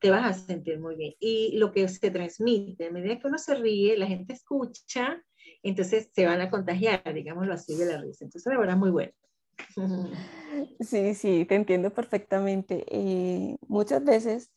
te 0.01 0.11
vas 0.11 0.25
a 0.25 0.33
sentir 0.33 0.79
muy 0.79 0.95
bien. 0.95 1.13
Y 1.19 1.57
lo 1.57 1.71
que 1.71 1.87
se 1.87 2.11
transmite, 2.11 2.87
a 2.87 2.91
medida 2.91 3.17
que 3.17 3.27
uno 3.27 3.37
se 3.37 3.55
ríe, 3.55 3.97
la 3.97 4.07
gente 4.07 4.33
escucha, 4.33 5.23
entonces 5.61 6.09
se 6.13 6.25
van 6.25 6.41
a 6.41 6.49
contagiar, 6.49 7.01
digámoslo 7.13 7.53
así, 7.53 7.75
de 7.75 7.85
la 7.85 8.01
risa. 8.01 8.25
Entonces, 8.25 8.51
de 8.51 8.57
verdad, 8.57 8.75
muy 8.75 8.91
bueno. 8.91 9.13
Sí, 10.79 11.15
sí, 11.15 11.45
te 11.45 11.55
entiendo 11.55 11.91
perfectamente. 11.91 12.85
Eh, 12.87 13.57
muchas 13.67 14.03
veces, 14.03 14.51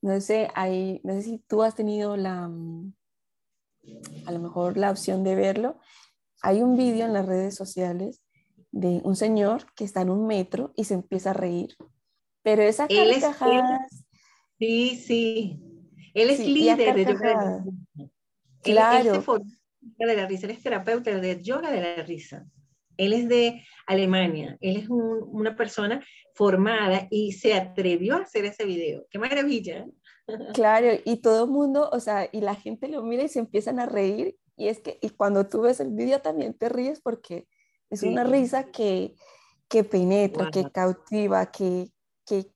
no 0.00 0.20
sé, 0.20 0.48
hay, 0.54 1.00
no 1.02 1.12
sé 1.14 1.22
si 1.22 1.38
tú 1.48 1.64
has 1.64 1.74
tenido 1.74 2.16
la, 2.16 2.46
mm, 2.46 2.94
a 4.26 4.32
lo 4.32 4.38
mejor 4.38 4.76
la 4.76 4.92
opción 4.92 5.24
de 5.24 5.34
verlo. 5.34 5.80
Hay 6.42 6.62
un 6.62 6.76
vídeo 6.76 7.04
en 7.04 7.12
las 7.12 7.26
redes 7.26 7.56
sociales 7.56 8.22
de 8.70 9.00
un 9.02 9.16
señor 9.16 9.66
que 9.74 9.82
está 9.82 10.02
en 10.02 10.10
un 10.10 10.28
metro 10.28 10.72
y 10.76 10.84
se 10.84 10.94
empieza 10.94 11.30
a 11.30 11.34
reír. 11.34 11.76
Pero 12.42 12.62
esa 12.62 12.86
carcajadas 12.86 14.04
Sí, 14.60 14.96
sí. 14.96 15.58
Él 16.12 16.30
es 16.30 16.40
líder 16.40 16.94
de 16.94 17.04
yoga 17.04 17.28
de 17.28 17.34
la 17.34 17.58
risa. 17.62 18.10
Claro. 18.62 19.24
Él, 19.98 20.06
de 20.08 20.16
la 20.16 20.26
risa. 20.26 20.46
Él 20.46 20.52
es 20.52 20.62
terapeuta 20.62 21.18
de 21.18 21.42
yoga 21.42 21.70
de 21.70 21.80
la 21.80 22.02
risa. 22.02 22.46
Él 23.00 23.14
es 23.14 23.28
de 23.28 23.64
Alemania. 23.86 24.58
Él 24.60 24.76
es 24.76 24.88
una 24.90 25.56
persona 25.56 26.04
formada 26.34 27.08
y 27.10 27.32
se 27.32 27.54
atrevió 27.54 28.16
a 28.16 28.20
hacer 28.20 28.44
ese 28.44 28.66
video. 28.66 29.06
¡Qué 29.10 29.18
maravilla! 29.18 29.86
Claro, 30.54 30.86
y 31.04 31.16
todo 31.16 31.46
el 31.46 31.50
mundo, 31.50 31.90
o 31.90 31.98
sea, 31.98 32.28
y 32.30 32.40
la 32.40 32.54
gente 32.54 32.86
lo 32.86 33.02
mira 33.02 33.24
y 33.24 33.28
se 33.28 33.40
empiezan 33.40 33.80
a 33.80 33.86
reír. 33.86 34.36
Y 34.56 34.68
es 34.68 34.78
que, 34.78 34.96
y 35.02 35.10
cuando 35.10 35.48
tú 35.48 35.62
ves 35.62 35.80
el 35.80 35.88
video 35.88 36.20
también 36.20 36.54
te 36.54 36.68
ríes 36.68 37.00
porque 37.00 37.48
es 37.88 38.04
una 38.04 38.22
risa 38.22 38.70
que, 38.70 39.16
que 39.68 39.82
penetra, 39.82 40.52
que 40.52 40.70
cautiva, 40.70 41.50
que, 41.50 41.88
que, 42.24 42.52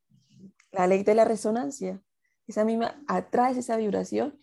la 0.71 0.87
ley 0.87 1.03
de 1.03 1.17
la 1.17 1.25
resonancia. 1.25 2.01
Esa 2.47 2.65
misma 2.65 3.03
atrae 3.09 3.59
esa 3.59 3.77
vibración. 3.77 4.39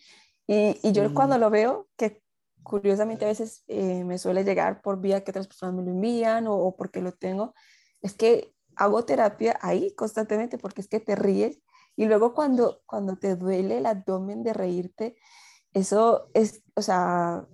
Y, 0.45 0.77
y 0.83 0.91
yo 0.91 1.13
cuando 1.13 1.37
lo 1.37 1.49
veo, 1.49 1.87
que 1.95 2.20
curiosamente 2.63 3.25
a 3.25 3.29
veces 3.29 3.63
eh, 3.67 4.03
me 4.03 4.17
suele 4.17 4.43
llegar 4.43 4.81
por 4.81 4.99
vía 5.01 5.23
que 5.23 5.31
otras 5.31 5.47
personas 5.47 5.75
me 5.75 5.83
lo 5.83 5.91
envían 5.91 6.47
o, 6.47 6.55
o, 6.55 6.75
porque 6.75 7.01
lo 7.01 7.11
tengo, 7.11 7.53
es 8.01 8.13
que 8.13 8.53
hago 8.75 9.05
terapia 9.05 9.57
ahí 9.61 9.93
constantemente 9.95 10.57
porque 10.57 10.81
es 10.81 10.87
que 10.87 10.99
te 10.99 11.15
ríes 11.15 11.61
y 11.95 12.05
luego 12.05 12.33
cuando, 12.33 12.81
cuando 12.85 13.17
te 13.17 13.35
duele 13.35 13.77
el 13.77 13.85
abdomen 13.85 14.43
de 14.43 14.53
reírte, 14.53 15.15
eso 15.73 16.29
es, 16.33 16.63
o 16.75 16.81
sea, 16.81 17.45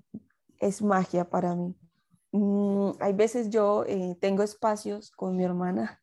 es 0.60 0.82
magia 0.82 1.30
para 1.30 1.56
mí. 1.56 1.76
Mm, 2.32 2.92
hay 3.00 3.14
veces 3.14 3.50
yo 3.50 3.84
eh, 3.88 4.18
tengo 4.22 4.44
espacios 4.44 5.12
con 5.12 5.36
mi 5.36 5.44
hermana 5.44 6.02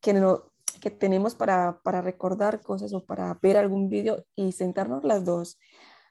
que 0.00 0.12
no, 0.12 0.52
que 0.80 0.90
tenemos 0.90 1.34
para, 1.34 1.80
para 1.82 2.02
recordar 2.02 2.60
cosas 2.60 2.92
o 2.92 3.04
para 3.04 3.38
ver 3.42 3.56
algún 3.56 3.88
vídeo 3.88 4.24
y 4.36 4.52
sentarnos 4.52 5.04
las 5.04 5.24
dos, 5.24 5.58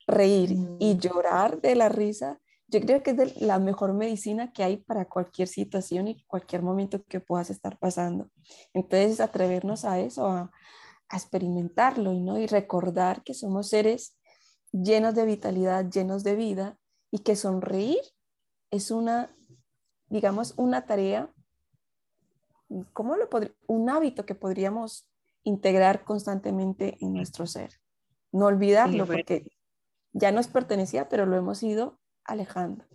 reír 0.08 0.52
y 0.80 0.96
mm. 0.96 1.00
llorar 1.00 1.62
de 1.62 1.76
la 1.76 1.90
risa, 1.90 2.40
yo 2.68 2.82
creo 2.82 3.04
que 3.04 3.12
es 3.12 3.42
la 3.42 3.60
mejor 3.60 3.94
medicina 3.94 4.52
que 4.52 4.64
hay 4.64 4.78
para 4.78 5.06
cualquier 5.06 5.48
situación 5.48 6.08
y 6.08 6.24
cualquier 6.26 6.62
momento 6.64 7.04
que 7.04 7.20
puedas 7.20 7.50
estar 7.50 7.78
pasando. 7.78 8.30
Entonces, 8.74 9.20
atrevernos 9.20 9.86
a 9.86 10.00
eso, 10.00 10.28
a, 10.28 10.52
a 11.10 11.18
experimentarlo 11.18 12.14
¿no? 12.14 12.40
y 12.40 12.48
recordar 12.48 13.24
que 13.24 13.34
somos 13.34 13.70
seres 13.70 14.18
llenos 14.72 15.14
de 15.14 15.26
vitalidad, 15.26 15.90
llenos 15.90 16.24
de 16.24 16.36
vida 16.36 16.78
y 17.12 17.20
que 17.20 17.36
sonreír 17.36 18.02
es 18.72 18.90
una, 18.90 19.36
digamos, 20.08 20.56
una 20.58 20.86
tarea 20.86 21.32
¿cómo 22.94 23.16
lo 23.16 23.30
un 23.68 23.90
hábito 23.90 24.26
que 24.26 24.36
podríamos 24.36 25.08
integrar 25.44 26.04
constantemente 26.04 26.98
en 27.02 27.14
nuestro 27.14 27.46
ser. 27.46 27.72
No 28.32 28.46
olvidarlo 28.48 29.06
porque 29.06 29.52
ya 30.14 30.32
nos 30.32 30.48
pertenecía, 30.48 31.10
pero 31.10 31.26
lo 31.26 31.36
hemos 31.36 31.62
ido 31.64 32.00
alejando. 32.26 32.86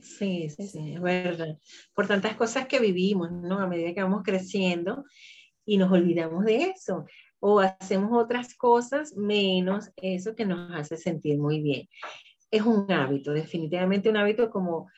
Sí, 0.00 0.50
sí, 0.50 0.94
es 0.94 1.00
verdad. 1.00 1.58
Por 1.94 2.06
tantas 2.06 2.36
cosas 2.36 2.66
que 2.68 2.78
vivimos, 2.78 3.32
¿no? 3.32 3.58
A 3.58 3.66
medida 3.66 3.94
que 3.94 4.02
vamos 4.02 4.22
creciendo 4.22 5.04
y 5.64 5.78
nos 5.78 5.90
olvidamos 5.90 6.44
de 6.44 6.64
eso. 6.64 7.06
O 7.40 7.60
hacemos 7.60 8.10
otras 8.12 8.54
cosas 8.54 9.16
menos 9.16 9.90
eso 9.96 10.34
que 10.34 10.44
nos 10.44 10.72
hace 10.72 10.96
sentir 10.96 11.38
muy 11.38 11.60
bien. 11.60 11.88
Es 12.50 12.62
un 12.62 12.90
hábito, 12.92 13.32
definitivamente 13.32 14.08
un 14.08 14.16
hábito 14.16 14.50
como 14.50 14.88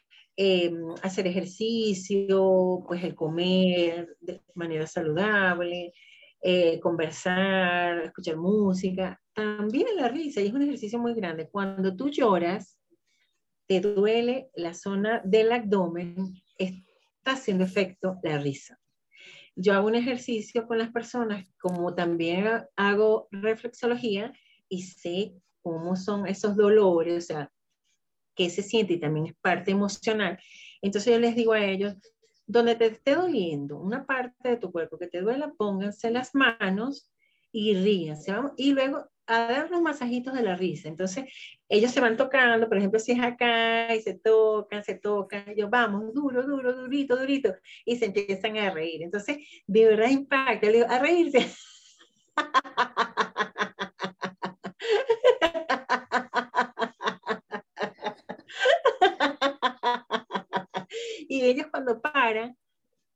Em, 0.40 0.94
hacer 1.02 1.26
ejercicio, 1.26 2.84
pues 2.86 3.02
el 3.02 3.16
comer 3.16 4.16
de 4.20 4.40
manera 4.54 4.86
saludable, 4.86 5.92
eh, 6.40 6.78
conversar, 6.78 8.04
escuchar 8.04 8.36
música, 8.36 9.20
también 9.38 9.86
la 9.94 10.08
risa, 10.08 10.40
y 10.40 10.48
es 10.48 10.52
un 10.52 10.62
ejercicio 10.62 10.98
muy 10.98 11.14
grande. 11.14 11.48
Cuando 11.48 11.94
tú 11.94 12.08
lloras, 12.08 12.80
te 13.68 13.80
duele 13.80 14.50
la 14.56 14.74
zona 14.74 15.22
del 15.24 15.52
abdomen, 15.52 16.34
está 16.58 16.82
haciendo 17.24 17.62
efecto 17.62 18.18
la 18.24 18.38
risa. 18.38 18.80
Yo 19.54 19.74
hago 19.74 19.86
un 19.86 19.94
ejercicio 19.94 20.66
con 20.66 20.78
las 20.78 20.90
personas, 20.90 21.46
como 21.60 21.94
también 21.94 22.48
hago 22.74 23.28
reflexología 23.30 24.32
y 24.68 24.82
sé 24.82 25.34
cómo 25.62 25.94
son 25.94 26.26
esos 26.26 26.56
dolores, 26.56 27.24
o 27.24 27.26
sea, 27.28 27.52
qué 28.34 28.50
se 28.50 28.62
siente 28.62 28.94
y 28.94 29.00
también 29.00 29.26
es 29.26 29.34
parte 29.36 29.70
emocional. 29.70 30.36
Entonces 30.82 31.12
yo 31.12 31.20
les 31.20 31.36
digo 31.36 31.52
a 31.52 31.64
ellos, 31.64 31.94
donde 32.44 32.74
te 32.74 32.86
esté 32.86 33.14
doliendo 33.14 33.78
una 33.78 34.04
parte 34.04 34.48
de 34.48 34.56
tu 34.56 34.72
cuerpo 34.72 34.98
que 34.98 35.06
te 35.06 35.20
duela, 35.20 35.52
pónganse 35.56 36.10
las 36.10 36.34
manos 36.34 37.12
y 37.52 37.76
ríanse. 37.76 38.34
Y 38.56 38.72
luego 38.72 39.08
a 39.28 39.46
dar 39.46 39.70
los 39.70 39.82
masajitos 39.82 40.34
de 40.34 40.42
la 40.42 40.56
risa. 40.56 40.88
Entonces, 40.88 41.26
ellos 41.68 41.92
se 41.92 42.00
van 42.00 42.16
tocando, 42.16 42.66
por 42.68 42.78
ejemplo, 42.78 42.98
si 42.98 43.12
es 43.12 43.20
acá 43.20 43.94
y 43.94 44.00
se 44.00 44.14
tocan, 44.14 44.82
se 44.82 44.94
tocan, 44.94 45.44
ellos 45.48 45.68
vamos, 45.70 46.14
duro, 46.14 46.42
duro, 46.46 46.74
durito, 46.74 47.16
durito, 47.16 47.54
y 47.84 47.96
se 47.96 48.06
empiezan 48.06 48.56
a 48.56 48.70
reír. 48.70 49.02
Entonces, 49.02 49.36
de 49.66 49.84
verdad 49.84 50.08
impacta, 50.08 50.66
le 50.66 50.72
digo, 50.72 50.86
a 50.88 50.98
reírse. 50.98 51.46
y 61.28 61.42
ellos 61.42 61.66
cuando 61.70 62.00
paran, 62.00 62.56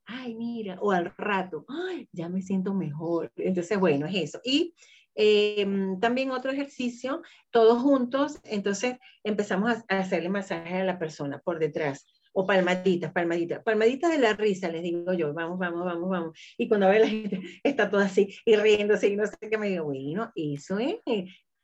ay, 0.05 0.35
mira, 0.35 0.77
o 0.81 0.91
al 0.93 1.15
rato, 1.17 1.65
ay, 1.69 2.07
ya 2.13 2.29
me 2.29 2.43
siento 2.43 2.75
mejor. 2.75 3.33
Entonces, 3.37 3.79
bueno, 3.81 4.07
es 4.07 4.15
eso. 4.17 4.41
Y 4.45 4.75
em, 5.15 5.99
también 6.01 6.31
otro 6.31 6.51
ejercicio, 6.51 7.23
todos 7.51 7.83
juntos, 7.83 8.41
entonces 8.45 8.97
empezamos 9.25 9.71
a, 9.89 9.99
hacerle 9.99 10.29
masaje 10.29 10.77
a 10.77 10.85
la 10.85 10.99
persona 10.99 11.39
por 11.39 11.59
detrás. 11.59 12.07
O 12.35 12.47
palmaditas, 12.47 13.13
palmaditas, 13.13 13.63
palmaditas 13.63 14.11
de 14.11 14.19
la 14.19 14.33
risa, 14.33 14.69
les 14.71 14.83
digo 14.83 15.13
yo, 15.13 15.35
vamos, 15.35 15.59
vamos, 15.59 15.85
vamos, 15.85 16.09
vamos. 16.09 16.39
Y 16.57 16.67
cuando 16.67 16.89
ve 16.89 17.01
la 17.01 17.09
gente, 17.09 17.41
está 17.63 17.91
toda 17.91 18.07
así 18.07 18.35
y 18.47 18.57
riéndose 18.57 19.09
y 19.09 19.17
no 19.17 19.27
sé 19.27 19.37
qué, 19.51 19.59
me 19.59 19.69
digo, 19.69 19.85
bueno, 19.85 20.33
eso 20.35 20.79
es, 20.79 20.97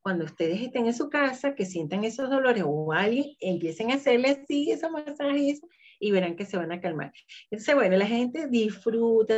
cuando 0.02 0.24
ustedes 0.24 0.60
estén 0.60 0.86
en 0.86 0.94
su 0.94 1.08
casa, 1.08 1.54
que 1.54 1.64
sientan 1.64 2.04
esos 2.04 2.30
dolores 2.30 2.64
o 2.66 2.92
alguien, 2.92 3.34
empiecen 3.40 3.90
a 3.90 3.94
hacerle 3.94 4.30
así 4.30 4.70
esos 4.70 4.90
masajes 4.90 5.62
y 6.00 6.10
verán 6.10 6.36
que 6.36 6.46
se 6.46 6.56
van 6.56 6.72
a 6.72 6.80
calmar. 6.80 7.12
Entonces, 7.50 7.74
bueno, 7.74 7.96
la 7.96 8.06
gente 8.06 8.46
disfruta 8.48 9.34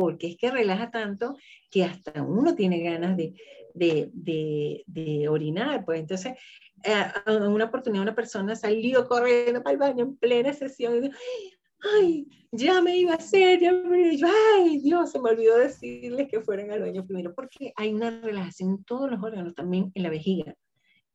porque 0.00 0.28
es 0.28 0.36
que 0.38 0.50
relaja 0.50 0.90
tanto 0.90 1.36
que 1.70 1.84
hasta 1.84 2.22
uno 2.22 2.54
tiene 2.54 2.82
ganas 2.82 3.18
de, 3.18 3.34
de, 3.74 5.28
orinar. 5.28 5.84
Pues 5.84 6.00
entonces, 6.00 6.32
eh, 6.82 7.04
una 7.26 7.66
oportunidad 7.66 8.02
una 8.02 8.14
persona 8.14 8.56
salió 8.56 9.06
corriendo 9.06 9.62
para 9.62 9.74
el 9.74 9.78
baño 9.78 10.04
en 10.04 10.16
plena 10.16 10.54
sesión 10.54 10.96
y 10.96 11.00
dijo, 11.00 11.14
ay, 11.98 12.26
ya 12.50 12.80
me 12.80 12.96
iba 12.96 13.12
a 13.12 13.16
hacer, 13.16 13.60
ya 13.60 13.72
me 13.72 14.14
iba, 14.14 14.30
ay, 14.56 14.78
Dios, 14.78 15.10
se 15.10 15.20
me 15.20 15.30
olvidó 15.32 15.58
decirles 15.58 16.28
que 16.30 16.40
fueran 16.40 16.70
al 16.70 16.80
baño 16.80 17.04
primero, 17.04 17.34
porque 17.34 17.74
hay 17.76 17.92
una 17.92 18.22
relajación 18.22 18.70
en 18.70 18.84
todos 18.84 19.10
los 19.10 19.22
órganos, 19.22 19.54
también 19.54 19.92
en 19.94 20.02
la 20.02 20.08
vejiga. 20.08 20.54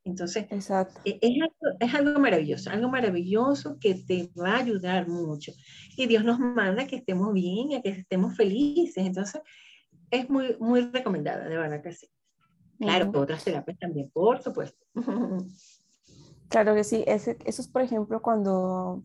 Entonces, 0.05 0.45
Exacto. 0.51 1.01
E, 1.03 1.17
es, 1.19 1.41
algo, 1.41 1.77
es, 1.79 1.93
algo, 1.93 2.19
maravilloso, 2.19 2.69
algo 2.69 2.89
maravilloso 2.89 3.77
que 3.79 3.95
te 3.95 4.31
va 4.39 4.51
a 4.51 4.59
ayudar 4.59 5.07
mucho. 5.07 5.51
Y 5.97 6.05
Dios 6.05 6.23
nos 6.23 6.39
manda 6.39 6.85
que 6.85 6.97
estemos 6.97 7.33
bien, 7.33 7.71
y 7.71 7.81
que 7.81 7.89
estemos 7.89 8.37
felices. 8.37 9.03
Entonces, 9.05 9.41
es 10.11 10.29
muy, 10.29 10.55
muy 10.59 10.81
recomendada, 10.91 11.49
de 11.49 11.57
verdad 11.57 11.81
que 11.81 11.91
sí. 11.91 12.07
Claro, 12.79 13.11
otras 13.15 13.43
terapias 13.43 13.79
también, 13.79 14.09
por 14.11 14.41
supuesto. 14.41 14.85
Claro 16.47 16.75
que 16.75 16.83
sí. 16.83 17.03
Ese, 17.07 17.39
eso 17.43 17.61
es, 17.63 17.67
por 17.67 17.81
ejemplo, 17.81 18.21
cuando, 18.21 19.03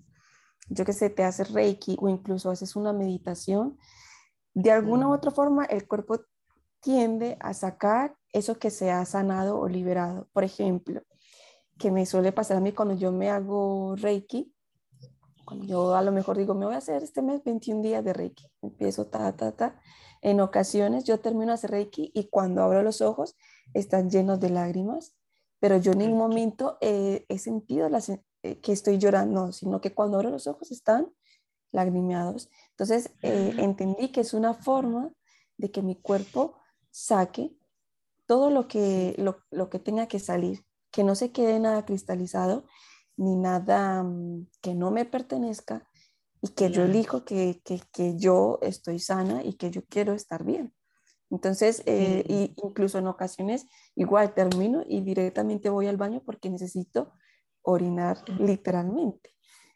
yo 0.68 0.84
que 0.84 0.92
sé, 0.92 1.08
te 1.08 1.24
haces 1.24 1.50
reiki 1.50 1.96
o 1.98 2.10
incluso 2.10 2.50
haces 2.50 2.76
una 2.76 2.92
meditación. 2.92 3.78
De 4.52 4.70
alguna 4.70 5.08
u 5.08 5.14
otra 5.14 5.30
forma, 5.30 5.64
el 5.64 5.88
cuerpo 5.88 6.20
tiende 6.80 7.36
a 7.40 7.54
sacar 7.54 8.16
eso 8.32 8.58
que 8.58 8.70
se 8.70 8.90
ha 8.90 9.04
sanado 9.04 9.58
o 9.58 9.68
liberado. 9.68 10.28
Por 10.32 10.44
ejemplo, 10.44 11.02
que 11.78 11.90
me 11.90 12.06
suele 12.06 12.32
pasar 12.32 12.58
a 12.58 12.60
mí 12.60 12.72
cuando 12.72 12.94
yo 12.94 13.12
me 13.12 13.30
hago 13.30 13.96
Reiki, 13.96 14.52
cuando 15.44 15.66
yo 15.66 15.94
a 15.94 16.02
lo 16.02 16.12
mejor 16.12 16.36
digo, 16.36 16.54
me 16.54 16.66
voy 16.66 16.74
a 16.74 16.78
hacer 16.78 17.02
este 17.02 17.22
mes 17.22 17.42
21 17.42 17.82
días 17.82 18.04
de 18.04 18.12
Reiki, 18.12 18.46
empiezo 18.62 19.06
ta, 19.06 19.34
ta, 19.36 19.52
ta. 19.52 19.80
En 20.22 20.40
ocasiones 20.40 21.04
yo 21.04 21.20
termino 21.20 21.46
de 21.46 21.54
hacer 21.54 21.70
Reiki 21.70 22.12
y 22.14 22.28
cuando 22.28 22.62
abro 22.62 22.82
los 22.82 23.00
ojos 23.00 23.36
están 23.72 24.10
llenos 24.10 24.38
de 24.40 24.50
lágrimas, 24.50 25.16
pero 25.58 25.78
yo 25.78 25.92
en 25.92 25.98
ningún 25.98 26.18
momento 26.18 26.78
he 26.80 27.38
sentido 27.38 27.88
eh, 28.42 28.60
que 28.60 28.72
estoy 28.72 28.98
llorando, 28.98 29.52
sino 29.52 29.80
que 29.80 29.94
cuando 29.94 30.18
abro 30.18 30.30
los 30.30 30.46
ojos 30.46 30.70
están 30.70 31.12
lagrimeados. 31.72 32.50
Entonces 32.70 33.10
eh, 33.22 33.54
entendí 33.58 34.12
que 34.12 34.20
es 34.20 34.34
una 34.34 34.54
forma 34.54 35.12
de 35.56 35.70
que 35.70 35.82
mi 35.82 35.96
cuerpo 35.96 36.56
saque 36.90 37.56
todo 38.26 38.50
lo 38.50 38.68
que, 38.68 39.16
lo, 39.50 39.70
que 39.70 39.78
tenga 39.78 40.06
que 40.06 40.20
salir, 40.20 40.64
que 40.92 41.02
no 41.02 41.14
se 41.14 41.32
quede 41.32 41.58
nada 41.58 41.84
cristalizado 41.84 42.64
ni 43.16 43.36
nada 43.36 44.02
mm, 44.02 44.46
que 44.60 44.74
no 44.74 44.90
me 44.90 45.04
pertenezca 45.04 45.88
y 46.40 46.48
que 46.48 46.70
yo 46.70 46.84
elijo 46.84 47.24
que, 47.24 47.60
yo 48.16 48.58
estoy 48.62 48.98
sana 48.98 49.42
y 49.44 49.54
que 49.54 49.70
yo 49.70 49.82
quiero 49.88 50.12
estar 50.14 50.44
bien. 50.44 50.72
Entonces, 51.28 51.82
eh, 51.86 52.54
incluso 52.56 52.98
en 52.98 53.06
ocasiones, 53.08 53.66
igual 53.94 54.32
termino 54.32 54.84
y 54.86 55.00
directamente 55.02 55.68
voy 55.68 55.86
al 55.86 55.96
baño 55.96 56.22
porque 56.24 56.50
necesito 56.50 57.12
orinar 57.62 58.18
literalmente. 58.38 59.30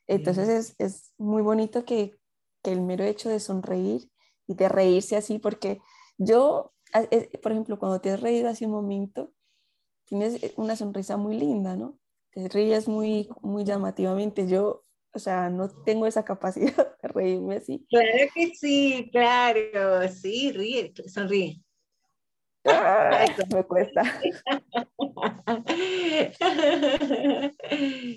Entonces, 0.07 0.49
es, 0.49 0.75
es, 0.79 1.13
muy 1.19 1.43
bonito 1.43 1.85
que, 1.85 2.19
que, 2.63 2.73
el 2.73 2.81
mero 2.81 3.05
hecho 3.05 3.29
de 3.29 3.41
sonreír 3.41 4.11
y 4.47 4.55
de 4.55 4.69
reírse 4.69 5.17
así, 5.17 5.39
porque 5.39 5.81
yo 6.19 6.74
por 7.43 7.53
ejemplo, 7.53 7.79
cuando 7.79 8.01
te 8.01 8.11
has 8.11 8.21
reído 8.21 8.49
hace 8.49 8.67
un 8.67 8.73
momento, 8.73 9.33
tienes 10.05 10.43
eh, 10.43 10.53
una 10.57 10.77
sonrisa 10.77 11.17
muy 11.17 11.37
linda, 11.37 11.77
¿no? 11.77 11.99
Te 12.31 12.49
ríes 12.49 12.89
muy, 12.89 13.29
muy 13.43 13.65
llamativamente. 13.65 14.47
Yo, 14.49 14.85
o 15.13 15.19
sea, 15.19 15.51
no 15.51 15.69
tengo 15.69 16.07
esa 16.07 16.25
capacidad 16.25 16.97
de 17.03 17.09
reírme 17.09 17.57
así. 17.57 17.87
Claro 17.89 18.31
que 18.35 18.55
sí, 18.55 19.09
claro, 19.13 20.09
sí, 20.09 20.53
ríe, 20.53 20.93
sonríe. 21.07 21.61
Ah, 22.67 23.27
me 23.53 23.63
cuesta. 23.65 24.03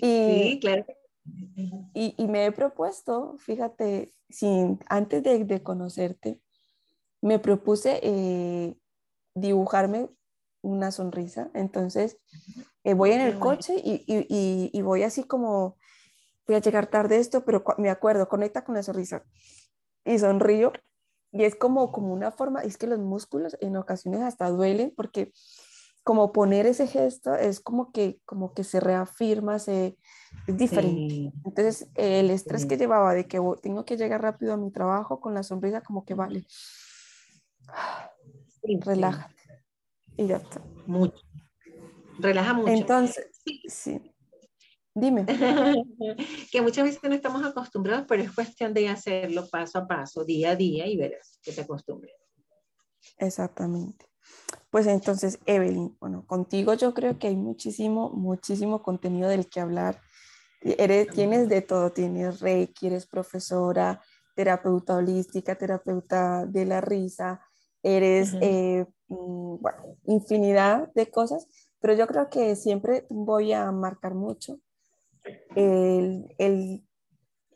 sí, 0.00 0.58
claro. 0.58 0.86
Y, 1.92 2.14
y, 2.16 2.26
me 2.28 2.46
he 2.46 2.52
propuesto, 2.52 3.36
fíjate, 3.36 4.14
sin, 4.30 4.78
antes 4.88 5.22
de, 5.22 5.44
de 5.44 5.62
conocerte, 5.62 6.40
me 7.20 7.38
propuse 7.38 8.00
eh, 8.02 8.76
dibujarme 9.34 10.08
una 10.62 10.90
sonrisa. 10.90 11.50
Entonces, 11.54 12.18
eh, 12.84 12.94
voy 12.94 13.12
en 13.12 13.20
el 13.20 13.38
coche 13.38 13.74
y, 13.82 14.82
voy 14.82 15.02
así 15.02 15.24
como, 15.24 15.76
voy 16.46 16.56
a 16.56 16.60
llegar 16.60 16.88
tarde 16.88 17.18
esto, 17.18 17.44
pero 17.44 17.64
me 17.78 17.90
acuerdo, 17.90 18.28
conecta 18.28 18.64
con 18.64 18.74
la 18.74 18.82
sonrisa. 18.82 19.24
Y 20.04 20.18
sonrío. 20.18 20.72
Y 21.30 21.44
es 21.44 21.56
como, 21.56 21.92
como 21.92 22.12
una 22.12 22.32
forma, 22.32 22.62
es 22.62 22.78
que 22.78 22.86
los 22.86 22.98
músculos 22.98 23.56
en 23.60 23.76
ocasiones 23.76 24.22
hasta 24.22 24.48
duelen 24.48 24.94
porque 24.96 25.32
como 26.02 26.32
poner 26.32 26.64
ese 26.64 26.86
gesto 26.86 27.34
es 27.34 27.60
como 27.60 27.92
que, 27.92 28.18
como 28.24 28.54
que 28.54 28.64
se 28.64 28.80
reafirma, 28.80 29.58
se, 29.58 29.98
es 30.46 30.56
diferente. 30.56 31.34
Entonces, 31.44 31.90
el 31.96 32.30
estrés 32.30 32.64
que 32.64 32.78
llevaba 32.78 33.12
de 33.12 33.28
que 33.28 33.38
tengo 33.60 33.84
que 33.84 33.98
llegar 33.98 34.22
rápido 34.22 34.54
a 34.54 34.56
mi 34.56 34.70
trabajo 34.70 35.20
con 35.20 35.34
la 35.34 35.42
sonrisa, 35.42 35.82
como 35.82 36.06
que 36.06 36.14
vale 36.14 36.46
Relájate. 38.62 39.34
Y 40.16 40.26
ya 40.26 40.36
está. 40.36 40.60
Mucho. 40.86 41.22
Relaja 42.18 42.52
mucho. 42.54 42.72
Entonces, 42.72 43.26
sí. 43.68 44.14
Dime. 44.94 45.24
que 46.52 46.60
muchas 46.60 46.84
veces 46.84 47.02
no 47.04 47.14
estamos 47.14 47.44
acostumbrados, 47.44 48.04
pero 48.08 48.22
es 48.22 48.32
cuestión 48.32 48.74
de 48.74 48.88
hacerlo 48.88 49.48
paso 49.48 49.78
a 49.78 49.86
paso, 49.86 50.24
día 50.24 50.50
a 50.50 50.56
día 50.56 50.86
y 50.86 50.96
verás 50.96 51.38
que 51.42 51.52
te 51.52 51.60
acostumbres. 51.60 52.14
Exactamente. 53.18 54.06
Pues 54.70 54.86
entonces, 54.86 55.38
Evelyn, 55.46 55.96
bueno, 56.00 56.26
contigo 56.26 56.74
yo 56.74 56.92
creo 56.94 57.18
que 57.18 57.28
hay 57.28 57.36
muchísimo, 57.36 58.10
muchísimo 58.10 58.82
contenido 58.82 59.28
del 59.28 59.48
que 59.48 59.60
hablar. 59.60 60.00
Eres, 60.60 61.08
tienes 61.10 61.48
de 61.48 61.62
todo, 61.62 61.92
tienes 61.92 62.40
reiki, 62.40 62.88
eres 62.88 63.06
profesora, 63.06 64.02
terapeuta 64.34 64.96
holística, 64.96 65.54
terapeuta 65.54 66.44
de 66.44 66.66
la 66.66 66.80
risa, 66.80 67.40
eres, 67.82 68.34
eh, 68.40 68.86
mm, 69.08 69.56
bueno, 69.60 69.96
infinidad 70.04 70.92
de 70.94 71.10
cosas, 71.10 71.46
pero 71.80 71.94
yo 71.94 72.06
creo 72.06 72.28
que 72.28 72.56
siempre 72.56 73.06
voy 73.08 73.52
a 73.52 73.70
marcar 73.70 74.14
mucho 74.14 74.58
el, 75.54 76.34
el, 76.38 76.84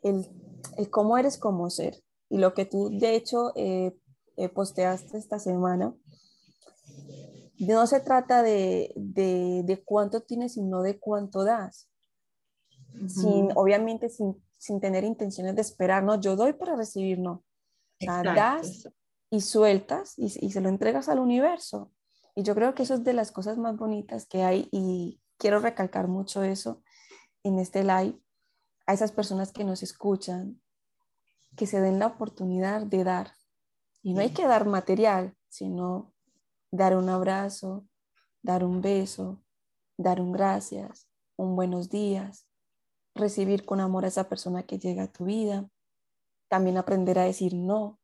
el, 0.03 0.89
cómo 0.89 1.17
eres 1.17 1.37
como 1.37 1.69
ser. 1.69 1.95
Y 2.29 2.37
lo 2.37 2.53
que 2.53 2.65
tú, 2.65 2.89
de 2.89 3.15
hecho, 3.15 3.51
eh, 3.55 3.95
eh, 4.37 4.49
posteaste 4.49 5.17
esta 5.17 5.39
semana, 5.39 5.95
no 7.59 7.87
se 7.87 7.99
trata 7.99 8.41
de, 8.43 8.91
de, 8.95 9.61
de, 9.63 9.83
cuánto 9.83 10.21
tienes, 10.21 10.53
sino 10.53 10.81
de 10.81 10.99
cuánto 10.99 11.43
das. 11.43 11.89
sin, 13.07 13.49
obviamente 13.55 14.09
sin, 14.09 14.41
sin, 14.57 14.79
tener 14.79 15.03
intenciones 15.03 15.55
de 15.55 15.61
esperar, 15.61 16.03
no, 16.03 16.19
yo 16.19 16.35
doy 16.35 16.53
para 16.53 16.75
recibir, 16.75 17.19
no. 17.19 17.43
O 18.01 18.05
sea, 18.05 18.23
das 18.23 18.89
y 19.33 19.41
sueltas 19.41 20.13
y, 20.15 20.29
se 20.29 20.61
lo 20.61 20.69
entregas 20.69 21.09
al 21.09 21.17
universo. 21.17 21.91
Y 22.35 22.43
yo 22.43 22.53
creo 22.53 22.75
que 22.75 22.83
eso 22.83 22.93
es 22.93 23.03
de 23.03 23.13
las 23.13 23.31
cosas 23.31 23.57
más 23.57 23.75
bonitas 23.77 24.27
que 24.27 24.43
hay 24.43 24.69
y 24.71 25.23
quiero 25.39 25.57
recalcar 25.57 26.07
mucho 26.07 26.43
eso 26.43 26.83
en 27.41 27.57
este 27.57 27.81
live 27.81 28.21
a 28.85 28.93
esas 28.93 29.11
personas 29.11 29.51
que 29.51 29.63
nos 29.63 29.81
escuchan, 29.81 30.61
que 31.57 31.65
se 31.65 31.81
den 31.81 31.97
la 31.97 32.07
oportunidad 32.07 32.83
de 32.83 33.03
dar, 33.03 33.31
Y 34.03 34.13
no 34.13 34.21
hay 34.21 34.33
que 34.33 34.45
dar 34.45 34.67
material, 34.67 35.35
sino 35.49 36.13
dar 36.69 36.95
un 36.95 37.09
abrazo, 37.09 37.87
dar 38.43 38.63
un 38.63 38.81
beso, 38.81 39.43
dar 39.97 40.21
un 40.21 40.31
gracias, 40.31 41.07
un 41.37 41.55
buenos 41.55 41.89
días, 41.89 42.45
recibir 43.15 43.65
con 43.65 43.79
amor 43.79 44.05
a 44.05 44.09
esa 44.09 44.29
persona 44.29 44.61
que 44.61 44.77
llega 44.77 45.03
a 45.03 45.11
tu 45.11 45.25
vida, 45.25 45.67
también 46.49 46.77
aprender 46.77 47.17
a 47.17 47.23
decir 47.23 47.55
no. 47.55 47.99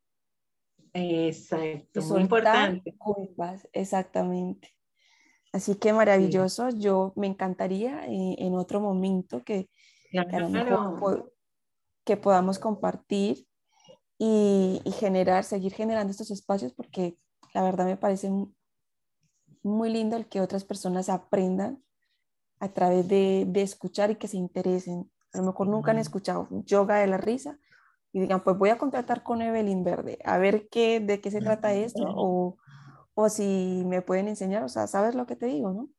Exacto, 0.94 2.02
muy 2.02 2.22
importante. 2.22 2.96
Culpas, 2.98 3.68
exactamente. 3.74 4.74
Así 5.52 5.76
que 5.76 5.94
maravilloso. 5.94 6.70
Yo 6.70 7.14
me 7.16 7.28
encantaría 7.28 8.06
eh, 8.06 8.36
en 8.40 8.56
otro 8.56 8.80
momento 8.80 9.44
que, 9.44 9.70
que, 12.06 12.18
podamos 12.18 12.60
compartir 12.60 13.48
y, 14.18 14.82
generar, 15.00 15.44
seguir 15.44 15.74
generando 15.74 16.12
estos 16.12 16.32
espacios 16.32 16.74
porque 16.74 17.18
la 17.54 17.64
verdad 17.64 17.86
me 17.86 17.98
parece 17.98 18.32
muy 19.64 19.90
lindo 19.90 20.18
el 20.18 20.28
que 20.28 20.42
otras 20.42 20.64
personas 20.64 21.10
aprendan 21.10 21.84
a 22.60 22.70
través 22.70 23.08
de, 23.08 23.46
de 23.48 23.62
escuchar 23.62 24.12
y 24.12 24.16
que 24.16 24.28
se 24.28 24.38
interesen. 24.38 25.10
A 25.34 25.40
lo 25.40 25.46
mejor 25.46 25.68
nunca 25.68 25.92
han 25.92 26.00
escuchado 26.00 26.48
yoga 26.66 26.98
de 26.98 27.08
la 27.08 27.18
risa 27.18 27.60
y 28.12 28.22
digan, 28.22 28.44
pues 28.44 28.58
voy 28.58 28.70
a 28.70 28.78
contratar 28.78 29.24
con 29.24 29.42
Evelyn 29.42 29.84
Verde, 29.84 30.20
a 30.24 30.38
ver 30.38 30.68
qué, 30.70 31.00
de 31.00 31.22
qué 31.22 31.32
se 31.32 31.42
trata 31.42 31.74
esto 31.74 32.04
o 32.08 32.58
o 33.22 33.28
si 33.28 33.84
me 33.86 34.02
pueden 34.02 34.30
enseñar, 34.30 34.64
o 34.64 34.70
sea, 34.70 34.88
sabes 34.88 35.14
lo 35.14 35.26
que 35.26 35.36
te 35.36 35.48
digo, 35.48 35.74
¿no? 35.74 35.90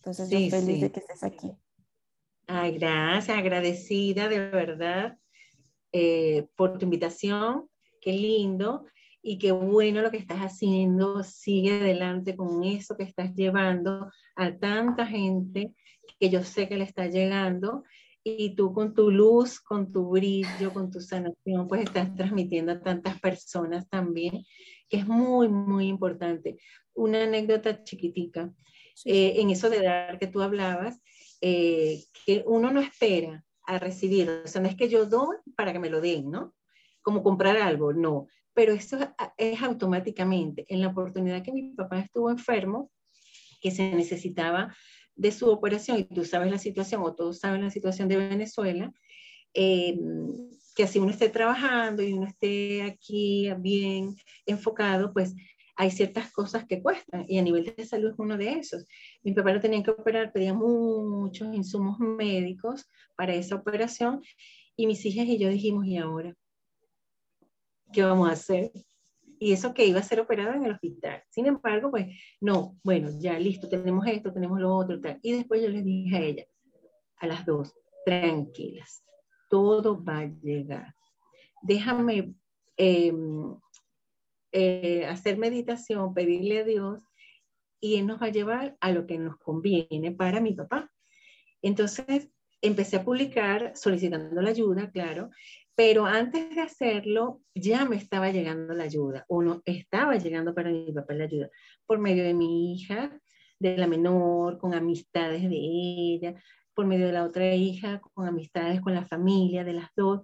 Entonces 0.00 0.28
yo 0.28 0.38
feliz 0.50 0.82
de 0.82 0.92
que 0.92 1.00
estés 1.00 1.22
aquí. 1.22 1.50
Ay, 2.46 2.76
gracias, 2.76 3.38
agradecida 3.38 4.28
de 4.28 4.38
verdad 4.50 5.16
eh, 5.92 6.46
por 6.54 6.76
tu 6.76 6.84
invitación, 6.84 7.70
qué 8.02 8.12
lindo 8.12 8.84
y 9.22 9.38
qué 9.38 9.52
bueno 9.52 10.02
lo 10.02 10.10
que 10.10 10.18
estás 10.18 10.40
haciendo, 10.40 11.24
sigue 11.24 11.80
adelante 11.80 12.36
con 12.36 12.64
eso 12.64 12.96
que 12.98 13.04
estás 13.04 13.34
llevando 13.34 14.10
a 14.36 14.54
tanta 14.58 15.06
gente 15.06 15.72
que 16.20 16.28
yo 16.28 16.44
sé 16.44 16.68
que 16.68 16.76
le 16.76 16.84
está 16.84 17.06
llegando 17.06 17.84
y 18.24 18.54
tú 18.54 18.72
con 18.72 18.94
tu 18.94 19.10
luz, 19.10 19.60
con 19.60 19.92
tu 19.92 20.10
brillo, 20.10 20.72
con 20.72 20.90
tu 20.90 21.00
sanación, 21.00 21.66
pues 21.68 21.82
estás 21.82 22.14
transmitiendo 22.14 22.72
a 22.72 22.80
tantas 22.80 23.20
personas 23.20 23.88
también 23.88 24.44
que 24.88 24.98
es 24.98 25.06
muy, 25.06 25.48
muy 25.48 25.86
importante. 25.86 26.58
Una 26.94 27.24
anécdota 27.24 27.82
chiquitica, 27.82 28.52
eh, 29.04 29.34
en 29.38 29.50
eso 29.50 29.70
de 29.70 29.82
dar 29.82 30.18
que 30.18 30.26
tú 30.26 30.42
hablabas, 30.42 31.00
eh, 31.40 32.04
que 32.26 32.44
uno 32.46 32.70
no 32.70 32.80
espera 32.80 33.44
a 33.64 33.78
recibir, 33.78 34.28
o 34.44 34.46
sea, 34.46 34.60
no 34.60 34.68
es 34.68 34.76
que 34.76 34.88
yo 34.88 35.06
doy 35.06 35.36
para 35.56 35.72
que 35.72 35.78
me 35.78 35.90
lo 35.90 36.00
den, 36.00 36.30
¿no? 36.30 36.54
Como 37.00 37.22
comprar 37.22 37.56
algo, 37.56 37.92
no, 37.92 38.26
pero 38.54 38.72
eso 38.72 38.98
es 39.36 39.62
automáticamente. 39.62 40.66
En 40.68 40.80
la 40.80 40.88
oportunidad 40.88 41.42
que 41.42 41.52
mi 41.52 41.70
papá 41.70 42.00
estuvo 42.00 42.30
enfermo, 42.30 42.90
que 43.60 43.70
se 43.70 43.94
necesitaba 43.94 44.74
de 45.14 45.32
su 45.32 45.50
operación, 45.50 45.98
y 45.98 46.04
tú 46.04 46.24
sabes 46.24 46.50
la 46.50 46.58
situación, 46.58 47.02
o 47.02 47.14
todos 47.14 47.38
saben 47.38 47.62
la 47.62 47.70
situación 47.70 48.08
de 48.08 48.16
Venezuela, 48.16 48.92
eh, 49.54 49.98
que 50.74 50.84
así 50.84 50.98
uno 50.98 51.10
esté 51.10 51.28
trabajando 51.28 52.02
y 52.02 52.12
uno 52.12 52.26
esté 52.26 52.82
aquí 52.82 53.50
bien 53.58 54.16
enfocado, 54.46 55.12
pues 55.12 55.34
hay 55.76 55.90
ciertas 55.90 56.30
cosas 56.32 56.66
que 56.66 56.82
cuestan 56.82 57.24
y 57.28 57.38
a 57.38 57.42
nivel 57.42 57.74
de 57.76 57.84
salud 57.84 58.12
es 58.12 58.18
uno 58.18 58.36
de 58.36 58.52
esos. 58.52 58.86
Mi 59.22 59.32
papá 59.32 59.52
lo 59.52 59.60
tenía 59.60 59.82
que 59.82 59.90
operar, 59.90 60.32
pedía 60.32 60.54
muchos 60.54 61.54
insumos 61.54 61.98
médicos 61.98 62.88
para 63.16 63.34
esa 63.34 63.56
operación 63.56 64.22
y 64.76 64.86
mis 64.86 65.04
hijas 65.04 65.26
y 65.26 65.38
yo 65.38 65.48
dijimos, 65.48 65.86
¿y 65.86 65.96
ahora? 65.96 66.34
¿Qué 67.92 68.02
vamos 68.02 68.28
a 68.28 68.32
hacer? 68.32 68.70
Y 69.42 69.52
eso 69.52 69.74
que 69.74 69.84
iba 69.84 69.98
a 69.98 70.04
ser 70.04 70.20
operado 70.20 70.54
en 70.54 70.64
el 70.64 70.70
hospital. 70.70 71.20
Sin 71.28 71.46
embargo, 71.46 71.90
pues 71.90 72.06
no, 72.40 72.78
bueno, 72.84 73.10
ya 73.18 73.36
listo, 73.40 73.68
tenemos 73.68 74.06
esto, 74.06 74.32
tenemos 74.32 74.60
lo 74.60 74.72
otro, 74.72 75.00
tal. 75.00 75.18
Y 75.20 75.32
después 75.32 75.60
yo 75.60 75.68
les 75.68 75.84
dije 75.84 76.16
a 76.16 76.20
ella, 76.20 76.46
a 77.16 77.26
las 77.26 77.44
dos, 77.44 77.74
tranquilas, 78.06 79.02
todo 79.50 80.00
va 80.00 80.20
a 80.20 80.26
llegar. 80.26 80.94
Déjame 81.60 82.36
em, 82.76 83.56
eh, 84.52 85.06
hacer 85.06 85.38
meditación, 85.38 86.14
pedirle 86.14 86.60
a 86.60 86.64
Dios 86.64 87.02
y 87.80 87.96
Él 87.96 88.06
nos 88.06 88.22
va 88.22 88.26
a 88.26 88.32
llevar 88.32 88.76
a 88.78 88.92
lo 88.92 89.08
que 89.08 89.18
nos 89.18 89.38
conviene 89.38 90.12
para 90.12 90.40
mi 90.40 90.54
papá. 90.54 90.88
Entonces, 91.62 92.30
empecé 92.60 92.98
a 92.98 93.04
publicar 93.04 93.72
solicitando 93.74 94.40
la 94.40 94.50
ayuda, 94.50 94.92
claro, 94.92 95.30
pero 95.74 96.06
antes 96.06 96.54
de 96.54 96.60
hacerlo, 96.60 97.40
ya 97.54 97.84
me 97.84 97.96
estaba 97.96 98.30
llegando 98.30 98.74
la 98.74 98.84
ayuda, 98.84 99.24
o 99.28 99.42
no 99.42 99.62
estaba 99.64 100.16
llegando 100.16 100.54
para 100.54 100.70
mi 100.70 100.92
papá 100.92 101.14
la 101.14 101.24
ayuda, 101.24 101.50
por 101.86 101.98
medio 101.98 102.24
de 102.24 102.34
mi 102.34 102.74
hija, 102.74 103.18
de 103.58 103.76
la 103.76 103.86
menor, 103.86 104.58
con 104.58 104.74
amistades 104.74 105.48
de 105.48 105.56
ella, 105.56 106.34
por 106.74 106.86
medio 106.86 107.06
de 107.06 107.12
la 107.12 107.24
otra 107.24 107.54
hija, 107.54 108.00
con 108.00 108.26
amistades 108.26 108.80
con 108.80 108.94
la 108.94 109.06
familia 109.06 109.64
de 109.64 109.74
las 109.74 109.90
dos, 109.96 110.22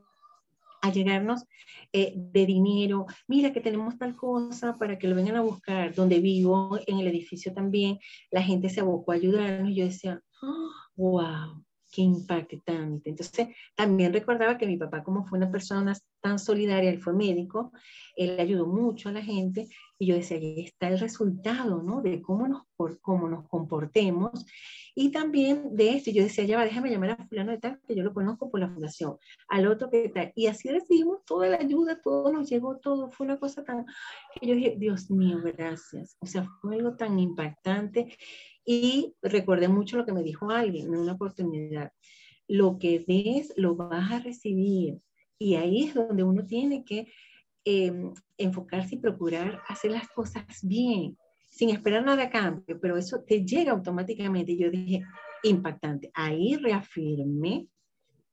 a 0.81 0.93
llegarnos 0.93 1.45
eh, 1.93 2.13
de 2.17 2.47
dinero, 2.47 3.07
mira 3.27 3.53
que 3.53 3.61
tenemos 3.61 3.99
tal 3.99 4.15
cosa 4.15 4.77
para 4.77 4.99
que 4.99 5.09
lo 5.09 5.17
vengan 5.17 5.37
a 5.37 5.41
buscar, 5.41 5.95
donde 5.95 6.21
vivo, 6.21 6.79
en 6.87 6.99
el 6.99 7.09
edificio 7.09 7.53
también, 7.53 7.99
la 8.31 8.43
gente 8.43 8.69
se 8.69 8.81
abocó 8.81 9.13
a 9.13 9.17
ayudarnos. 9.17 9.75
Yo 9.75 9.85
decía, 9.85 10.21
wow, 10.97 11.21
¡Ah! 11.21 11.63
Qué 11.91 12.03
impactante. 12.03 13.11
Entonces, 13.11 13.49
también 13.75 14.13
recordaba 14.13 14.59
que 14.59 14.67
mi 14.67 14.77
papá, 14.77 15.03
como 15.03 15.25
fue 15.25 15.39
una 15.39 15.51
persona 15.51 15.95
tan 16.21 16.39
solidaria, 16.39 16.91
él 16.91 17.01
fue 17.01 17.13
médico, 17.13 17.73
él 18.17 18.39
ayudó 18.39 18.67
mucho 18.67 19.09
a 19.09 19.13
la 19.13 19.23
gente 19.23 19.69
y 19.99 20.07
yo 20.07 20.15
decía, 20.15 20.37
ahí 20.37 20.61
está 20.61 20.89
el 20.89 20.99
resultado, 20.99 21.83
¿no? 21.83 22.03
De 22.03 22.23
cómo 22.23 22.49
nos, 22.49 22.63
por, 22.77 23.01
cómo 23.01 23.29
nos 23.29 23.49
comportemos 23.49 24.47
y 24.95 25.11
también 25.11 25.77
de 25.77 25.91
esto, 25.91 26.11
yo 26.11 26.23
decía, 26.23 26.45
ya 26.45 26.57
va, 26.57 26.65
déjame 26.65 26.91
llamar 26.91 27.11
a 27.11 27.27
fulano 27.29 27.53
de 27.53 27.59
tal, 27.59 27.81
que 27.87 27.95
yo 27.95 28.03
lo 28.03 28.13
conozco 28.13 28.51
por 28.51 28.61
la 28.61 28.69
fundación, 28.69 29.17
al 29.49 29.67
otro 29.69 29.91
que 29.91 30.09
tal, 30.09 30.33
y 30.35 30.47
así 30.47 30.69
recibimos 30.69 31.25
toda 31.25 31.49
la 31.49 31.59
ayuda, 31.59 32.01
todo 32.03 32.33
nos 32.33 32.51
llegó, 32.51 32.79
todo, 32.79 33.11
fue 33.11 33.27
una 33.27 33.39
cosa 33.39 33.63
tan, 33.63 33.87
que 34.35 34.47
yo 34.47 34.55
dije, 34.55 34.75
Dios 34.77 35.11
mío, 35.11 35.39
gracias, 35.43 36.17
o 36.21 36.27
sea, 36.27 36.49
fue 36.61 36.75
algo 36.77 36.97
tan 36.97 37.19
impactante 37.19 38.17
y 38.71 39.15
recordé 39.23 39.67
mucho 39.67 39.97
lo 39.97 40.05
que 40.05 40.13
me 40.13 40.23
dijo 40.23 40.51
alguien 40.51 40.93
en 40.93 41.01
una 41.01 41.13
oportunidad. 41.13 41.91
Lo 42.49 42.79
que 42.79 42.99
des, 43.07 43.55
lo 43.57 43.77
vas 43.77 44.13
a 44.13 44.19
recibir. 44.19 45.01
Y 45.39 45.55
ahí 45.55 45.85
es 45.85 45.95
donde 45.95 46.23
uno 46.23 46.45
tiene 46.45 46.85
que 46.85 47.07
em, 47.65 48.13
enfocarse 48.37 48.97
y 48.97 48.99
procurar 48.99 49.63
hacer 49.69 49.93
las 49.93 50.09
cosas 50.09 50.45
bien, 50.63 51.17
sin 51.51 51.71
esperar 51.71 52.05
nada 52.05 52.25
a 52.25 52.31
cambio, 52.31 52.79
pero 52.81 52.97
eso 52.97 53.23
te 53.27 53.45
llega 53.45 53.73
automáticamente. 53.73 54.57
Yo 54.57 54.71
dije, 54.71 55.05
impactante. 55.43 56.11
Ahí 56.15 56.57
reafirmé 56.57 57.69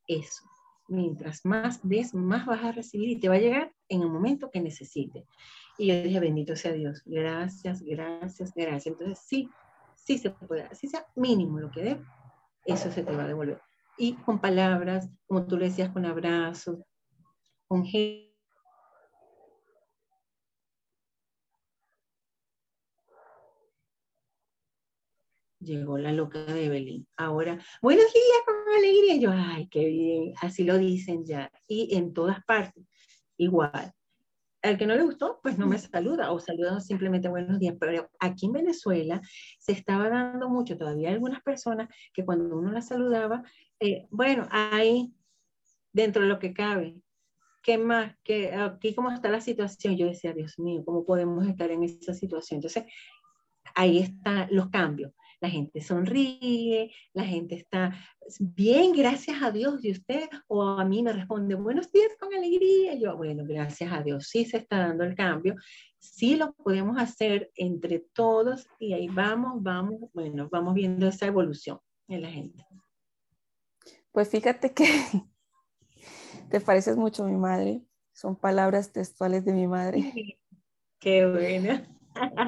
eso. 0.07 0.43
Mientras 0.87 1.45
más 1.45 1.79
des, 1.87 2.13
más 2.13 2.45
vas 2.45 2.63
a 2.63 2.71
recibir 2.71 3.09
y 3.09 3.19
te 3.19 3.29
va 3.29 3.35
a 3.35 3.39
llegar 3.39 3.73
en 3.89 4.01
el 4.01 4.09
momento 4.09 4.51
que 4.51 4.61
necesites. 4.61 5.25
Y 5.77 5.87
yo 5.87 6.03
dije, 6.03 6.19
bendito 6.19 6.55
sea 6.55 6.73
Dios. 6.73 7.01
Gracias, 7.05 7.81
gracias, 7.81 8.53
gracias. 8.53 8.87
Entonces, 8.87 9.19
sí, 9.25 9.49
sí 9.95 10.17
se 10.17 10.29
puede, 10.29 10.63
así 10.63 10.87
sea 10.87 11.05
mínimo 11.15 11.59
lo 11.59 11.71
que 11.71 11.81
dé, 11.81 12.01
eso 12.65 12.91
se 12.91 13.03
te 13.03 13.11
va 13.11 13.23
a 13.23 13.27
devolver. 13.27 13.59
Y 13.97 14.13
con 14.13 14.39
palabras, 14.39 15.09
como 15.27 15.45
tú 15.45 15.57
le 15.57 15.65
decías, 15.65 15.89
con 15.89 16.05
abrazos, 16.05 16.79
con 17.67 17.83
Llegó 25.59 25.97
la 25.97 26.11
loca 26.11 26.43
de 26.45 26.65
Evelyn. 26.65 27.07
Ahora, 27.17 27.57
buenos 27.81 28.05
días 28.13 28.25
con 28.45 28.55
alegría. 28.77 29.15
yo, 29.17 29.31
ay, 29.33 29.67
qué 29.69 29.85
bien. 29.85 30.33
Así 30.41 30.63
lo 30.63 30.77
dicen 30.77 31.25
ya. 31.25 31.51
Y 31.67 31.95
en 31.95 32.13
todas 32.13 32.43
partes, 32.45 32.85
igual 33.37 33.95
al 34.65 34.77
que 34.77 34.87
no 34.87 34.95
le 34.95 35.03
gustó, 35.03 35.39
pues 35.41 35.57
no 35.57 35.67
me 35.67 35.77
saluda 35.77 36.31
o 36.31 36.39
saluda 36.39 36.79
simplemente 36.79 37.29
buenos 37.29 37.59
días. 37.59 37.75
Pero 37.79 38.09
aquí 38.19 38.47
en 38.47 38.53
Venezuela 38.53 39.21
se 39.59 39.71
estaba 39.71 40.09
dando 40.09 40.49
mucho, 40.49 40.77
todavía 40.77 41.09
algunas 41.09 41.41
personas 41.41 41.89
que 42.13 42.25
cuando 42.25 42.55
uno 42.57 42.71
la 42.71 42.81
saludaba, 42.81 43.43
eh, 43.79 44.07
bueno, 44.09 44.47
ahí 44.51 45.13
dentro 45.93 46.23
de 46.23 46.29
lo 46.29 46.39
que 46.39 46.53
cabe, 46.53 46.99
¿qué 47.65 47.77
más? 47.77 48.15
¿Qué, 48.23 48.53
aquí 48.53 48.93
cómo 48.93 49.11
está 49.11 49.29
la 49.29 49.41
situación? 49.41 49.97
Yo 49.97 50.05
decía, 50.05 50.33
Dios 50.33 50.59
mío, 50.59 50.83
¿cómo 50.85 51.03
podemos 51.03 51.47
estar 51.47 51.71
en 51.71 51.83
esa 51.83 52.13
situación? 52.13 52.59
Entonces, 52.59 52.85
ahí 53.73 53.99
están 53.99 54.47
los 54.51 54.69
cambios 54.69 55.11
la 55.45 55.49
gente 55.49 55.81
sonríe, 55.81 56.91
la 57.13 57.23
gente 57.23 57.55
está 57.55 57.93
bien, 58.39 58.93
gracias 58.93 59.41
a 59.41 59.51
Dios, 59.51 59.83
y 59.83 59.91
usted, 59.91 60.27
o 60.47 60.63
a 60.63 60.85
mí 60.85 61.03
me 61.03 61.13
responde, 61.13 61.55
buenos 61.55 61.91
días 61.91 62.11
con 62.19 62.33
alegría, 62.33 62.95
yo, 62.95 63.15
bueno, 63.15 63.43
gracias 63.45 63.91
a 63.91 64.01
Dios, 64.01 64.27
sí 64.27 64.45
se 64.45 64.57
está 64.57 64.79
dando 64.79 65.03
el 65.03 65.15
cambio, 65.15 65.55
sí 65.99 66.35
lo 66.35 66.53
podemos 66.53 66.97
hacer 66.97 67.51
entre 67.55 67.99
todos 67.99 68.67
y 68.79 68.93
ahí 68.93 69.07
vamos, 69.07 69.61
vamos, 69.61 70.09
bueno, 70.13 70.49
vamos 70.51 70.73
viendo 70.73 71.07
esa 71.07 71.27
evolución 71.27 71.79
en 72.07 72.21
la 72.21 72.29
gente. 72.29 72.65
Pues 74.11 74.29
fíjate 74.29 74.73
que 74.73 74.85
te 76.49 76.59
pareces 76.61 76.97
mucho 76.97 77.23
a 77.23 77.27
mi 77.27 77.37
madre, 77.37 77.81
son 78.13 78.35
palabras 78.35 78.91
textuales 78.91 79.45
de 79.45 79.53
mi 79.53 79.67
madre. 79.67 80.13
Qué 80.99 81.25
bueno. 81.27 81.81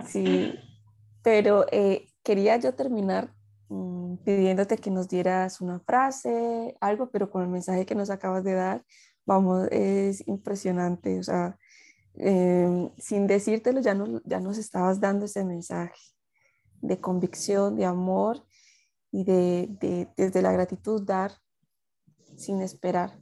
Sí, 0.08 0.54
pero 1.22 1.66
eh, 1.72 2.08
quería 2.24 2.58
yo 2.58 2.74
terminar 2.74 3.34
mm, 3.70 4.16
pidiéndote 4.24 4.78
que 4.78 4.92
nos 4.92 5.10
dieras 5.10 5.62
una 5.62 5.80
frase, 5.82 6.76
algo, 6.80 7.10
pero 7.10 7.30
con 7.30 7.44
el 7.44 7.50
mensaje 7.50 7.86
que 7.86 7.96
nos 7.96 8.10
acabas 8.10 8.44
de 8.44 8.54
dar, 8.54 8.86
vamos, 9.26 9.68
es 9.72 10.26
impresionante. 10.28 11.20
O 11.20 11.24
sea, 11.24 11.58
em, 12.16 12.90
sin 12.98 13.28
decírtelo, 13.28 13.82
ya, 13.82 13.94
no, 13.94 14.22
ya 14.24 14.40
nos 14.40 14.58
estabas 14.58 15.00
dando 15.00 15.26
ese 15.26 15.44
mensaje 15.44 16.00
de 16.82 16.98
convicción, 16.98 17.76
de 17.76 17.86
amor 17.86 18.46
y 19.12 19.24
de, 19.24 19.68
de 19.82 20.08
desde 20.16 20.42
la 20.42 20.52
gratitud 20.54 21.04
dar 21.04 21.32
sin 22.38 22.62
esperar, 22.62 23.20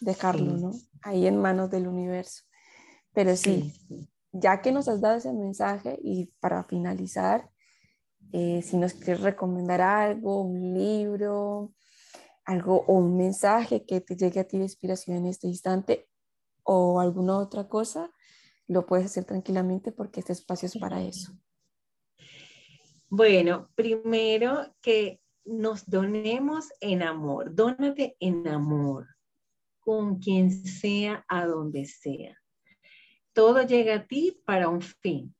dejarlo, 0.00 0.56
¿no? 0.56 0.72
Ahí 1.02 1.26
en 1.26 1.38
manos 1.38 1.70
del 1.70 1.88
universo. 1.88 2.42
Pero 3.12 3.36
sí, 3.36 3.72
ya 4.32 4.60
que 4.60 4.72
nos 4.72 4.88
has 4.88 5.00
dado 5.00 5.16
ese 5.16 5.32
mensaje 5.32 5.98
y 6.02 6.32
para 6.40 6.64
finalizar, 6.64 7.50
eh, 8.32 8.62
si 8.62 8.76
nos 8.76 8.94
quieres 8.94 9.22
recomendar 9.22 9.80
algo, 9.80 10.42
un 10.42 10.74
libro, 10.74 11.72
algo 12.44 12.84
o 12.86 12.94
un 12.94 13.16
mensaje 13.16 13.84
que 13.84 14.00
te 14.00 14.16
llegue 14.16 14.40
a 14.40 14.44
ti 14.44 14.58
de 14.58 14.64
inspiración 14.64 15.16
en 15.16 15.26
este 15.26 15.46
instante 15.46 16.08
o 16.62 17.00
alguna 17.00 17.38
otra 17.38 17.68
cosa, 17.68 18.10
lo 18.68 18.86
puedes 18.86 19.06
hacer 19.06 19.24
tranquilamente 19.24 19.92
porque 19.92 20.20
este 20.20 20.32
espacio 20.32 20.66
es 20.66 20.76
para 20.78 21.02
eso. 21.02 21.32
Bueno, 23.08 23.70
primero 23.76 24.74
que 24.82 25.20
nos 25.44 25.88
donemos 25.88 26.68
en 26.80 27.02
amor, 27.02 27.54
dónate 27.54 28.16
en 28.18 28.48
amor, 28.48 29.15
con 29.86 30.18
quien 30.18 30.50
sea, 30.50 31.24
a 31.28 31.46
donde 31.46 31.84
sea. 31.84 32.36
Todo 33.32 33.62
llega 33.62 33.94
a 33.94 34.04
ti 34.04 34.36
para 34.44 34.68
un 34.68 34.82
fin, 34.82 35.32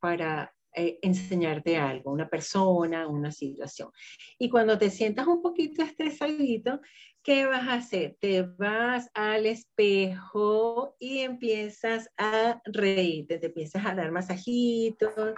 para 0.00 0.52
eh, 0.74 0.98
enseñarte 1.00 1.76
algo, 1.76 2.10
una 2.10 2.28
persona, 2.28 3.06
una 3.06 3.30
situación. 3.30 3.92
Y 4.36 4.50
cuando 4.50 4.76
te 4.76 4.90
sientas 4.90 5.28
un 5.28 5.40
poquito 5.40 5.84
estresadito, 5.84 6.80
¿qué 7.22 7.46
vas 7.46 7.68
a 7.68 7.74
hacer? 7.74 8.16
Te 8.18 8.42
vas 8.42 9.08
al 9.14 9.46
espejo 9.46 10.96
y 10.98 11.20
empiezas 11.20 12.10
a 12.16 12.60
reírte, 12.64 13.38
te 13.38 13.46
empiezas 13.46 13.86
a 13.86 13.94
dar 13.94 14.10
masajitos 14.10 15.36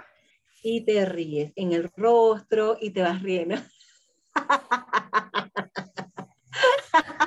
y 0.63 0.83
te 0.83 1.05
ríes 1.05 1.53
en 1.55 1.73
el 1.73 1.91
rostro 1.95 2.75
y 2.81 2.89
te 2.89 3.03
vas 3.03 3.21
riendo. 3.21 3.57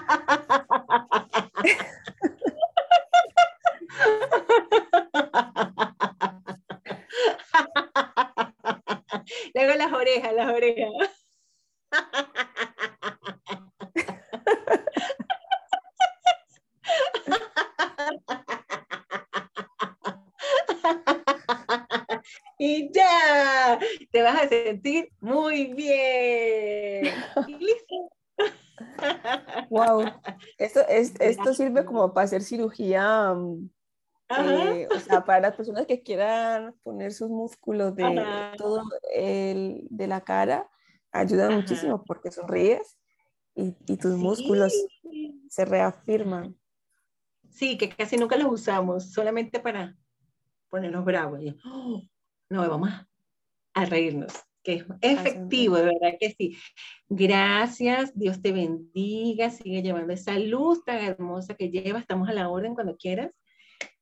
Luego 9.54 9.74
las 9.74 9.92
orejas, 9.92 10.32
las 10.32 10.52
orejas. 10.52 10.90
y 22.58 22.90
ya, 22.92 23.78
te 24.10 24.22
vas 24.22 24.42
a 24.42 24.48
sentir 24.48 25.10
muy 25.20 25.74
bien. 25.74 27.14
Wow, 29.70 30.04
esto, 30.58 30.80
es, 31.00 31.14
esto 31.20 31.54
sirve 31.54 31.84
como 31.84 32.12
para 32.12 32.24
hacer 32.24 32.42
cirugía, 32.42 33.34
mm, 33.34 33.70
eh, 34.38 34.88
o 34.94 34.98
sea, 35.00 35.24
para 35.24 35.40
las 35.40 35.56
personas 35.56 35.86
que 35.86 36.02
quieran 36.02 36.74
poner 36.82 37.12
sus 37.12 37.28
músculos 37.28 37.96
de 37.96 38.54
todo 38.56 38.82
el, 39.14 39.86
de 39.90 40.06
la 40.06 40.20
cara, 40.20 40.68
ayuda 41.10 41.50
muchísimo 41.50 42.04
porque 42.04 42.30
sonríes 42.30 42.96
y, 43.54 43.74
y 43.86 43.96
tus 43.96 44.16
músculos 44.16 44.72
se 45.48 45.64
reafirman. 45.64 46.56
Sí, 47.50 47.76
que 47.76 47.88
casi 47.88 48.16
nunca 48.16 48.36
los 48.36 48.52
usamos, 48.52 49.12
solamente 49.12 49.58
para 49.58 49.96
ponernos 50.68 51.04
bravos. 51.04 51.40
Y, 51.42 51.58
¡oh! 51.64 52.02
no, 52.48 52.68
vamos 52.68 52.90
a 53.74 53.84
reírnos, 53.84 54.32
que 54.62 54.74
es 54.74 54.84
efectivo, 55.00 55.76
de 55.76 55.84
verdad 55.84 56.18
que 56.18 56.34
sí. 56.36 56.56
Gracias, 57.08 58.12
Dios 58.14 58.42
te 58.42 58.52
bendiga, 58.52 59.50
sigue 59.50 59.82
llevando 59.82 60.12
esa 60.12 60.38
luz 60.38 60.84
tan 60.84 60.98
hermosa 60.98 61.54
que 61.54 61.70
lleva, 61.70 61.98
estamos 61.98 62.28
a 62.28 62.32
la 62.32 62.48
orden 62.48 62.74
cuando 62.74 62.96
quieras, 62.96 63.32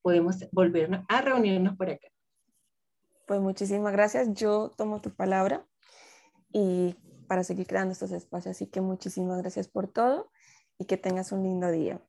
podemos 0.03 0.37
volvernos 0.53 1.05
a 1.09 1.21
reunirnos 1.21 1.77
por 1.77 1.91
acá. 1.91 2.09
Pues 3.27 3.41
muchísimas 3.41 3.93
gracias, 3.93 4.33
yo 4.33 4.71
tomo 4.77 5.01
tu 5.01 5.11
palabra 5.11 5.67
y 6.53 6.97
para 7.29 7.45
seguir 7.45 7.67
creando 7.67 7.93
estos 7.93 8.11
espacios, 8.13 8.57
así 8.57 8.67
que 8.67 8.81
muchísimas 8.81 9.39
gracias 9.39 9.69
por 9.69 9.89
todo 9.89 10.31
y 10.79 10.87
que 10.87 10.97
tengas 10.97 11.31
un 11.33 11.43
lindo 11.43 11.71
día. 11.71 12.03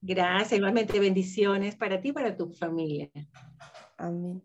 Gracias, 0.00 0.54
igualmente 0.54 0.98
bendiciones 0.98 1.76
para 1.76 2.00
ti 2.00 2.08
y 2.08 2.12
para 2.12 2.36
tu 2.36 2.52
familia. 2.52 3.10
Amén. 3.96 4.42